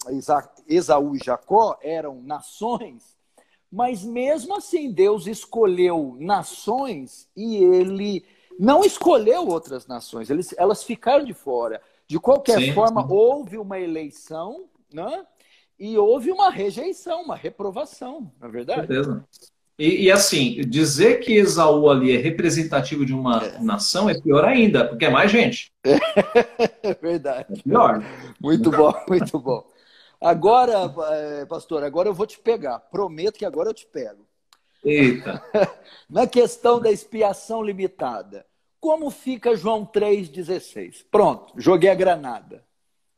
Esaú 0.67 1.15
e 1.15 1.19
Jacó 1.23 1.79
eram 1.83 2.23
nações, 2.23 3.15
mas 3.71 4.03
mesmo 4.03 4.57
assim, 4.57 4.91
Deus 4.91 5.27
escolheu 5.27 6.17
nações 6.19 7.29
e 7.37 7.57
ele 7.57 8.25
não 8.59 8.83
escolheu 8.85 9.47
outras 9.49 9.87
nações, 9.87 10.31
eles, 10.31 10.55
elas 10.57 10.83
ficaram 10.83 11.25
de 11.25 11.35
fora. 11.35 11.83
De 12.07 12.19
qualquer 12.19 12.59
sim, 12.59 12.73
forma, 12.73 13.03
sim. 13.03 13.09
houve 13.11 13.59
uma 13.59 13.79
eleição, 13.79 14.67
né? 14.93 15.27
E 15.79 15.99
houve 15.99 16.31
uma 16.31 16.51
rejeição, 16.51 17.23
uma 17.23 17.35
reprovação, 17.35 18.31
na 18.39 18.47
é 18.47 18.51
verdade. 18.51 18.87
Certeza. 18.87 19.27
E, 19.79 20.05
e, 20.05 20.13
assim, 20.13 20.61
dizer 20.69 21.19
que 21.19 21.33
Esaú 21.33 21.91
ali 21.91 22.17
é 22.17 22.21
representativo 22.21 23.05
de 23.05 23.13
uma 23.13 23.45
é. 23.45 23.59
nação 23.61 24.09
é 24.09 24.21
pior 24.21 24.45
ainda, 24.45 24.87
porque 24.87 25.05
é 25.05 25.11
mais 25.11 25.31
gente. 25.31 25.73
É 26.83 26.93
verdade. 26.95 27.47
É 27.51 27.63
pior. 27.63 28.05
Muito 28.39 28.71
bom, 28.71 28.93
muito 29.09 29.39
bom. 29.39 29.67
Agora, 30.21 30.95
eh, 31.13 31.47
pastor, 31.47 31.83
agora 31.83 32.11
eu 32.11 32.15
vou 32.15 32.27
te 32.27 32.39
pegar. 32.39 32.79
Prometo 32.79 33.39
que 33.39 33.45
agora 33.45 33.71
eu 33.71 33.75
te 33.75 33.87
pego. 33.87 34.27
Eita. 34.85 35.43
Na 36.09 36.27
questão 36.27 36.79
da 36.79 36.91
expiação 36.91 37.63
limitada, 37.63 38.45
como 38.79 39.11
fica 39.11 39.57
João 39.57 39.87
3,16? 39.87 41.07
Pronto, 41.11 41.55
joguei 41.57 41.89
a 41.89 41.95
granada. 41.95 42.63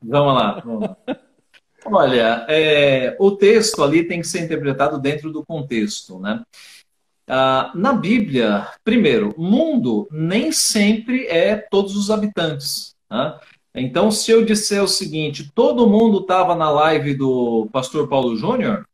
Vamos 0.01 0.33
lá. 0.33 0.61
Vamos 0.61 0.81
lá. 0.81 0.97
Olha, 1.89 2.45
é, 2.49 3.15
o 3.17 3.31
texto 3.31 3.81
ali 3.81 4.03
tem 4.03 4.19
que 4.19 4.27
ser 4.27 4.41
interpretado 4.41 4.99
dentro 4.99 5.31
do 5.31 5.45
contexto, 5.45 6.19
né? 6.19 6.43
Ah, 7.29 7.71
na 7.75 7.93
Bíblia, 7.93 8.67
primeiro, 8.83 9.33
mundo 9.37 10.07
nem 10.11 10.51
sempre 10.51 11.27
é 11.27 11.55
todos 11.55 11.95
os 11.95 12.09
habitantes. 12.09 12.93
Né? 13.09 13.39
Então, 13.75 14.11
se 14.11 14.31
eu 14.31 14.43
disser 14.43 14.83
o 14.83 14.87
seguinte, 14.87 15.51
todo 15.53 15.87
mundo 15.87 16.19
estava 16.19 16.55
na 16.55 16.69
live 16.69 17.13
do 17.13 17.67
pastor 17.71 18.07
Paulo 18.07 18.35
Júnior, 18.35 18.85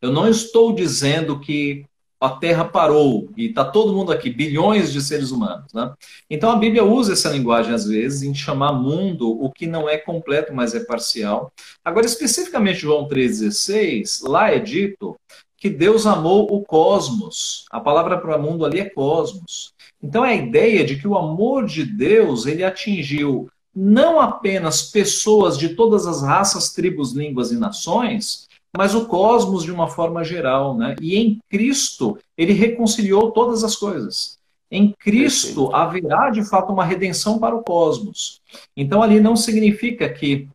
eu 0.00 0.12
não 0.12 0.28
estou 0.28 0.72
dizendo 0.72 1.38
que 1.38 1.84
a 2.20 2.28
Terra 2.28 2.66
parou 2.66 3.30
e 3.34 3.46
está 3.46 3.64
todo 3.64 3.94
mundo 3.94 4.12
aqui, 4.12 4.28
bilhões 4.28 4.92
de 4.92 5.00
seres 5.00 5.30
humanos. 5.30 5.72
Né? 5.72 5.90
Então 6.28 6.50
a 6.50 6.56
Bíblia 6.56 6.84
usa 6.84 7.14
essa 7.14 7.30
linguagem 7.30 7.72
às 7.72 7.86
vezes 7.86 8.22
em 8.22 8.34
chamar 8.34 8.74
mundo 8.74 9.30
o 9.42 9.50
que 9.50 9.66
não 9.66 9.88
é 9.88 9.96
completo, 9.96 10.52
mas 10.52 10.74
é 10.74 10.80
parcial. 10.80 11.50
Agora, 11.82 12.04
especificamente 12.04 12.80
João 12.80 13.08
3,16, 13.08 14.28
lá 14.28 14.50
é 14.50 14.58
dito 14.58 15.16
que 15.56 15.70
Deus 15.70 16.06
amou 16.06 16.46
o 16.50 16.62
cosmos. 16.62 17.64
A 17.70 17.80
palavra 17.80 18.18
para 18.18 18.38
mundo 18.38 18.66
ali 18.66 18.80
é 18.80 18.88
cosmos. 18.88 19.72
Então 20.02 20.24
é 20.24 20.32
a 20.32 20.36
ideia 20.36 20.84
de 20.84 20.96
que 20.96 21.08
o 21.08 21.16
amor 21.16 21.66
de 21.66 21.84
Deus 21.84 22.46
ele 22.46 22.64
atingiu 22.64 23.48
não 23.74 24.20
apenas 24.20 24.82
pessoas 24.82 25.56
de 25.56 25.70
todas 25.70 26.06
as 26.06 26.22
raças, 26.22 26.72
tribos, 26.72 27.12
línguas 27.12 27.52
e 27.52 27.56
nações, 27.56 28.48
mas 28.76 28.94
o 28.94 29.06
cosmos 29.06 29.64
de 29.64 29.72
uma 29.72 29.88
forma 29.88 30.24
geral. 30.24 30.76
Né? 30.76 30.96
E 31.00 31.16
em 31.16 31.38
Cristo, 31.48 32.18
ele 32.36 32.52
reconciliou 32.52 33.30
todas 33.32 33.64
as 33.64 33.76
coisas. 33.76 34.38
Em 34.70 34.92
Cristo 34.92 35.68
Perfeito. 35.68 35.74
haverá 35.74 36.30
de 36.30 36.44
fato 36.44 36.72
uma 36.72 36.84
redenção 36.84 37.38
para 37.38 37.56
o 37.56 37.62
cosmos. 37.62 38.40
Então 38.76 39.02
ali 39.02 39.18
não 39.18 39.34
significa 39.34 40.08
que 40.08 40.48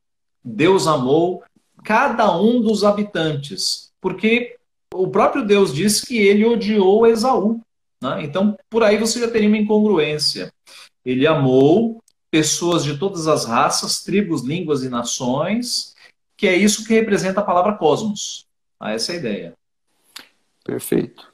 Deus 0.43 0.87
amou 0.87 1.43
cada 1.83 2.35
um 2.39 2.61
dos 2.61 2.83
habitantes, 2.83 3.91
porque 3.99 4.55
o 4.93 5.09
próprio 5.09 5.45
Deus 5.45 5.73
disse 5.73 6.05
que 6.05 6.17
ele 6.17 6.45
odiou 6.45 7.05
Esaú. 7.05 7.59
Né? 8.01 8.23
Então 8.23 8.57
por 8.69 8.83
aí 8.83 8.97
você 8.97 9.19
já 9.19 9.29
teria 9.29 9.49
uma 9.49 9.57
incongruência. 9.57 10.53
Ele 11.03 11.27
amou 11.27 12.01
pessoas 12.31 12.83
de 12.83 12.97
todas 12.97 13.27
as 13.27 13.45
raças, 13.45 14.01
tribos, 14.01 14.43
línguas 14.43 14.83
e 14.83 14.89
nações, 14.89 15.94
que 16.37 16.47
é 16.47 16.55
isso 16.55 16.85
que 16.85 16.93
representa 16.93 17.39
a 17.39 17.43
palavra 17.43 17.73
cosmos. 17.73 18.45
Ah, 18.79 18.91
essa 18.91 19.11
é 19.11 19.15
a 19.15 19.19
ideia. 19.19 19.53
Perfeito. 20.63 21.33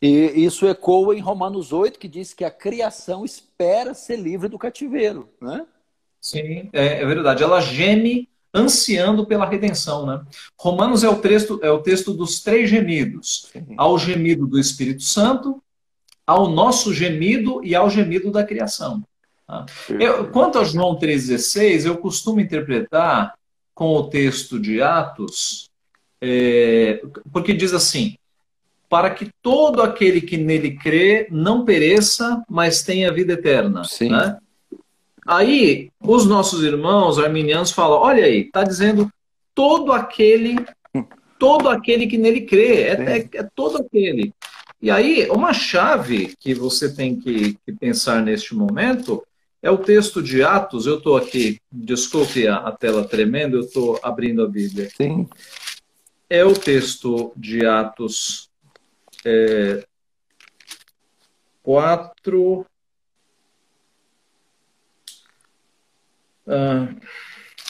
E 0.00 0.08
isso 0.44 0.66
ecoa 0.66 1.16
em 1.16 1.20
Romanos 1.20 1.72
8, 1.72 1.98
que 1.98 2.08
diz 2.08 2.34
que 2.34 2.44
a 2.44 2.50
criação 2.50 3.24
espera 3.24 3.94
ser 3.94 4.16
livre 4.16 4.48
do 4.48 4.58
cativeiro, 4.58 5.28
né? 5.40 5.66
Sim, 6.20 6.68
é, 6.72 7.00
é 7.00 7.06
verdade. 7.06 7.42
Ela 7.42 7.60
geme 7.60 8.28
ansiando 8.52 9.26
pela 9.26 9.48
redenção, 9.48 10.06
né? 10.06 10.24
Romanos 10.58 11.04
é 11.04 11.08
o 11.08 11.20
texto, 11.20 11.60
é 11.62 11.70
o 11.70 11.82
texto 11.82 12.12
dos 12.12 12.40
três 12.42 12.68
gemidos. 12.68 13.48
Sim. 13.52 13.74
Ao 13.76 13.98
gemido 13.98 14.46
do 14.46 14.58
Espírito 14.58 15.02
Santo, 15.02 15.62
ao 16.26 16.48
nosso 16.48 16.92
gemido 16.92 17.64
e 17.64 17.74
ao 17.74 17.88
gemido 17.88 18.30
da 18.30 18.44
criação. 18.44 19.02
Tá? 19.46 19.64
Eu, 19.88 20.30
quanto 20.30 20.58
a 20.58 20.64
João 20.64 20.98
3,16, 20.98 21.86
eu 21.86 21.96
costumo 21.98 22.40
interpretar 22.40 23.34
com 23.76 23.94
o 23.94 24.08
texto 24.08 24.58
de 24.58 24.80
Atos, 24.80 25.68
é, 26.18 27.02
porque 27.30 27.52
diz 27.52 27.74
assim: 27.74 28.16
para 28.88 29.10
que 29.10 29.28
todo 29.42 29.82
aquele 29.82 30.22
que 30.22 30.38
nele 30.38 30.78
crê 30.78 31.28
não 31.30 31.62
pereça, 31.62 32.42
mas 32.48 32.82
tenha 32.82 33.12
vida 33.12 33.34
eterna. 33.34 33.84
Sim. 33.84 34.08
Né? 34.08 34.38
Aí, 35.26 35.90
os 36.00 36.24
nossos 36.24 36.64
irmãos 36.64 37.18
arminianos 37.18 37.70
falam: 37.70 38.00
olha 38.00 38.24
aí, 38.24 38.46
está 38.46 38.64
dizendo 38.64 39.12
todo 39.54 39.92
aquele, 39.92 40.56
todo 41.38 41.68
aquele 41.68 42.06
que 42.06 42.16
nele 42.16 42.40
crê, 42.40 42.80
é, 42.80 42.92
é, 42.92 43.28
é 43.34 43.48
todo 43.54 43.76
aquele. 43.76 44.32
E 44.80 44.90
aí, 44.90 45.28
uma 45.30 45.52
chave 45.52 46.34
que 46.40 46.54
você 46.54 46.94
tem 46.94 47.14
que, 47.14 47.58
que 47.66 47.72
pensar 47.72 48.22
neste 48.22 48.54
momento 48.54 49.22
é 49.66 49.70
o 49.70 49.76
texto 49.76 50.22
de 50.22 50.44
Atos. 50.44 50.86
Eu 50.86 50.98
estou 50.98 51.16
aqui, 51.16 51.60
desculpe 51.72 52.46
a, 52.46 52.58
a, 52.58 52.70
tela 52.70 53.04
tremendo, 53.04 53.56
eu 53.56 53.62
estou 53.62 53.98
abrindo 54.00 54.44
a 54.44 54.48
Bíblia. 54.48 54.88
Sim. 54.96 55.28
É 56.30 56.44
o 56.44 56.54
texto 56.54 57.32
de 57.36 57.66
Atos 57.66 58.48
é, 59.24 59.84
4. 61.64 62.64
Ah, 66.46 66.94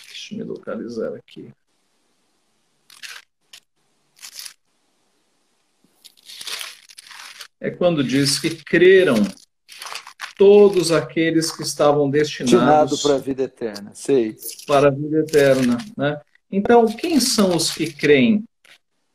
deixa 0.07 0.35
eu 0.35 0.39
me 0.39 0.45
localizar 0.45 1.15
aqui. 1.15 1.51
É 7.59 7.71
quando 7.71 8.05
diz 8.05 8.39
que 8.39 8.51
creram 8.51 9.17
todos 10.37 10.93
aqueles 10.93 11.51
que 11.51 11.62
estavam 11.62 12.09
destinados 12.11 13.03
para 13.03 13.14
a 13.14 13.18
vida 13.18 13.45
eterna. 13.45 13.91
Sei. 13.95 14.37
Para 14.66 14.89
a 14.89 14.91
vida 14.91 15.20
eterna, 15.20 15.78
né? 15.97 16.20
Então, 16.51 16.87
quem 16.87 17.18
são 17.18 17.57
os 17.57 17.70
que 17.70 17.93
creem? 17.93 18.45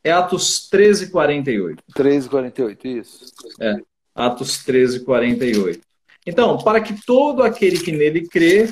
É 0.04 0.12
Atos 0.12 0.68
13, 0.70 1.12
48. 1.12 1.84
13, 1.94 2.30
48, 2.30 2.88
isso. 2.88 3.26
É, 3.60 3.78
Atos 4.16 4.64
13, 4.64 5.02
48. 5.02 5.80
Então, 6.26 6.58
para 6.58 6.82
que 6.82 7.06
todo 7.06 7.44
aquele 7.44 7.80
que 7.80 7.92
nele 7.92 8.28
crê 8.28 8.70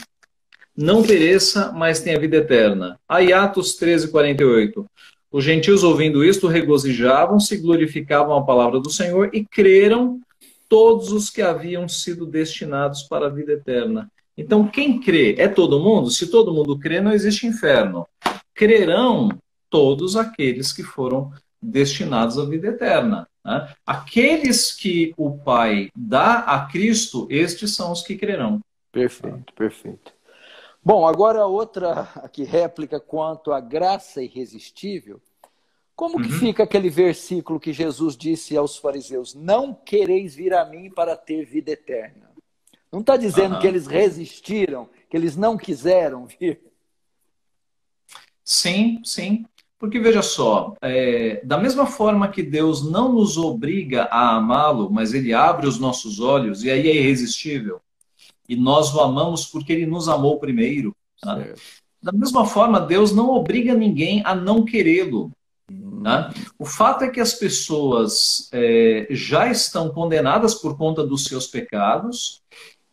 não 0.76 1.04
pereça, 1.04 1.72
mas 1.72 2.00
tenha 2.00 2.20
vida 2.20 2.38
eterna. 2.38 3.00
Aí, 3.08 3.32
Atos 3.32 3.76
13, 3.76 4.10
48. 4.10 4.86
Os 5.32 5.44
gentios, 5.44 5.84
ouvindo 5.84 6.24
isto, 6.24 6.48
regozijavam-se, 6.48 7.58
glorificavam 7.58 8.36
a 8.36 8.44
palavra 8.44 8.80
do 8.80 8.90
Senhor 8.90 9.30
e 9.34 9.46
creram 9.46 10.20
todos 10.70 11.12
os 11.12 11.30
que 11.30 11.42
haviam 11.42 11.90
sido 11.90 12.26
destinados 12.26 13.04
para 13.04 13.26
a 13.26 13.30
vida 13.30 13.54
eterna. 13.54 14.10
Então, 14.38 14.66
quem 14.66 15.02
crê? 15.02 15.36
É 15.38 15.48
todo 15.48 15.80
mundo? 15.80 16.10
Se 16.12 16.28
todo 16.28 16.54
mundo 16.54 16.80
crê, 16.80 17.02
não 17.02 17.12
existe 17.12 17.46
inferno. 17.46 18.08
Crerão 18.54 19.30
todos 19.70 20.16
aqueles 20.16 20.72
que 20.72 20.84
foram 20.84 21.34
destinados 21.62 22.38
à 22.38 22.46
vida 22.46 22.68
eterna. 22.68 23.28
Né? 23.44 23.74
Aqueles 23.86 24.72
que 24.72 25.14
o 25.18 25.38
Pai 25.38 25.90
dá 25.96 26.40
a 26.40 26.68
Cristo, 26.68 27.28
estes 27.30 27.76
são 27.76 27.92
os 27.92 28.02
que 28.02 28.16
crerão. 28.16 28.62
Perfeito, 28.92 29.54
perfeito. 29.54 30.14
Bom, 30.84 31.06
agora 31.06 31.46
outra 31.46 32.10
aqui 32.16 32.44
réplica 32.44 33.00
quanto 33.00 33.52
à 33.52 33.60
graça 33.60 34.24
irresistível. 34.24 35.22
Como 36.00 36.16
uhum. 36.16 36.24
que 36.24 36.32
fica 36.32 36.64
aquele 36.64 36.90
versículo 36.90 37.60
que 37.60 37.74
Jesus 37.74 38.16
disse 38.16 38.56
aos 38.56 38.78
fariseus: 38.78 39.36
Não 39.36 39.74
quereis 39.74 40.34
vir 40.34 40.54
a 40.54 40.64
mim 40.64 40.90
para 40.90 41.14
ter 41.14 41.44
vida 41.44 41.72
eterna? 41.72 42.32
Não 42.90 43.02
está 43.02 43.18
dizendo 43.18 43.56
uhum. 43.56 43.60
que 43.60 43.68
eles 43.68 43.86
resistiram, 43.86 44.90
que 45.10 45.18
eles 45.18 45.36
não 45.36 45.58
quiseram 45.58 46.26
vir? 46.26 46.62
Sim, 48.42 49.02
sim. 49.04 49.46
Porque 49.78 50.00
veja 50.00 50.22
só, 50.22 50.74
é, 50.82 51.42
da 51.44 51.58
mesma 51.58 51.86
forma 51.86 52.30
que 52.30 52.44
Deus 52.44 52.90
não 52.90 53.12
nos 53.12 53.38
obriga 53.38 54.04
a 54.06 54.38
amá-lo, 54.38 54.90
mas 54.90 55.14
ele 55.14 55.34
abre 55.34 55.68
os 55.68 55.80
nossos 55.80 56.22
olhos 56.22 56.64
e 56.64 56.72
aí 56.72 56.88
é 56.88 56.96
irresistível. 56.96 57.82
E 58.48 58.56
nós 58.56 58.96
o 58.96 59.02
amamos 59.02 59.46
porque 59.46 59.74
ele 59.74 59.86
nos 59.86 60.08
amou 60.08 60.40
primeiro. 60.40 60.96
Tá? 61.20 61.46
Da 62.02 62.14
mesma 62.14 62.46
forma, 62.46 62.80
Deus 62.80 63.14
não 63.14 63.32
obriga 63.32 63.74
ninguém 63.74 64.22
a 64.24 64.34
não 64.34 64.64
querê-lo. 64.64 65.30
Tá? 66.04 66.34
O 66.58 66.66
fato 66.66 67.04
é 67.04 67.10
que 67.10 67.20
as 67.20 67.34
pessoas 67.34 68.50
é, 68.52 69.08
já 69.10 69.50
estão 69.50 69.90
condenadas 69.90 70.56
por 70.56 70.78
conta 70.78 71.06
dos 71.06 71.26
seus 71.26 71.48
pecados, 71.48 72.42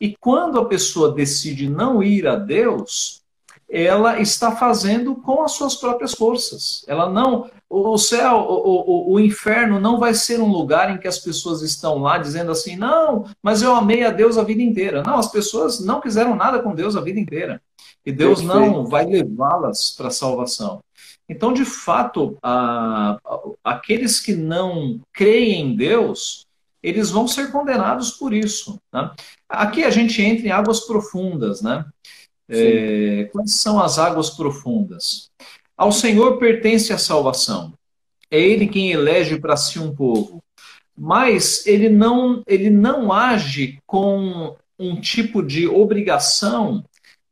e 0.01 0.15
quando 0.21 0.59
a 0.59 0.67
pessoa 0.67 1.13
decide 1.13 1.69
não 1.69 2.03
ir 2.03 2.27
a 2.27 2.37
Deus, 2.37 3.23
ela 3.69 4.21
está 4.21 4.55
fazendo 4.55 5.17
com 5.17 5.43
as 5.43 5.53
suas 5.53 5.75
próprias 5.75 6.13
forças. 6.13 6.85
Ela 6.87 7.11
não, 7.11 7.51
o 7.69 7.99
céu, 7.99 8.37
o, 8.37 9.11
o, 9.11 9.15
o, 9.15 9.21
inferno 9.21 9.81
não 9.81 9.99
vai 9.99 10.15
ser 10.15 10.41
um 10.41 10.51
lugar 10.51 10.95
em 10.95 10.99
que 10.99 11.09
as 11.09 11.19
pessoas 11.19 11.63
estão 11.63 11.99
lá 11.99 12.19
dizendo 12.19 12.53
assim, 12.53 12.77
não, 12.77 13.25
mas 13.43 13.63
eu 13.63 13.75
amei 13.75 14.05
a 14.05 14.11
Deus 14.11 14.39
a 14.39 14.45
vida 14.45 14.63
inteira. 14.63 15.03
Não, 15.05 15.19
as 15.19 15.31
pessoas 15.31 15.81
não 15.81 16.01
quiseram 16.01 16.37
nada 16.37 16.61
com 16.61 16.75
Deus 16.75 16.95
a 16.95 17.01
vida 17.01 17.19
inteira. 17.19 17.61
E 18.05 18.13
Deus 18.13 18.41
Perfeito. 18.41 18.71
não 18.71 18.87
vai 18.87 19.05
levá-las 19.05 19.91
para 19.97 20.09
a 20.09 20.13
salvação. 20.13 20.81
Então, 21.29 21.53
de 21.53 21.65
fato, 21.65 22.39
a, 22.43 23.19
a, 23.25 23.41
aqueles 23.65 24.21
que 24.21 24.35
não 24.35 25.01
creem 25.13 25.63
em 25.63 25.77
Deus, 25.77 26.47
eles 26.83 27.11
vão 27.11 27.27
ser 27.27 27.51
condenados 27.51 28.13
por 28.13 28.33
isso. 28.33 28.79
Né? 28.93 29.11
Aqui 29.49 29.83
a 29.85 29.91
gente 29.91 30.23
entra 30.23 30.47
em 30.47 30.51
águas 30.51 30.81
profundas, 30.81 31.61
né? 31.61 31.85
É, 32.49 33.29
quais 33.33 33.55
são 33.55 33.83
as 33.83 33.99
águas 33.99 34.31
profundas? 34.31 35.29
Ao 35.77 35.91
Senhor 35.91 36.39
pertence 36.39 36.93
a 36.93 36.99
salvação. 36.99 37.73
É 38.31 38.41
Ele 38.41 38.69
quem 38.69 38.93
elege 38.93 39.39
para 39.39 39.57
si 39.57 39.81
um 39.81 39.95
povo. 39.95 40.43
Mas 40.97 41.67
ele 41.67 41.89
não, 41.89 42.43
ele 42.47 42.71
não 42.71 43.13
age 43.13 43.79
com 43.85 44.57
um 44.79 45.01
tipo 45.01 45.43
de 45.43 45.67
obrigação 45.67 46.85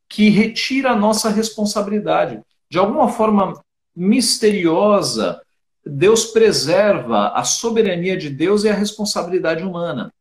que 0.08 0.28
retira 0.28 0.90
a 0.90 0.96
nossa 0.96 1.30
responsabilidade. 1.30 2.40
De 2.70 2.78
alguma 2.78 3.08
forma 3.08 3.63
misteriosa, 3.94 5.40
Deus 5.84 6.26
preserva 6.26 7.28
a 7.28 7.44
soberania 7.44 8.16
de 8.16 8.30
Deus 8.30 8.64
e 8.64 8.68
a 8.68 8.74
responsabilidade 8.74 9.62
humana. 9.62 10.12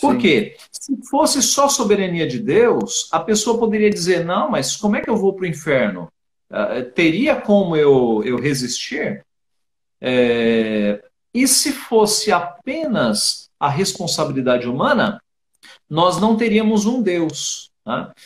Por 0.00 0.14
Sim. 0.14 0.18
quê? 0.18 0.56
Se 0.70 0.96
fosse 1.08 1.42
só 1.42 1.68
soberania 1.68 2.26
de 2.26 2.38
Deus, 2.38 3.08
a 3.12 3.20
pessoa 3.20 3.58
poderia 3.58 3.90
dizer: 3.90 4.24
não, 4.24 4.50
mas 4.50 4.76
como 4.76 4.96
é 4.96 5.00
que 5.00 5.10
eu 5.10 5.16
vou 5.16 5.34
para 5.34 5.44
o 5.44 5.48
inferno? 5.48 6.08
Uh, 6.50 6.90
teria 6.92 7.36
como 7.36 7.76
eu, 7.76 8.22
eu 8.24 8.38
resistir? 8.38 9.24
É... 10.00 11.02
E 11.32 11.46
se 11.46 11.72
fosse 11.72 12.30
apenas 12.30 13.48
a 13.58 13.68
responsabilidade 13.68 14.68
humana, 14.68 15.22
nós 15.88 16.20
não 16.20 16.36
teríamos 16.36 16.84
um 16.84 17.00
Deus. 17.00 17.70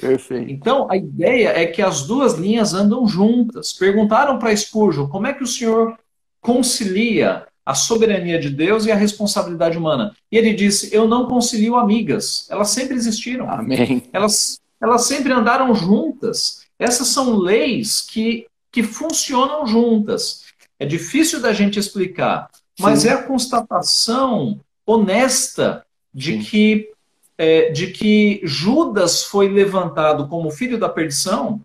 Perfeito. 0.00 0.50
Então, 0.50 0.90
a 0.90 0.96
ideia 0.96 1.48
é 1.48 1.66
que 1.66 1.80
as 1.80 2.02
duas 2.02 2.34
linhas 2.34 2.74
andam 2.74 3.06
juntas. 3.06 3.72
Perguntaram 3.72 4.38
para 4.38 4.54
Spurgeon 4.54 5.08
como 5.08 5.26
é 5.26 5.32
que 5.32 5.42
o 5.42 5.46
senhor 5.46 5.98
concilia 6.40 7.46
a 7.64 7.74
soberania 7.74 8.38
de 8.38 8.50
Deus 8.50 8.86
e 8.86 8.92
a 8.92 8.96
responsabilidade 8.96 9.76
humana. 9.76 10.14
E 10.30 10.36
ele 10.36 10.54
disse: 10.54 10.94
Eu 10.94 11.08
não 11.08 11.26
concilio 11.26 11.74
amigas. 11.74 12.46
Elas 12.48 12.70
sempre 12.70 12.94
existiram. 12.94 13.50
Amém. 13.50 14.04
Elas, 14.12 14.60
elas 14.80 15.06
sempre 15.06 15.32
andaram 15.32 15.74
juntas. 15.74 16.66
Essas 16.78 17.08
são 17.08 17.36
leis 17.36 18.02
que, 18.02 18.46
que 18.70 18.82
funcionam 18.82 19.66
juntas. 19.66 20.44
É 20.78 20.84
difícil 20.84 21.40
da 21.40 21.52
gente 21.52 21.78
explicar, 21.78 22.50
mas 22.78 23.00
Sim. 23.00 23.08
é 23.08 23.12
a 23.12 23.22
constatação 23.22 24.60
honesta 24.86 25.84
de 26.12 26.32
Sim. 26.32 26.40
que 26.40 26.90
é, 27.38 27.70
de 27.70 27.88
que 27.88 28.40
Judas 28.44 29.24
foi 29.24 29.48
levantado 29.48 30.28
como 30.28 30.50
filho 30.50 30.78
da 30.78 30.88
perdição 30.88 31.60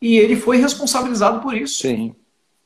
e 0.00 0.18
ele 0.18 0.36
foi 0.36 0.56
responsabilizado 0.56 1.40
por 1.40 1.54
isso. 1.54 1.82
Sim, 1.82 2.14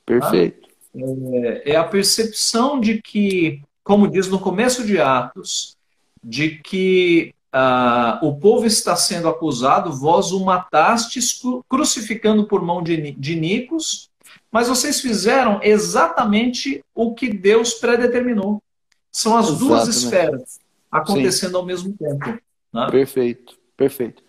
perfeito. 0.07 0.69
É, 0.95 1.73
é 1.73 1.77
a 1.77 1.85
percepção 1.85 2.79
de 2.81 3.03
que, 3.03 3.61
como 3.83 4.09
diz 4.09 4.29
no 4.29 4.39
começo 4.39 4.85
de 4.85 5.01
Atos, 5.01 5.77
de 6.23 6.59
que 6.59 7.35
ah, 7.53 8.21
o 8.23 8.37
povo 8.37 8.67
está 8.67 8.95
sendo 8.95 9.29
acusado, 9.29 9.93
vós 9.93 10.31
o 10.31 10.45
matastes 10.45 11.41
crucificando 11.69 12.47
por 12.47 12.63
mão 12.63 12.83
de, 12.83 13.13
de 13.13 13.35
Nicos, 13.35 14.09
mas 14.51 14.69
vocês 14.69 15.01
fizeram 15.01 15.61
exatamente 15.63 16.81
o 16.95 17.13
que 17.13 17.29
Deus 17.29 17.75
predeterminou. 17.75 18.63
São 19.11 19.37
as 19.37 19.59
duas 19.59 19.89
esferas 19.89 20.59
acontecendo 20.95 21.51
Sim. 21.51 21.57
ao 21.57 21.65
mesmo 21.65 21.97
tempo. 21.97 22.41
Né? 22.73 22.87
Perfeito, 22.91 23.59
perfeito. 23.77 24.23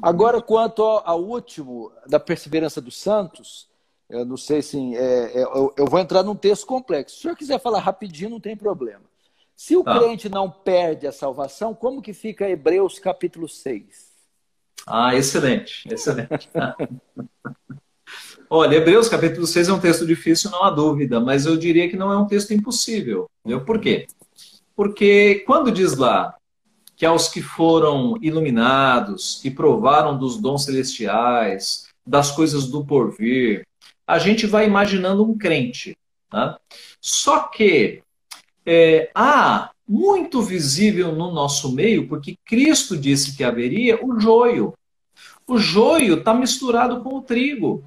Agora, 0.00 0.40
quanto 0.40 0.82
ao 0.82 1.22
último, 1.22 1.90
da 2.06 2.20
perseverança 2.20 2.80
dos 2.80 2.96
santos, 2.96 3.68
eu 4.08 4.24
não 4.24 4.36
sei 4.36 4.62
se. 4.62 4.96
É, 4.96 5.40
é, 5.40 5.42
eu, 5.42 5.74
eu, 5.76 5.86
vou 5.86 5.98
entrar 5.98 6.22
num 6.22 6.36
texto 6.36 6.66
complexo. 6.66 7.14
Se 7.14 7.20
o 7.20 7.22
senhor 7.22 7.36
quiser 7.36 7.60
falar 7.60 7.80
rapidinho, 7.80 8.30
não 8.30 8.40
tem 8.40 8.56
problema. 8.56 9.02
Se 9.56 9.76
o 9.76 9.82
tá. 9.82 9.98
crente 9.98 10.28
não 10.28 10.50
perde 10.50 11.06
a 11.06 11.12
salvação, 11.12 11.74
como 11.74 12.02
que 12.02 12.12
fica 12.12 12.48
Hebreus 12.48 12.98
capítulo 12.98 13.48
6? 13.48 14.12
Ah, 14.86 15.14
excelente, 15.14 15.88
excelente. 15.92 16.50
Olha, 18.50 18.76
Hebreus 18.76 19.08
capítulo 19.08 19.46
6 19.46 19.68
é 19.68 19.72
um 19.72 19.80
texto 19.80 20.06
difícil, 20.06 20.50
não 20.50 20.64
há 20.64 20.70
dúvida, 20.70 21.18
mas 21.18 21.46
eu 21.46 21.56
diria 21.56 21.88
que 21.88 21.96
não 21.96 22.12
é 22.12 22.18
um 22.18 22.26
texto 22.26 22.52
impossível. 22.52 23.30
Entendeu? 23.40 23.64
Por 23.64 23.80
quê? 23.80 24.06
Porque 24.82 25.44
quando 25.46 25.70
diz 25.70 25.96
lá 25.96 26.34
que 26.96 27.06
aos 27.06 27.28
que 27.28 27.40
foram 27.40 28.18
iluminados 28.20 29.40
e 29.44 29.48
provaram 29.48 30.18
dos 30.18 30.36
dons 30.40 30.64
celestiais, 30.64 31.86
das 32.04 32.32
coisas 32.32 32.66
do 32.66 32.84
porvir, 32.84 33.64
a 34.04 34.18
gente 34.18 34.44
vai 34.44 34.66
imaginando 34.66 35.22
um 35.22 35.38
crente. 35.38 35.96
Tá? 36.28 36.58
Só 37.00 37.44
que 37.44 38.02
é, 38.66 39.08
há 39.14 39.70
muito 39.86 40.42
visível 40.42 41.12
no 41.12 41.30
nosso 41.30 41.70
meio, 41.70 42.08
porque 42.08 42.36
Cristo 42.44 42.96
disse 42.96 43.36
que 43.36 43.44
haveria 43.44 44.04
o 44.04 44.18
joio. 44.18 44.74
O 45.46 45.58
joio 45.58 46.14
está 46.14 46.34
misturado 46.34 47.04
com 47.04 47.18
o 47.18 47.22
trigo. 47.22 47.84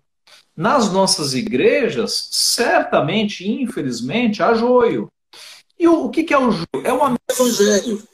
Nas 0.55 0.93
nossas 0.93 1.33
igrejas, 1.33 2.29
certamente, 2.31 3.45
infelizmente, 3.51 4.41
há 4.41 4.53
joio. 4.53 5.11
E 5.77 5.87
o, 5.87 6.05
o 6.05 6.09
que, 6.09 6.23
que 6.23 6.33
é 6.33 6.37
o 6.37 6.51
joio? 6.51 6.67
É 6.83 6.93
o 6.93 7.17
evangelho. 7.31 8.07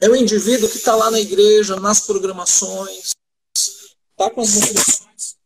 É 0.00 0.08
o 0.08 0.16
indivíduo 0.16 0.68
que 0.68 0.76
está 0.76 0.94
lá 0.94 1.10
na 1.10 1.20
igreja, 1.20 1.76
nas 1.76 2.00
programações, 2.00 3.12
está 3.56 4.30
com 4.30 4.40
as 4.40 4.54
motivações. 4.54 5.36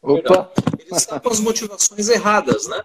Opa! 0.00 0.52
Ele 0.78 0.96
está 0.96 1.20
com 1.20 1.28
as 1.28 1.40
motivações 1.40 2.08
erradas, 2.08 2.66
né? 2.66 2.82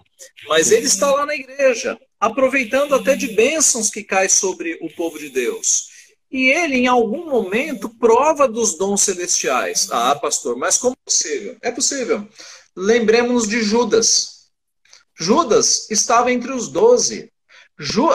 Mas 0.48 0.72
ele 0.72 0.86
está 0.86 1.10
lá 1.12 1.26
na 1.26 1.36
igreja, 1.36 1.98
aproveitando 2.20 2.96
até 2.96 3.16
de 3.16 3.28
bênçãos 3.28 3.90
que 3.90 4.04
caem 4.04 4.30
sobre 4.30 4.78
o 4.82 4.94
povo 4.94 5.18
de 5.18 5.30
Deus. 5.30 5.90
E 6.30 6.50
ele, 6.50 6.78
em 6.78 6.88
algum 6.88 7.30
momento, 7.30 7.88
prova 7.88 8.48
dos 8.48 8.78
dons 8.78 9.02
celestiais. 9.02 9.88
Ah, 9.92 10.16
pastor, 10.16 10.58
mas 10.58 10.78
como 10.78 10.94
é 10.94 11.06
possível? 11.06 11.58
É 11.62 11.72
possível. 11.72 12.28
Lembremos 12.76 13.48
de 13.48 13.62
Judas. 13.62 14.50
Judas 15.16 15.90
estava 15.92 16.32
entre 16.32 16.52
os 16.52 16.68
doze. 16.68 17.32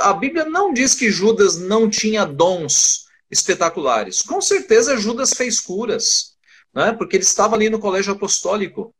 A 0.02 0.12
Bíblia 0.12 0.44
não 0.44 0.72
diz 0.72 0.94
que 0.94 1.10
Judas 1.10 1.56
não 1.56 1.90
tinha 1.90 2.24
dons 2.24 3.06
espetaculares. 3.30 4.22
Com 4.22 4.40
certeza 4.40 4.96
Judas 4.96 5.34
fez 5.34 5.60
curas, 5.60 6.36
né? 6.74 6.92
porque 6.92 7.16
ele 7.16 7.24
estava 7.24 7.56
ali 7.56 7.68
no 7.68 7.78
colégio 7.78 8.12
apostólico. 8.12 8.94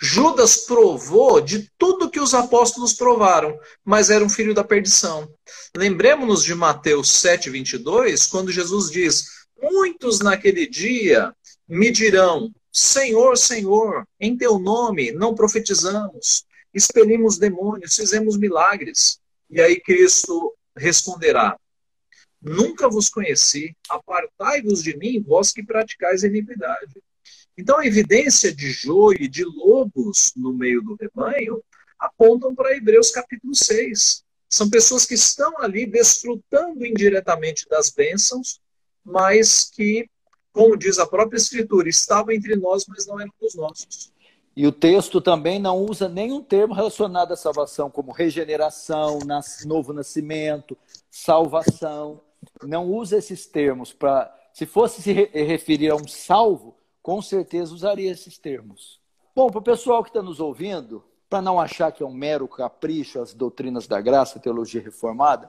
Judas 0.00 0.58
provou 0.58 1.40
de 1.40 1.70
tudo 1.76 2.10
que 2.10 2.20
os 2.20 2.32
apóstolos 2.32 2.92
provaram, 2.92 3.58
mas 3.84 4.10
era 4.10 4.24
um 4.24 4.28
filho 4.28 4.54
da 4.54 4.62
perdição. 4.62 5.28
Lembremos-nos 5.76 6.44
de 6.44 6.54
Mateus 6.54 7.10
7, 7.10 7.50
22, 7.50 8.26
quando 8.26 8.52
Jesus 8.52 8.90
diz: 8.90 9.24
Muitos 9.60 10.20
naquele 10.20 10.68
dia 10.68 11.34
me 11.68 11.90
dirão: 11.90 12.52
Senhor, 12.72 13.36
Senhor, 13.36 14.06
em 14.20 14.36
teu 14.36 14.58
nome 14.58 15.10
não 15.10 15.34
profetizamos, 15.34 16.44
expelimos 16.72 17.38
demônios, 17.38 17.96
fizemos 17.96 18.36
milagres. 18.36 19.18
E 19.50 19.60
aí 19.60 19.80
Cristo 19.80 20.54
responderá: 20.76 21.58
Nunca 22.40 22.88
vos 22.88 23.08
conheci, 23.08 23.76
apartai-vos 23.88 24.82
de 24.82 24.96
mim, 24.96 25.22
vós 25.22 25.52
que 25.52 25.62
praticais 25.62 26.22
iniquidade. 26.22 27.02
Então, 27.56 27.78
a 27.78 27.86
evidência 27.86 28.54
de 28.54 28.70
joio 28.70 29.20
e 29.20 29.28
de 29.28 29.44
lobos 29.44 30.32
no 30.36 30.52
meio 30.52 30.80
do 30.80 30.94
rebanho 30.94 31.62
apontam 31.98 32.54
para 32.54 32.76
Hebreus 32.76 33.10
capítulo 33.10 33.52
6. 33.54 34.22
São 34.48 34.70
pessoas 34.70 35.04
que 35.04 35.14
estão 35.14 35.58
ali 35.58 35.84
desfrutando 35.84 36.86
indiretamente 36.86 37.68
das 37.68 37.90
bênçãos, 37.90 38.60
mas 39.04 39.68
que, 39.70 40.08
como 40.52 40.76
diz 40.76 41.00
a 41.00 41.06
própria 41.06 41.36
Escritura, 41.36 41.88
estavam 41.88 42.32
entre 42.32 42.54
nós, 42.54 42.86
mas 42.86 43.06
não 43.06 43.20
eram 43.20 43.32
dos 43.40 43.56
nossos. 43.56 44.12
E 44.58 44.66
o 44.66 44.72
texto 44.72 45.20
também 45.20 45.60
não 45.60 45.78
usa 45.84 46.08
nenhum 46.08 46.42
termo 46.42 46.74
relacionado 46.74 47.30
à 47.30 47.36
salvação, 47.36 47.88
como 47.88 48.10
regeneração, 48.10 49.20
novo 49.64 49.92
nascimento, 49.92 50.76
salvação. 51.08 52.20
Não 52.64 52.90
usa 52.90 53.18
esses 53.18 53.46
termos 53.46 53.92
para. 53.92 54.36
Se 54.52 54.66
fosse 54.66 55.00
se 55.00 55.12
referir 55.12 55.90
a 55.90 55.94
um 55.94 56.08
salvo, 56.08 56.76
com 57.00 57.22
certeza 57.22 57.72
usaria 57.72 58.10
esses 58.10 58.36
termos. 58.36 59.00
Bom, 59.32 59.48
para 59.48 59.60
o 59.60 59.62
pessoal 59.62 60.02
que 60.02 60.10
está 60.10 60.20
nos 60.20 60.40
ouvindo, 60.40 61.04
para 61.30 61.40
não 61.40 61.60
achar 61.60 61.92
que 61.92 62.02
é 62.02 62.06
um 62.06 62.12
mero 62.12 62.48
capricho 62.48 63.20
as 63.20 63.32
doutrinas 63.32 63.86
da 63.86 64.00
graça, 64.00 64.40
a 64.40 64.42
teologia 64.42 64.82
reformada, 64.82 65.48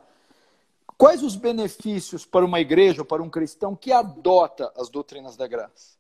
quais 0.96 1.24
os 1.24 1.36
benefícios 1.36 2.28
para 2.28 2.46
uma 2.46 2.60
igreja 2.60 3.02
ou 3.02 3.06
para 3.06 3.24
um 3.24 3.30
cristão 3.30 3.76
que 3.76 3.92
adota 3.92 4.72
as 4.78 4.88
doutrinas 4.88 5.36
da 5.36 5.48
graça? 5.48 5.98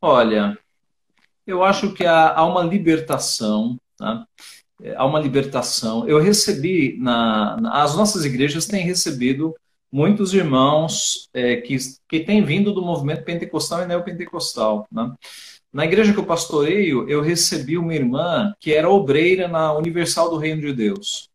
Olha, 0.00 0.56
eu 1.46 1.62
acho 1.64 1.92
que 1.92 2.04
há, 2.04 2.34
há 2.34 2.44
uma 2.44 2.62
libertação, 2.62 3.76
tá? 3.96 4.26
há 4.96 5.04
uma 5.04 5.20
libertação. 5.20 6.08
Eu 6.08 6.18
recebi, 6.18 6.96
na, 6.98 7.56
na, 7.60 7.82
as 7.82 7.96
nossas 7.96 8.24
igrejas 8.24 8.66
têm 8.66 8.84
recebido 8.84 9.54
muitos 9.92 10.32
irmãos 10.32 11.28
é, 11.34 11.56
que, 11.56 11.76
que 12.08 12.20
têm 12.20 12.44
vindo 12.44 12.72
do 12.72 12.82
movimento 12.82 13.24
pentecostal 13.24 13.82
e 13.82 13.86
neopentecostal. 13.86 14.86
Né? 14.90 15.12
Na 15.72 15.84
igreja 15.84 16.12
que 16.12 16.18
eu 16.18 16.26
pastoreio, 16.26 17.08
eu 17.08 17.20
recebi 17.20 17.76
uma 17.76 17.94
irmã 17.94 18.54
que 18.60 18.72
era 18.72 18.88
obreira 18.88 19.48
na 19.48 19.72
Universal 19.76 20.30
do 20.30 20.36
Reino 20.36 20.60
de 20.60 20.72
Deus. 20.72 21.28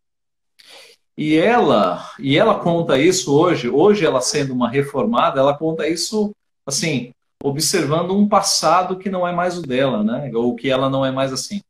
E 1.18 1.36
ela, 1.36 2.12
e 2.20 2.38
ela 2.38 2.60
conta 2.60 3.00
isso 3.00 3.34
hoje, 3.34 3.70
hoje 3.70 4.06
ela 4.06 4.20
sendo 4.20 4.54
uma 4.54 4.70
reformada, 4.70 5.40
ela 5.40 5.58
conta 5.58 5.88
isso 5.88 6.32
assim, 6.66 7.14
observando 7.48 8.18
um 8.18 8.28
passado 8.28 8.98
que 8.98 9.10
não 9.10 9.28
é 9.28 9.32
mais 9.32 9.58
o 9.58 9.62
dela, 9.62 10.04
né? 10.04 10.32
Ou 10.34 10.56
que 10.56 10.70
ela 10.70 10.90
não 10.90 11.06
é 11.06 11.12
mais 11.12 11.32
assim. 11.32 11.62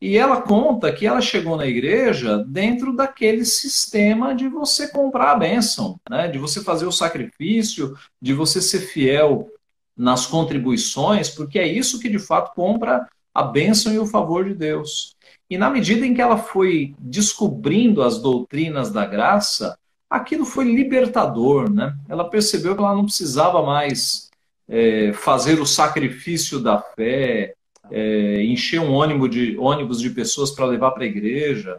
E 0.00 0.16
ela 0.16 0.40
conta 0.40 0.92
que 0.92 1.06
ela 1.06 1.20
chegou 1.20 1.56
na 1.56 1.66
igreja 1.66 2.38
dentro 2.38 2.94
daquele 2.94 3.44
sistema 3.44 4.34
de 4.34 4.48
você 4.48 4.88
comprar 4.88 5.32
a 5.32 5.36
bênção, 5.36 5.98
né? 6.08 6.28
de 6.28 6.38
você 6.38 6.62
fazer 6.62 6.86
o 6.86 6.92
sacrifício, 6.92 7.96
de 8.20 8.32
você 8.32 8.60
ser 8.60 8.80
fiel 8.80 9.48
nas 9.96 10.26
contribuições, 10.26 11.30
porque 11.30 11.58
é 11.58 11.66
isso 11.66 11.98
que 11.98 12.08
de 12.08 12.18
fato 12.18 12.54
compra 12.54 13.06
a 13.34 13.42
bênção 13.42 13.92
e 13.92 13.98
o 13.98 14.06
favor 14.06 14.44
de 14.44 14.54
Deus. 14.54 15.14
E 15.48 15.56
na 15.56 15.70
medida 15.70 16.06
em 16.06 16.14
que 16.14 16.20
ela 16.20 16.38
foi 16.38 16.94
descobrindo 16.98 18.02
as 18.02 18.18
doutrinas 18.18 18.90
da 18.90 19.06
graça, 19.06 19.78
aquilo 20.08 20.44
foi 20.44 20.64
libertador, 20.64 21.70
né? 21.70 21.94
Ela 22.08 22.28
percebeu 22.28 22.74
que 22.74 22.82
ela 22.82 22.94
não 22.94 23.04
precisava 23.04 23.62
mais 23.62 24.25
é, 24.68 25.12
fazer 25.12 25.60
o 25.60 25.66
sacrifício 25.66 26.60
da 26.60 26.80
fé, 26.80 27.54
é, 27.90 28.42
encher 28.42 28.80
um 28.80 28.92
ônibus 28.92 29.30
de, 29.30 29.56
ônibus 29.58 30.00
de 30.00 30.10
pessoas 30.10 30.50
para 30.50 30.66
levar 30.66 30.90
para 30.92 31.04
a 31.04 31.06
igreja, 31.06 31.76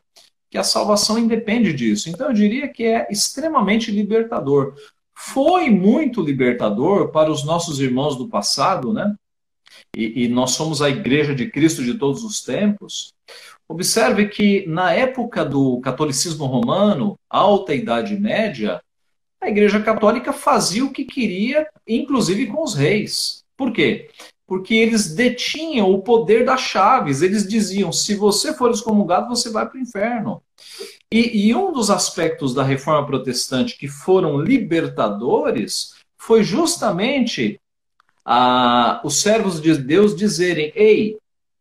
que 0.50 0.58
a 0.58 0.64
salvação 0.64 1.18
independe 1.18 1.74
disso. 1.74 2.10
Então 2.10 2.28
eu 2.28 2.34
diria 2.34 2.68
que 2.68 2.86
é 2.86 3.08
extremamente 3.12 3.92
libertador. 3.92 4.76
Foi 5.14 5.70
muito 5.70 6.22
libertador 6.22 7.10
para 7.10 7.32
os 7.32 7.44
nossos 7.44 7.80
irmãos 7.80 8.16
do 8.16 8.30
passado, 8.30 8.94
né? 8.94 9.16
E, 9.96 10.24
e 10.26 10.28
nós 10.28 10.52
somos 10.52 10.82
a 10.82 10.90
igreja 10.90 11.34
de 11.36 11.50
Cristo 11.50 11.84
de 11.84 11.96
todos 11.96 12.24
os 12.24 12.42
tempos. 12.42 13.14
Observe 13.68 14.28
que 14.30 14.66
na 14.68 14.94
época 14.94 15.44
do 15.44 15.82
catolicismo 15.82 16.46
romano, 16.46 17.20
alta 17.30 17.74
Idade 17.74 18.16
Média, 18.16 18.82
a 19.42 19.50
Igreja 19.50 19.82
Católica 19.82 20.34
fazia 20.34 20.84
o 20.84 20.92
que 20.92 21.06
queria, 21.06 21.68
inclusive 21.88 22.48
com 22.48 22.64
os 22.64 22.74
reis. 22.74 23.44
Por 23.56 23.72
quê? 23.72 24.10
Porque 24.46 24.74
eles 24.74 25.14
detinham 25.14 25.92
o 25.92 26.02
poder 26.02 26.46
das 26.46 26.62
chaves. 26.62 27.22
Eles 27.22 27.48
diziam: 27.48 27.92
se 27.92 28.16
você 28.16 28.54
for 28.54 28.72
excomungado, 28.72 29.28
você 29.28 29.50
vai 29.50 29.68
para 29.68 29.78
o 29.78 29.82
inferno. 29.82 30.42
E, 31.12 31.48
e, 31.48 31.56
um 31.56 31.72
dos 31.72 31.90
aspectos 31.90 32.54
da 32.54 32.64
reforma 32.64 33.06
protestante 33.06 33.78
que 33.78 33.88
foram 33.88 34.40
libertadores 34.40 35.96
foi 36.18 36.44
justamente 36.44 37.60
a, 38.26 39.02
os 39.04 39.22
servos 39.22 39.62
de 39.62 39.76
Deus 39.78 40.16
dizerem: 40.16 40.72
ei, 40.76 41.18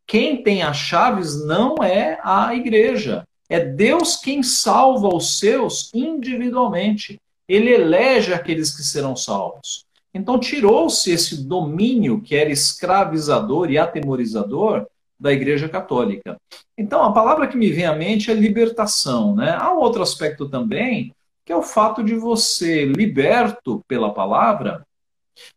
quem 0.07 0.43
tem 0.43 0.63
as 0.63 0.77
chaves 0.77 1.45
não 1.45 1.77
é 1.83 2.19
a 2.23 2.55
igreja. 2.55 3.27
É 3.49 3.61
Deus 3.61 4.17
quem 4.17 4.43
salva 4.43 5.09
os 5.15 5.39
seus 5.39 5.93
individualmente 5.95 7.21
ele 7.49 7.71
elege 7.71 8.33
aqueles 8.33 8.75
que 8.75 8.83
serão 8.83 9.15
salvos. 9.15 9.85
Então 10.13 10.39
tirou-se 10.39 11.11
esse 11.11 11.45
domínio 11.45 12.23
que 12.23 12.35
era 12.35 12.51
escravizador 12.51 13.71
e 13.71 13.79
atemorizador 13.79 14.87
da 15.19 15.33
Igreja 15.33 15.69
Católica. 15.69 16.37
Então 16.77 17.03
a 17.03 17.13
palavra 17.13 17.47
que 17.47 17.57
me 17.57 17.71
vem 17.71 17.87
à 17.87 17.95
mente 17.95 18.31
é 18.31 18.35
libertação, 18.35 19.35
né? 19.35 19.57
Há 19.59 19.73
um 19.73 19.79
outro 19.79 20.03
aspecto 20.03 20.49
também, 20.49 21.15
que 21.45 21.53
é 21.53 21.57
o 21.57 21.63
fato 21.63 22.03
de 22.03 22.15
você 22.15 22.85
liberto 22.85 23.83
pela 23.87 24.13
palavra, 24.13 24.87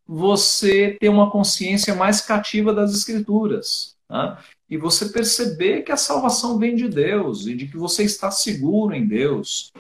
você 0.06 0.98
ter 1.00 1.10
uma 1.10 1.32
consciência 1.32 1.96
mais 1.96 2.22
cativa 2.22 2.74
das 2.74 2.92
escrituras, 2.94 3.96
né? 4.10 4.38
E 4.70 4.78
você 4.78 5.10
perceber 5.10 5.82
que 5.82 5.92
a 5.92 5.98
salvação 5.98 6.58
vem 6.60 6.76
de 6.76 6.88
Deus 6.88 7.48
e 7.48 7.56
de 7.56 7.66
que 7.66 7.78
você 7.78 8.04
está 8.04 8.30
seguro 8.30 8.94
em 8.94 9.08
Deus. 9.08 9.72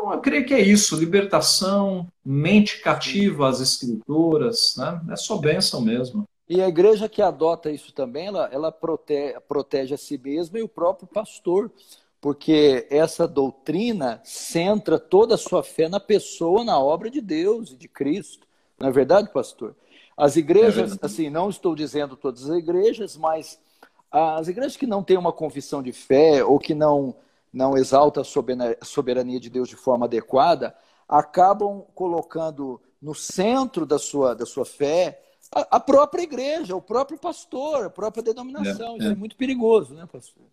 Então, 0.00 0.14
eu 0.14 0.20
creio 0.20 0.46
que 0.46 0.54
é 0.54 0.60
isso: 0.60 0.96
libertação, 0.96 2.08
mente 2.24 2.80
cativa 2.80 3.48
às 3.48 3.60
escrituras, 3.60 4.74
né? 4.78 5.00
é 5.10 5.16
só 5.16 5.36
bênção 5.36 5.82
mesmo. 5.82 6.24
E 6.48 6.60
a 6.60 6.68
igreja 6.68 7.08
que 7.08 7.20
adota 7.22 7.70
isso 7.70 7.92
também, 7.92 8.26
ela, 8.26 8.48
ela 8.50 8.72
protege, 8.72 9.38
protege 9.46 9.94
a 9.94 9.98
si 9.98 10.18
mesma 10.18 10.58
e 10.58 10.62
o 10.62 10.68
próprio 10.68 11.06
pastor, 11.06 11.70
porque 12.20 12.86
essa 12.90 13.28
doutrina 13.28 14.20
centra 14.24 14.98
toda 14.98 15.34
a 15.34 15.38
sua 15.38 15.62
fé 15.62 15.88
na 15.88 16.00
pessoa, 16.00 16.64
na 16.64 16.80
obra 16.80 17.10
de 17.10 17.20
Deus 17.20 17.70
e 17.70 17.76
de 17.76 17.86
Cristo. 17.86 18.46
Não 18.78 18.88
é 18.88 18.90
verdade, 18.90 19.30
pastor? 19.32 19.76
As 20.16 20.36
igrejas, 20.36 20.92
é 20.92 20.98
assim, 21.02 21.30
não 21.30 21.50
estou 21.50 21.74
dizendo 21.74 22.16
todas 22.16 22.50
as 22.50 22.58
igrejas, 22.58 23.16
mas 23.16 23.60
as 24.10 24.48
igrejas 24.48 24.76
que 24.76 24.86
não 24.86 25.04
têm 25.04 25.16
uma 25.16 25.32
confissão 25.32 25.82
de 25.82 25.92
fé 25.92 26.42
ou 26.42 26.58
que 26.58 26.74
não 26.74 27.14
não 27.52 27.76
exalta 27.76 28.20
a 28.20 28.84
soberania 28.84 29.40
de 29.40 29.50
Deus 29.50 29.68
de 29.68 29.76
forma 29.76 30.06
adequada, 30.06 30.74
acabam 31.08 31.84
colocando 31.94 32.80
no 33.00 33.14
centro 33.14 33.84
da 33.84 33.98
sua, 33.98 34.34
da 34.34 34.46
sua 34.46 34.64
fé 34.64 35.20
a, 35.54 35.76
a 35.76 35.80
própria 35.80 36.22
igreja, 36.22 36.76
o 36.76 36.82
próprio 36.82 37.18
pastor, 37.18 37.86
a 37.86 37.90
própria 37.90 38.22
denominação. 38.22 38.94
É, 38.94 38.98
Isso 38.98 39.08
é. 39.08 39.12
é 39.12 39.16
muito 39.16 39.36
perigoso, 39.36 39.94
né, 39.94 40.06
pastor? 40.10 40.44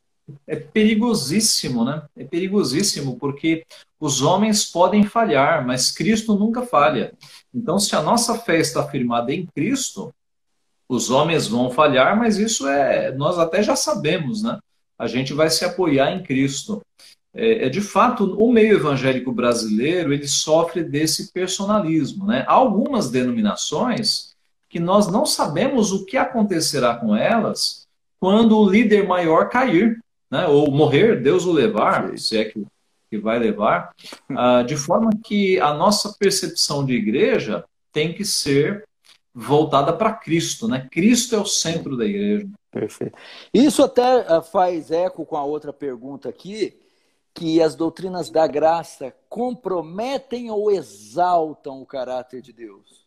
É 0.45 0.55
perigosíssimo, 0.57 1.85
né? 1.85 2.03
É 2.15 2.23
perigosíssimo, 2.25 3.17
porque 3.17 3.65
os 3.99 4.21
homens 4.21 4.65
podem 4.65 5.03
falhar, 5.03 5.65
mas 5.65 5.91
Cristo 5.91 6.35
nunca 6.37 6.63
falha. 6.63 7.13
Então, 7.53 7.79
se 7.79 7.95
a 7.95 8.01
nossa 8.01 8.37
fé 8.37 8.57
está 8.57 8.85
firmada 8.87 9.33
em 9.33 9.45
Cristo, 9.45 10.13
os 10.89 11.09
homens 11.09 11.47
vão 11.47 11.69
falhar, 11.69 12.17
mas 12.17 12.37
isso 12.37 12.67
é 12.67 13.11
nós 13.15 13.37
até 13.37 13.63
já 13.63 13.75
sabemos, 13.75 14.43
né? 14.43 14.59
A 14.97 15.07
gente 15.07 15.33
vai 15.33 15.49
se 15.49 15.63
apoiar 15.63 16.11
em 16.11 16.23
Cristo. 16.23 16.81
É, 17.33 17.65
é, 17.65 17.69
de 17.69 17.81
fato, 17.81 18.35
o 18.37 18.51
meio 18.51 18.77
evangélico 18.77 19.31
brasileiro 19.31 20.11
ele 20.13 20.27
sofre 20.27 20.83
desse 20.83 21.31
personalismo. 21.31 22.25
Né? 22.25 22.43
Há 22.47 22.53
algumas 22.53 23.11
denominações 23.11 24.35
que 24.69 24.79
nós 24.79 25.07
não 25.07 25.25
sabemos 25.25 25.91
o 25.91 26.05
que 26.05 26.17
acontecerá 26.17 26.95
com 26.95 27.15
elas 27.15 27.85
quando 28.19 28.57
o 28.57 28.69
líder 28.69 29.07
maior 29.07 29.49
cair, 29.49 29.99
né? 30.29 30.47
ou 30.47 30.71
morrer, 30.71 31.21
Deus 31.21 31.45
o 31.45 31.51
levar, 31.51 32.17
se 32.17 32.37
é 32.37 32.45
que, 32.45 32.65
que 33.09 33.17
vai 33.17 33.37
levar, 33.37 33.91
ah, 34.35 34.63
de 34.63 34.75
forma 34.75 35.11
que 35.23 35.59
a 35.59 35.73
nossa 35.73 36.15
percepção 36.17 36.83
de 36.83 36.93
igreja 36.93 37.63
tem 37.93 38.13
que 38.13 38.25
ser 38.25 38.83
voltada 39.33 39.93
para 39.93 40.13
Cristo. 40.13 40.67
Né? 40.67 40.87
Cristo 40.91 41.35
é 41.35 41.39
o 41.39 41.45
centro 41.45 41.95
da 41.95 42.05
igreja. 42.05 42.47
Perfeito. 42.79 43.17
Isso 43.53 43.83
até 43.83 44.03
ah, 44.27 44.41
faz 44.41 44.91
eco 44.91 45.25
com 45.25 45.35
a 45.35 45.43
outra 45.43 45.73
pergunta 45.73 46.29
aqui, 46.29 46.77
que 47.33 47.61
as 47.61 47.75
doutrinas 47.75 48.29
da 48.29 48.45
graça 48.45 49.13
comprometem 49.27 50.51
ou 50.51 50.71
exaltam 50.71 51.81
o 51.81 51.85
caráter 51.85 52.41
de 52.41 52.53
Deus? 52.53 53.05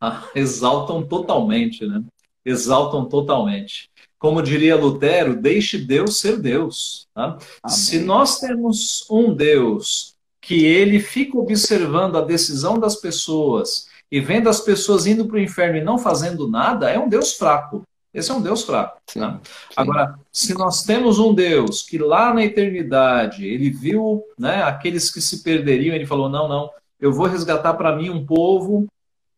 Ah, 0.00 0.28
exaltam 0.34 1.06
totalmente, 1.06 1.86
né? 1.86 2.02
Exaltam 2.44 3.06
totalmente. 3.06 3.90
Como 4.18 4.42
diria 4.42 4.76
Lutero, 4.76 5.36
deixe 5.36 5.76
Deus 5.76 6.18
ser 6.18 6.38
Deus. 6.38 7.06
Tá? 7.14 7.38
Se 7.66 7.98
nós 7.98 8.38
temos 8.38 9.06
um 9.10 9.34
Deus 9.34 10.14
que 10.40 10.64
ele 10.64 10.98
fica 10.98 11.38
observando 11.38 12.16
a 12.16 12.22
decisão 12.22 12.78
das 12.78 12.96
pessoas 12.96 13.88
e 14.10 14.20
vendo 14.20 14.48
as 14.48 14.60
pessoas 14.60 15.06
indo 15.06 15.26
para 15.26 15.36
o 15.36 15.40
inferno 15.40 15.76
e 15.76 15.84
não 15.84 15.98
fazendo 15.98 16.48
nada, 16.48 16.90
é 16.90 16.98
um 16.98 17.08
Deus 17.08 17.34
fraco. 17.34 17.82
Esse 18.12 18.30
é 18.30 18.34
um 18.34 18.42
Deus 18.42 18.62
fraco. 18.62 19.00
Sim, 19.06 19.20
né? 19.20 19.40
sim. 19.42 19.74
Agora, 19.76 20.18
se 20.32 20.54
nós 20.54 20.82
temos 20.82 21.18
um 21.18 21.32
Deus 21.32 21.82
que 21.82 21.96
lá 21.96 22.34
na 22.34 22.44
eternidade 22.44 23.46
ele 23.46 23.70
viu 23.70 24.22
né, 24.38 24.62
aqueles 24.62 25.10
que 25.10 25.20
se 25.20 25.42
perderiam, 25.42 25.94
ele 25.94 26.06
falou: 26.06 26.28
não, 26.28 26.48
não, 26.48 26.70
eu 27.00 27.12
vou 27.12 27.26
resgatar 27.26 27.74
para 27.74 27.94
mim 27.94 28.10
um 28.10 28.26
povo, 28.26 28.86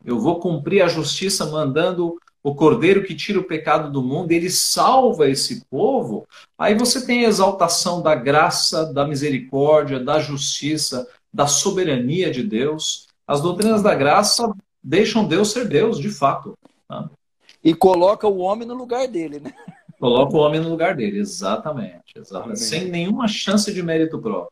eu 0.03 0.19
vou 0.19 0.39
cumprir 0.39 0.81
a 0.81 0.87
justiça 0.87 1.45
mandando 1.45 2.17
o 2.43 2.53
cordeiro 2.53 3.03
que 3.03 3.15
tira 3.15 3.39
o 3.39 3.43
pecado 3.45 3.89
do 3.89 4.03
mundo, 4.03 4.31
ele 4.31 4.49
salva 4.49 5.29
esse 5.29 5.63
povo. 5.65 6.27
Aí 6.57 6.75
você 6.75 7.05
tem 7.05 7.25
a 7.25 7.29
exaltação 7.29 8.01
da 8.01 8.13
graça, 8.13 8.91
da 8.91 9.07
misericórdia, 9.07 9.97
da 9.97 10.19
justiça, 10.19 11.07
da 11.33 11.47
soberania 11.47 12.29
de 12.29 12.43
Deus. 12.43 13.07
As 13.25 13.39
doutrinas 13.39 13.81
da 13.81 13.95
graça 13.95 14.53
deixam 14.83 15.25
Deus 15.25 15.51
ser 15.51 15.69
Deus, 15.69 15.97
de 15.97 16.09
fato. 16.09 16.57
Tá? 16.85 17.09
E 17.63 17.73
coloca 17.73 18.27
o 18.27 18.39
homem 18.39 18.67
no 18.67 18.73
lugar 18.73 19.07
dele, 19.07 19.39
né? 19.39 19.53
Coloca 19.99 20.35
o 20.35 20.39
homem 20.39 20.59
no 20.59 20.69
lugar 20.69 20.95
dele, 20.95 21.19
exatamente. 21.19 22.13
exatamente. 22.15 22.59
Sem 22.59 22.89
nenhuma 22.89 23.25
chance 23.27 23.73
de 23.73 23.81
mérito 23.81 24.19
próprio. 24.19 24.51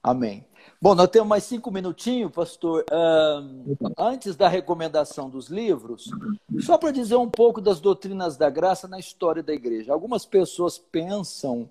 Amém. 0.00 0.46
Bom, 0.80 0.94
nós 0.94 1.08
temos 1.08 1.26
mais 1.26 1.44
cinco 1.44 1.70
minutinhos, 1.70 2.30
pastor. 2.30 2.84
Uh, 2.92 3.94
antes 3.98 4.36
da 4.36 4.48
recomendação 4.48 5.30
dos 5.30 5.48
livros, 5.48 6.10
só 6.60 6.76
para 6.76 6.90
dizer 6.90 7.16
um 7.16 7.28
pouco 7.28 7.60
das 7.60 7.80
doutrinas 7.80 8.36
da 8.36 8.50
graça 8.50 8.86
na 8.86 8.98
história 8.98 9.42
da 9.42 9.52
igreja. 9.52 9.92
Algumas 9.92 10.26
pessoas 10.26 10.78
pensam, 10.78 11.68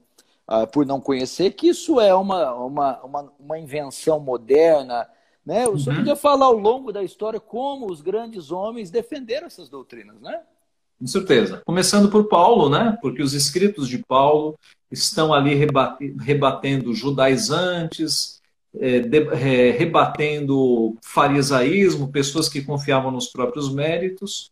uh, 0.50 0.68
por 0.72 0.86
não 0.86 1.00
conhecer, 1.00 1.52
que 1.52 1.68
isso 1.68 2.02
é 2.02 2.14
uma, 2.14 2.54
uma, 2.56 3.04
uma, 3.04 3.34
uma 3.40 3.60
invenção 3.60 4.20
moderna. 4.20 5.08
Né? 5.46 5.68
O 5.68 5.78
senhor 5.78 5.94
uhum. 5.94 6.00
podia 6.00 6.16
falar 6.16 6.48
ao 6.48 6.58
longo 6.58 6.92
da 6.92 7.04
história 7.04 7.40
como 7.40 7.90
os 7.90 8.02
grandes 8.02 8.52
homens 8.52 8.90
defenderam 8.90 9.48
essas 9.48 9.70
doutrinas, 9.70 10.20
né? 10.20 10.42
Com 11.04 11.08
certeza. 11.08 11.62
Começando 11.66 12.10
por 12.10 12.30
Paulo, 12.30 12.70
né? 12.70 12.98
Porque 13.02 13.22
os 13.22 13.34
escritos 13.34 13.90
de 13.90 13.98
Paulo 13.98 14.58
estão 14.90 15.34
ali 15.34 15.54
rebatendo 16.22 16.94
judaizantes, 16.94 18.40
é, 18.80 19.02
é, 19.34 19.72
rebatendo 19.72 20.96
farisaísmo, 21.04 22.10
pessoas 22.10 22.48
que 22.48 22.62
confiavam 22.62 23.12
nos 23.12 23.28
próprios 23.28 23.74
méritos. 23.74 24.50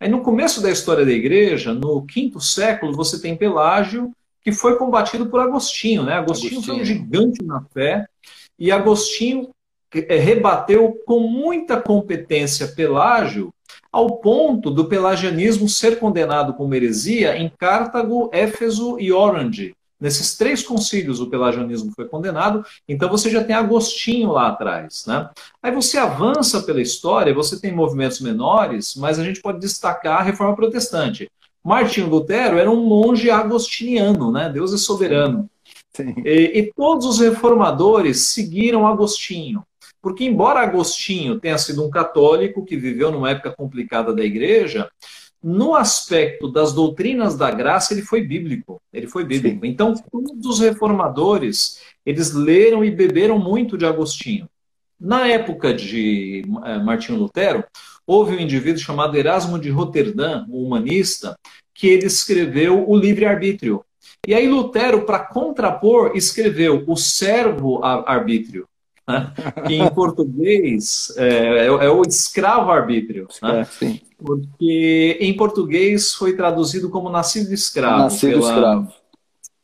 Aí 0.00 0.08
no 0.08 0.22
começo 0.22 0.60
da 0.60 0.72
história 0.72 1.06
da 1.06 1.12
igreja, 1.12 1.72
no 1.72 2.04
quinto 2.04 2.40
século, 2.40 2.92
você 2.92 3.22
tem 3.22 3.36
Pelágio, 3.36 4.10
que 4.42 4.50
foi 4.50 4.74
combatido 4.74 5.26
por 5.26 5.38
Agostinho. 5.38 6.02
Né? 6.02 6.14
Agostinho, 6.14 6.54
Agostinho. 6.54 6.74
foi 6.78 6.82
um 6.82 6.84
gigante 6.84 7.44
na 7.44 7.62
fé, 7.72 8.08
e 8.58 8.72
Agostinho 8.72 9.50
é, 9.94 10.16
rebateu 10.16 11.00
com 11.06 11.20
muita 11.20 11.80
competência 11.80 12.66
Pelágio, 12.66 13.54
ao 13.92 14.16
ponto 14.16 14.70
do 14.70 14.86
pelagianismo 14.86 15.68
ser 15.68 15.98
condenado 15.98 16.54
como 16.54 16.74
heresia 16.74 17.36
em 17.36 17.50
Cartago, 17.50 18.30
Éfeso 18.32 18.98
e 18.98 19.12
Orange. 19.12 19.74
Nesses 20.00 20.36
três 20.36 20.64
concílios 20.64 21.20
o 21.20 21.30
pelagianismo 21.30 21.92
foi 21.94 22.06
condenado, 22.06 22.64
então 22.88 23.08
você 23.08 23.30
já 23.30 23.44
tem 23.44 23.54
Agostinho 23.54 24.32
lá 24.32 24.48
atrás. 24.48 25.04
Né? 25.06 25.28
Aí 25.62 25.70
você 25.70 25.98
avança 25.98 26.62
pela 26.62 26.80
história, 26.80 27.32
você 27.32 27.60
tem 27.60 27.70
movimentos 27.70 28.20
menores, 28.20 28.96
mas 28.96 29.18
a 29.20 29.24
gente 29.24 29.40
pode 29.40 29.60
destacar 29.60 30.20
a 30.20 30.22
reforma 30.22 30.56
protestante. 30.56 31.30
Martinho 31.62 32.08
Lutero 32.08 32.58
era 32.58 32.68
um 32.68 32.84
monge 32.84 33.30
agostiniano, 33.30 34.32
né? 34.32 34.48
Deus 34.48 34.74
é 34.74 34.76
soberano. 34.76 35.48
E, 36.24 36.58
e 36.58 36.72
todos 36.72 37.06
os 37.06 37.20
reformadores 37.20 38.24
seguiram 38.24 38.86
Agostinho. 38.86 39.62
Porque, 40.02 40.24
embora 40.24 40.60
Agostinho 40.60 41.38
tenha 41.38 41.56
sido 41.56 41.86
um 41.86 41.88
católico 41.88 42.64
que 42.64 42.76
viveu 42.76 43.12
numa 43.12 43.30
época 43.30 43.52
complicada 43.52 44.12
da 44.12 44.24
igreja, 44.24 44.90
no 45.40 45.76
aspecto 45.76 46.50
das 46.50 46.72
doutrinas 46.72 47.36
da 47.36 47.50
graça, 47.52 47.94
ele 47.94 48.02
foi 48.02 48.20
bíblico. 48.20 48.82
Ele 48.92 49.06
foi 49.06 49.24
bíblico. 49.24 49.64
Sim. 49.64 49.70
Então, 49.70 49.94
todos 50.10 50.44
os 50.44 50.58
reformadores, 50.58 51.80
eles 52.04 52.32
leram 52.32 52.84
e 52.84 52.90
beberam 52.90 53.38
muito 53.38 53.78
de 53.78 53.86
Agostinho. 53.86 54.48
Na 54.98 55.28
época 55.28 55.72
de 55.72 56.42
eh, 56.64 56.78
Martinho 56.78 57.18
Lutero, 57.18 57.64
houve 58.04 58.36
um 58.36 58.40
indivíduo 58.40 58.80
chamado 58.80 59.16
Erasmo 59.16 59.58
de 59.58 59.70
Roterdã, 59.70 60.44
um 60.48 60.64
humanista, 60.64 61.36
que 61.72 61.86
ele 61.86 62.06
escreveu 62.06 62.88
o 62.88 62.96
livre-arbítrio. 62.96 63.84
E 64.26 64.34
aí 64.34 64.48
Lutero, 64.48 65.04
para 65.04 65.20
contrapor, 65.20 66.12
escreveu 66.14 66.84
o 66.86 66.96
servo-arbítrio 66.96 68.66
né? 69.12 69.32
que 69.66 69.74
em 69.74 69.88
português 69.90 71.12
é, 71.16 71.28
é, 71.28 71.66
é 71.66 71.90
o 71.90 72.02
escravo-arbítrio. 72.02 73.28
Né? 73.42 73.60
É, 73.60 74.00
Porque 74.18 75.18
em 75.20 75.36
português 75.36 76.14
foi 76.14 76.36
traduzido 76.36 76.90
como 76.90 77.10
nascido 77.10 77.52
escravo. 77.52 78.04
Nascido 78.04 78.32
pela, 78.32 78.52
escravo. 78.52 78.92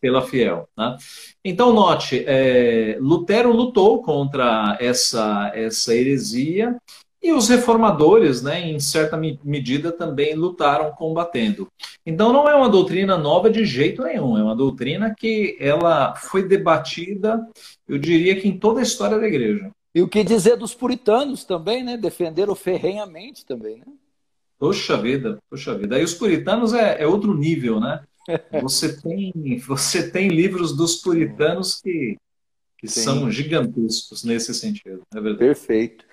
Pela 0.00 0.22
fiel. 0.22 0.68
Né? 0.76 0.96
Então, 1.44 1.72
note, 1.72 2.24
é, 2.26 2.98
Lutero 3.00 3.52
lutou 3.52 4.02
contra 4.02 4.76
essa, 4.80 5.50
essa 5.54 5.94
heresia 5.94 6.76
e 7.22 7.32
os 7.32 7.48
reformadores, 7.48 8.42
né, 8.42 8.60
em 8.60 8.78
certa 8.78 9.16
medida, 9.16 9.90
também 9.90 10.34
lutaram 10.34 10.92
combatendo. 10.92 11.66
Então 12.06 12.32
não 12.32 12.48
é 12.48 12.54
uma 12.54 12.68
doutrina 12.68 13.18
nova 13.18 13.50
de 13.50 13.64
jeito 13.64 14.02
nenhum, 14.02 14.38
é 14.38 14.42
uma 14.42 14.54
doutrina 14.54 15.14
que 15.16 15.56
ela 15.60 16.14
foi 16.14 16.46
debatida, 16.46 17.44
eu 17.88 17.98
diria 17.98 18.40
que 18.40 18.48
em 18.48 18.56
toda 18.56 18.80
a 18.80 18.82
história 18.82 19.18
da 19.18 19.26
igreja. 19.26 19.70
E 19.94 20.00
o 20.00 20.08
que 20.08 20.22
dizer 20.22 20.56
dos 20.56 20.74
puritanos 20.74 21.44
também, 21.44 21.82
né? 21.82 21.96
Defenderam 21.96 22.54
ferrenhamente 22.54 23.44
também, 23.44 23.78
né? 23.78 23.92
Poxa 24.58 24.96
vida, 24.96 25.38
poxa 25.50 25.76
vida. 25.76 25.96
Aí 25.96 26.04
os 26.04 26.14
puritanos 26.14 26.72
é, 26.72 27.02
é 27.02 27.06
outro 27.06 27.34
nível, 27.34 27.80
né? 27.80 28.02
Você 28.62 29.00
tem, 29.00 29.58
você 29.66 30.10
tem 30.10 30.28
livros 30.28 30.76
dos 30.76 30.96
puritanos 30.96 31.80
que, 31.80 32.18
que 32.76 32.86
são 32.86 33.30
gigantescos 33.30 34.22
nesse 34.22 34.52
sentido. 34.52 35.00
É 35.14 35.18
verdade. 35.18 35.38
Perfeito. 35.38 36.04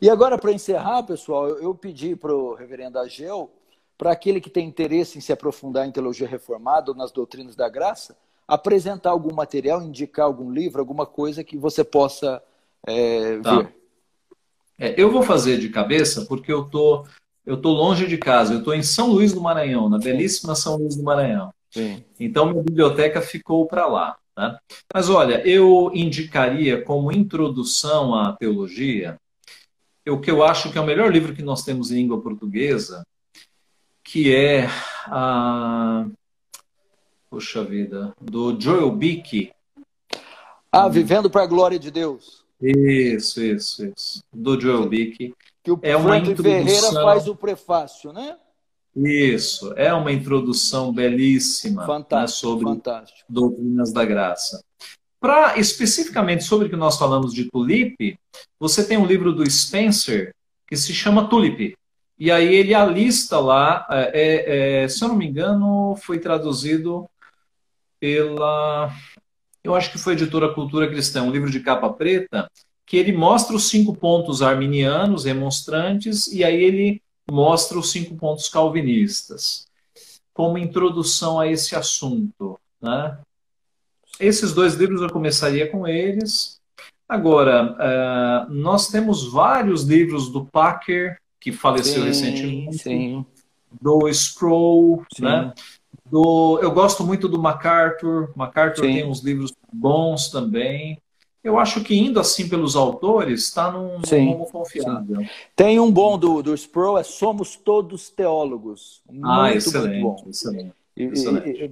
E 0.00 0.08
agora, 0.08 0.38
para 0.38 0.52
encerrar, 0.52 1.02
pessoal, 1.02 1.48
eu 1.48 1.74
pedi 1.74 2.14
para 2.14 2.32
o 2.32 2.54
reverendo 2.54 2.98
Ageu, 2.98 3.50
para 3.96 4.12
aquele 4.12 4.40
que 4.40 4.48
tem 4.48 4.66
interesse 4.66 5.18
em 5.18 5.20
se 5.20 5.32
aprofundar 5.32 5.86
em 5.86 5.90
teologia 5.90 6.28
reformada 6.28 6.92
ou 6.92 6.96
nas 6.96 7.10
doutrinas 7.10 7.56
da 7.56 7.68
graça, 7.68 8.16
apresentar 8.46 9.10
algum 9.10 9.34
material, 9.34 9.82
indicar 9.82 10.26
algum 10.26 10.52
livro, 10.52 10.80
alguma 10.80 11.04
coisa 11.04 11.42
que 11.42 11.56
você 11.56 11.82
possa 11.82 12.40
é, 12.86 13.40
tá. 13.40 13.56
ver. 13.56 13.74
É, 14.78 14.94
eu 14.96 15.10
vou 15.10 15.22
fazer 15.22 15.58
de 15.58 15.68
cabeça, 15.68 16.24
porque 16.26 16.52
eu 16.52 16.64
tô, 16.64 17.04
eu 17.44 17.60
tô 17.60 17.70
longe 17.70 18.06
de 18.06 18.16
casa. 18.16 18.54
Eu 18.54 18.58
estou 18.60 18.74
em 18.74 18.82
São 18.84 19.10
Luís 19.10 19.32
do 19.32 19.40
Maranhão, 19.40 19.88
na 19.88 19.98
belíssima 19.98 20.54
São 20.54 20.76
Luís 20.76 20.94
do 20.94 21.02
Maranhão. 21.02 21.52
Sim. 21.70 22.04
Então, 22.20 22.46
minha 22.46 22.62
biblioteca 22.62 23.20
ficou 23.20 23.66
para 23.66 23.86
lá. 23.86 24.16
Né? 24.36 24.56
Mas 24.94 25.10
olha, 25.10 25.46
eu 25.46 25.90
indicaria 25.92 26.80
como 26.80 27.10
introdução 27.10 28.14
à 28.14 28.32
teologia 28.32 29.18
o 30.10 30.20
que 30.20 30.30
eu 30.30 30.42
acho 30.42 30.70
que 30.70 30.78
é 30.78 30.80
o 30.80 30.86
melhor 30.86 31.12
livro 31.12 31.34
que 31.34 31.42
nós 31.42 31.64
temos 31.64 31.90
em 31.90 31.96
língua 31.96 32.20
portuguesa, 32.20 33.06
que 34.02 34.34
é 34.34 34.66
a. 35.06 36.06
Poxa 37.30 37.62
vida, 37.62 38.14
do 38.20 38.58
Joel 38.58 38.90
Bick. 38.90 39.52
Ah, 40.72 40.88
Vivendo 40.88 41.28
para 41.28 41.42
a 41.42 41.46
Glória 41.46 41.78
de 41.78 41.90
Deus. 41.90 42.44
Isso, 42.60 43.42
isso, 43.42 43.86
isso. 43.86 44.22
Do 44.32 44.58
Joel 44.58 44.88
Bick. 44.88 45.34
Que 45.62 45.70
o 45.70 45.78
é 45.82 45.96
uma 45.96 46.16
introdução... 46.16 46.44
Ferreira 46.44 46.92
faz 46.92 47.28
o 47.28 47.36
prefácio, 47.36 48.12
né? 48.12 48.36
Isso, 48.96 49.72
é 49.76 49.92
uma 49.92 50.10
introdução 50.10 50.92
belíssima 50.92 51.86
fantástico, 51.86 52.16
né, 52.20 52.26
sobre 52.26 52.64
fantástico. 52.64 53.26
doutrinas 53.28 53.92
da 53.92 54.04
graça. 54.04 54.64
Para 55.20 55.58
especificamente 55.58 56.44
sobre 56.44 56.66
o 56.66 56.70
que 56.70 56.76
nós 56.76 56.96
falamos 56.96 57.34
de 57.34 57.50
tulipe, 57.50 58.18
você 58.58 58.86
tem 58.86 58.96
um 58.96 59.06
livro 59.06 59.32
do 59.32 59.48
Spencer 59.50 60.32
que 60.66 60.76
se 60.76 60.94
chama 60.94 61.28
Tulip. 61.28 61.74
E 62.18 62.30
aí 62.30 62.54
ele 62.54 62.74
alista 62.74 63.38
lá, 63.38 63.86
é, 63.90 64.10
é, 64.12 64.82
é, 64.84 64.88
se 64.88 65.02
eu 65.02 65.08
não 65.08 65.16
me 65.16 65.26
engano, 65.26 65.96
foi 65.96 66.18
traduzido 66.18 67.08
pela. 68.00 68.92
Eu 69.62 69.74
acho 69.74 69.90
que 69.90 69.98
foi 69.98 70.14
editora 70.14 70.52
Cultura 70.52 70.88
Cristã, 70.88 71.22
um 71.22 71.30
livro 71.30 71.50
de 71.50 71.60
capa 71.60 71.90
preta, 71.90 72.50
que 72.86 72.96
ele 72.96 73.12
mostra 73.12 73.54
os 73.54 73.68
cinco 73.68 73.94
pontos 73.94 74.42
arminianos, 74.42 75.24
remonstrantes, 75.24 76.26
e 76.28 76.42
aí 76.42 76.62
ele 76.62 77.02
mostra 77.30 77.78
os 77.78 77.90
cinco 77.90 78.16
pontos 78.16 78.48
calvinistas, 78.48 79.66
como 80.32 80.58
introdução 80.58 81.38
a 81.38 81.46
esse 81.46 81.76
assunto. 81.76 82.58
Né? 82.80 83.18
Esses 84.20 84.52
dois 84.52 84.74
livros 84.74 85.00
eu 85.00 85.10
começaria 85.10 85.70
com 85.70 85.86
eles. 85.86 86.58
Agora, 87.08 87.74
uh, 87.74 88.52
nós 88.52 88.88
temos 88.88 89.32
vários 89.32 89.82
livros 89.82 90.28
do 90.28 90.44
Packer, 90.44 91.18
que 91.40 91.52
faleceu 91.52 92.02
sim, 92.02 92.08
recentemente, 92.08 92.78
sim. 92.78 93.24
do 93.80 94.08
Sproul, 94.08 95.04
sim. 95.14 95.22
né? 95.22 95.52
Do, 96.10 96.58
eu 96.62 96.70
gosto 96.70 97.04
muito 97.04 97.28
do 97.28 97.38
MacArthur. 97.38 98.30
MacArthur 98.36 98.82
tem 98.82 99.06
uns 99.06 99.22
livros 99.22 99.52
bons 99.72 100.28
também. 100.30 101.00
eu 101.44 101.58
acho 101.58 101.82
que 101.82 101.96
indo 101.96 102.18
assim 102.18 102.48
pelos 102.48 102.76
autores, 102.76 103.44
está 103.44 103.70
num, 103.70 104.00
rumo 104.00 104.46
confiável. 104.50 105.20
Sim. 105.20 105.28
Tem 105.54 105.78
um 105.80 105.90
bom 105.90 106.18
do, 106.18 106.42
do 106.42 106.54
Sproul, 106.54 106.98
é 106.98 107.02
Somos 107.02 107.56
Todos 107.56 108.10
Teólogos. 108.10 109.02
Muito, 109.10 109.26
ah, 109.26 109.54
excelente, 109.54 110.02
muito 110.02 110.22
bom. 110.24 110.30
excelente. 110.30 110.72
excelente. 110.96 111.48
E, 111.50 111.64
e, 111.64 111.68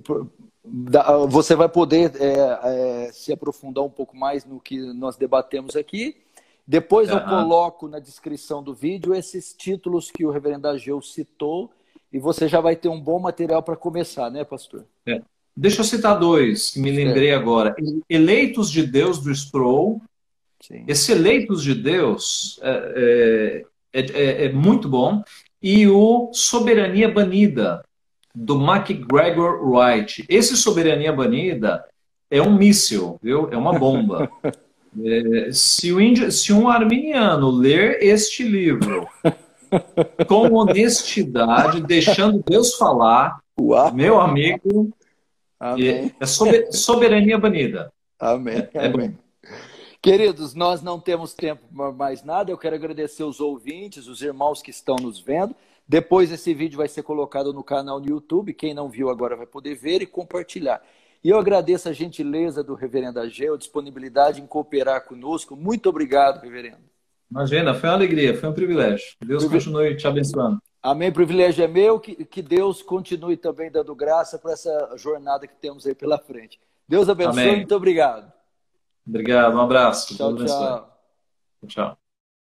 você 1.29 1.55
vai 1.55 1.69
poder 1.69 2.13
é, 2.21 3.07
é, 3.07 3.13
se 3.13 3.33
aprofundar 3.33 3.85
um 3.85 3.91
pouco 3.91 4.17
mais 4.17 4.45
no 4.45 4.61
que 4.61 4.79
nós 4.93 5.17
debatemos 5.17 5.77
aqui. 5.77 6.17
Depois 6.67 7.09
uhum. 7.09 7.17
eu 7.17 7.25
coloco 7.25 7.89
na 7.89 7.99
descrição 7.99 8.63
do 8.63 8.75
vídeo 8.75 9.15
esses 9.15 9.55
títulos 9.55 10.11
que 10.11 10.27
o 10.27 10.31
reverendo 10.31 10.67
Ageu 10.67 11.01
citou 11.01 11.71
e 12.13 12.19
você 12.19 12.49
já 12.49 12.61
vai 12.61 12.75
ter 12.75 12.89
um 12.89 13.01
bom 13.01 13.19
material 13.19 13.63
para 13.63 13.77
começar, 13.77 14.31
né, 14.31 14.45
pastor? 14.45 14.85
É. 15.07 15.21
Deixa 15.57 15.81
eu 15.81 15.85
citar 15.85 16.19
dois 16.19 16.71
que 16.71 16.81
me 16.81 16.91
lembrei 16.91 17.33
agora. 17.33 17.75
Eleitos 18.11 18.71
de 18.71 18.83
Deus 18.83 19.23
do 19.23 19.31
Sproul. 19.31 20.03
Sim. 20.61 20.85
Esse 20.87 21.13
Eleitos 21.13 21.63
de 21.63 21.75
Deus 21.75 22.61
é, 22.63 23.65
é, 23.93 24.01
é, 24.01 24.45
é 24.47 24.53
muito 24.53 24.89
bom. 24.89 25.23
E 25.63 25.87
o 25.89 26.31
Soberania 26.35 27.09
Banida, 27.09 27.83
do 28.39 28.59
MacGregor 28.59 29.67
Wright. 29.67 30.27
Esse 30.29 30.57
Soberania 30.59 31.11
Banida 31.11 31.83
é 32.31 32.43
um 32.43 32.55
míssil, 32.55 33.19
viu? 33.23 33.49
É 33.51 33.57
uma 33.57 33.79
bomba. 33.79 34.31
É, 34.99 35.53
se, 35.53 35.93
o 35.93 36.01
índio, 36.01 36.33
se 36.33 36.55
um 36.55 36.71
arminiano 36.71 37.51
ler 37.51 38.03
este 38.03 38.43
livro 38.43 39.07
com 40.27 40.51
honestidade, 40.55 41.83
deixando 41.83 42.43
Deus 42.49 42.77
falar, 42.77 43.39
Uau. 43.61 43.93
meu 43.93 44.19
amigo, 44.19 44.91
Amém. 45.61 46.11
É 46.19 46.25
soberania 46.73 47.37
banida. 47.37 47.93
Amém. 48.19 48.67
É 48.73 48.87
Amém. 48.87 49.19
Queridos, 50.01 50.55
nós 50.55 50.81
não 50.81 50.99
temos 50.99 51.35
tempo 51.35 51.63
para 51.75 51.93
mais 51.93 52.23
nada. 52.23 52.51
Eu 52.51 52.57
quero 52.57 52.77
agradecer 52.77 53.25
os 53.25 53.39
ouvintes, 53.39 54.07
os 54.07 54.23
irmãos 54.23 54.63
que 54.63 54.71
estão 54.71 54.97
nos 54.97 55.21
vendo. 55.21 55.55
Depois 55.89 56.33
esse 56.33 56.53
vídeo 56.53 56.77
vai 56.77 56.89
ser 56.89 57.03
colocado 57.03 57.53
no 57.53 57.63
canal 57.63 58.01
no 58.01 58.09
YouTube. 58.09 58.53
Quem 58.53 58.75
não 58.75 58.89
viu 58.89 59.09
agora 59.09 59.37
vai 59.37 59.47
poder 59.47 59.75
ver 59.75 60.03
e 60.03 60.07
compartilhar. 60.07 60.83
E 61.23 61.29
eu 61.29 61.39
agradeço 61.39 61.89
a 61.89 61.93
gentileza 61.93 62.63
do 62.63 62.75
reverendo 62.75 63.21
Ageu, 63.21 63.55
a 63.55 63.59
disponibilidade 63.59 64.41
em 64.41 64.47
cooperar 64.47 65.05
conosco. 65.05 65.57
Muito 65.57 65.89
obrigado, 65.89 66.41
reverendo. 66.41 66.85
Imagina, 67.31 67.75
foi 67.75 67.89
uma 67.89 67.97
alegria, 67.97 68.37
foi 68.39 68.49
um 68.49 68.53
privilégio. 68.53 69.17
Deus 69.25 69.45
continue 69.45 69.97
te 69.97 70.07
abençoando. 70.07 70.61
Amém. 70.83 71.09
O 71.09 71.13
privilégio 71.13 71.65
é 71.65 71.69
meu. 71.69 71.99
Que, 71.99 72.25
que 72.25 72.41
Deus 72.41 72.83
continue 72.83 73.37
também 73.37 73.71
dando 73.71 73.95
graça 73.95 74.39
para 74.39 74.53
essa 74.53 74.95
jornada 74.97 75.47
que 75.47 75.57
temos 75.57 75.87
aí 75.87 75.95
pela 75.95 76.19
frente. 76.19 76.61
Deus 76.89 77.09
abençoe. 77.09 77.43
Amém. 77.43 77.57
Muito 77.57 77.75
obrigado. 77.75 78.33
Obrigado. 79.07 79.57
Um 79.57 79.61
abraço. 79.61 80.17
Tchau, 80.17 80.37
tchau. 80.37 80.99
Tchau. 81.67 82.06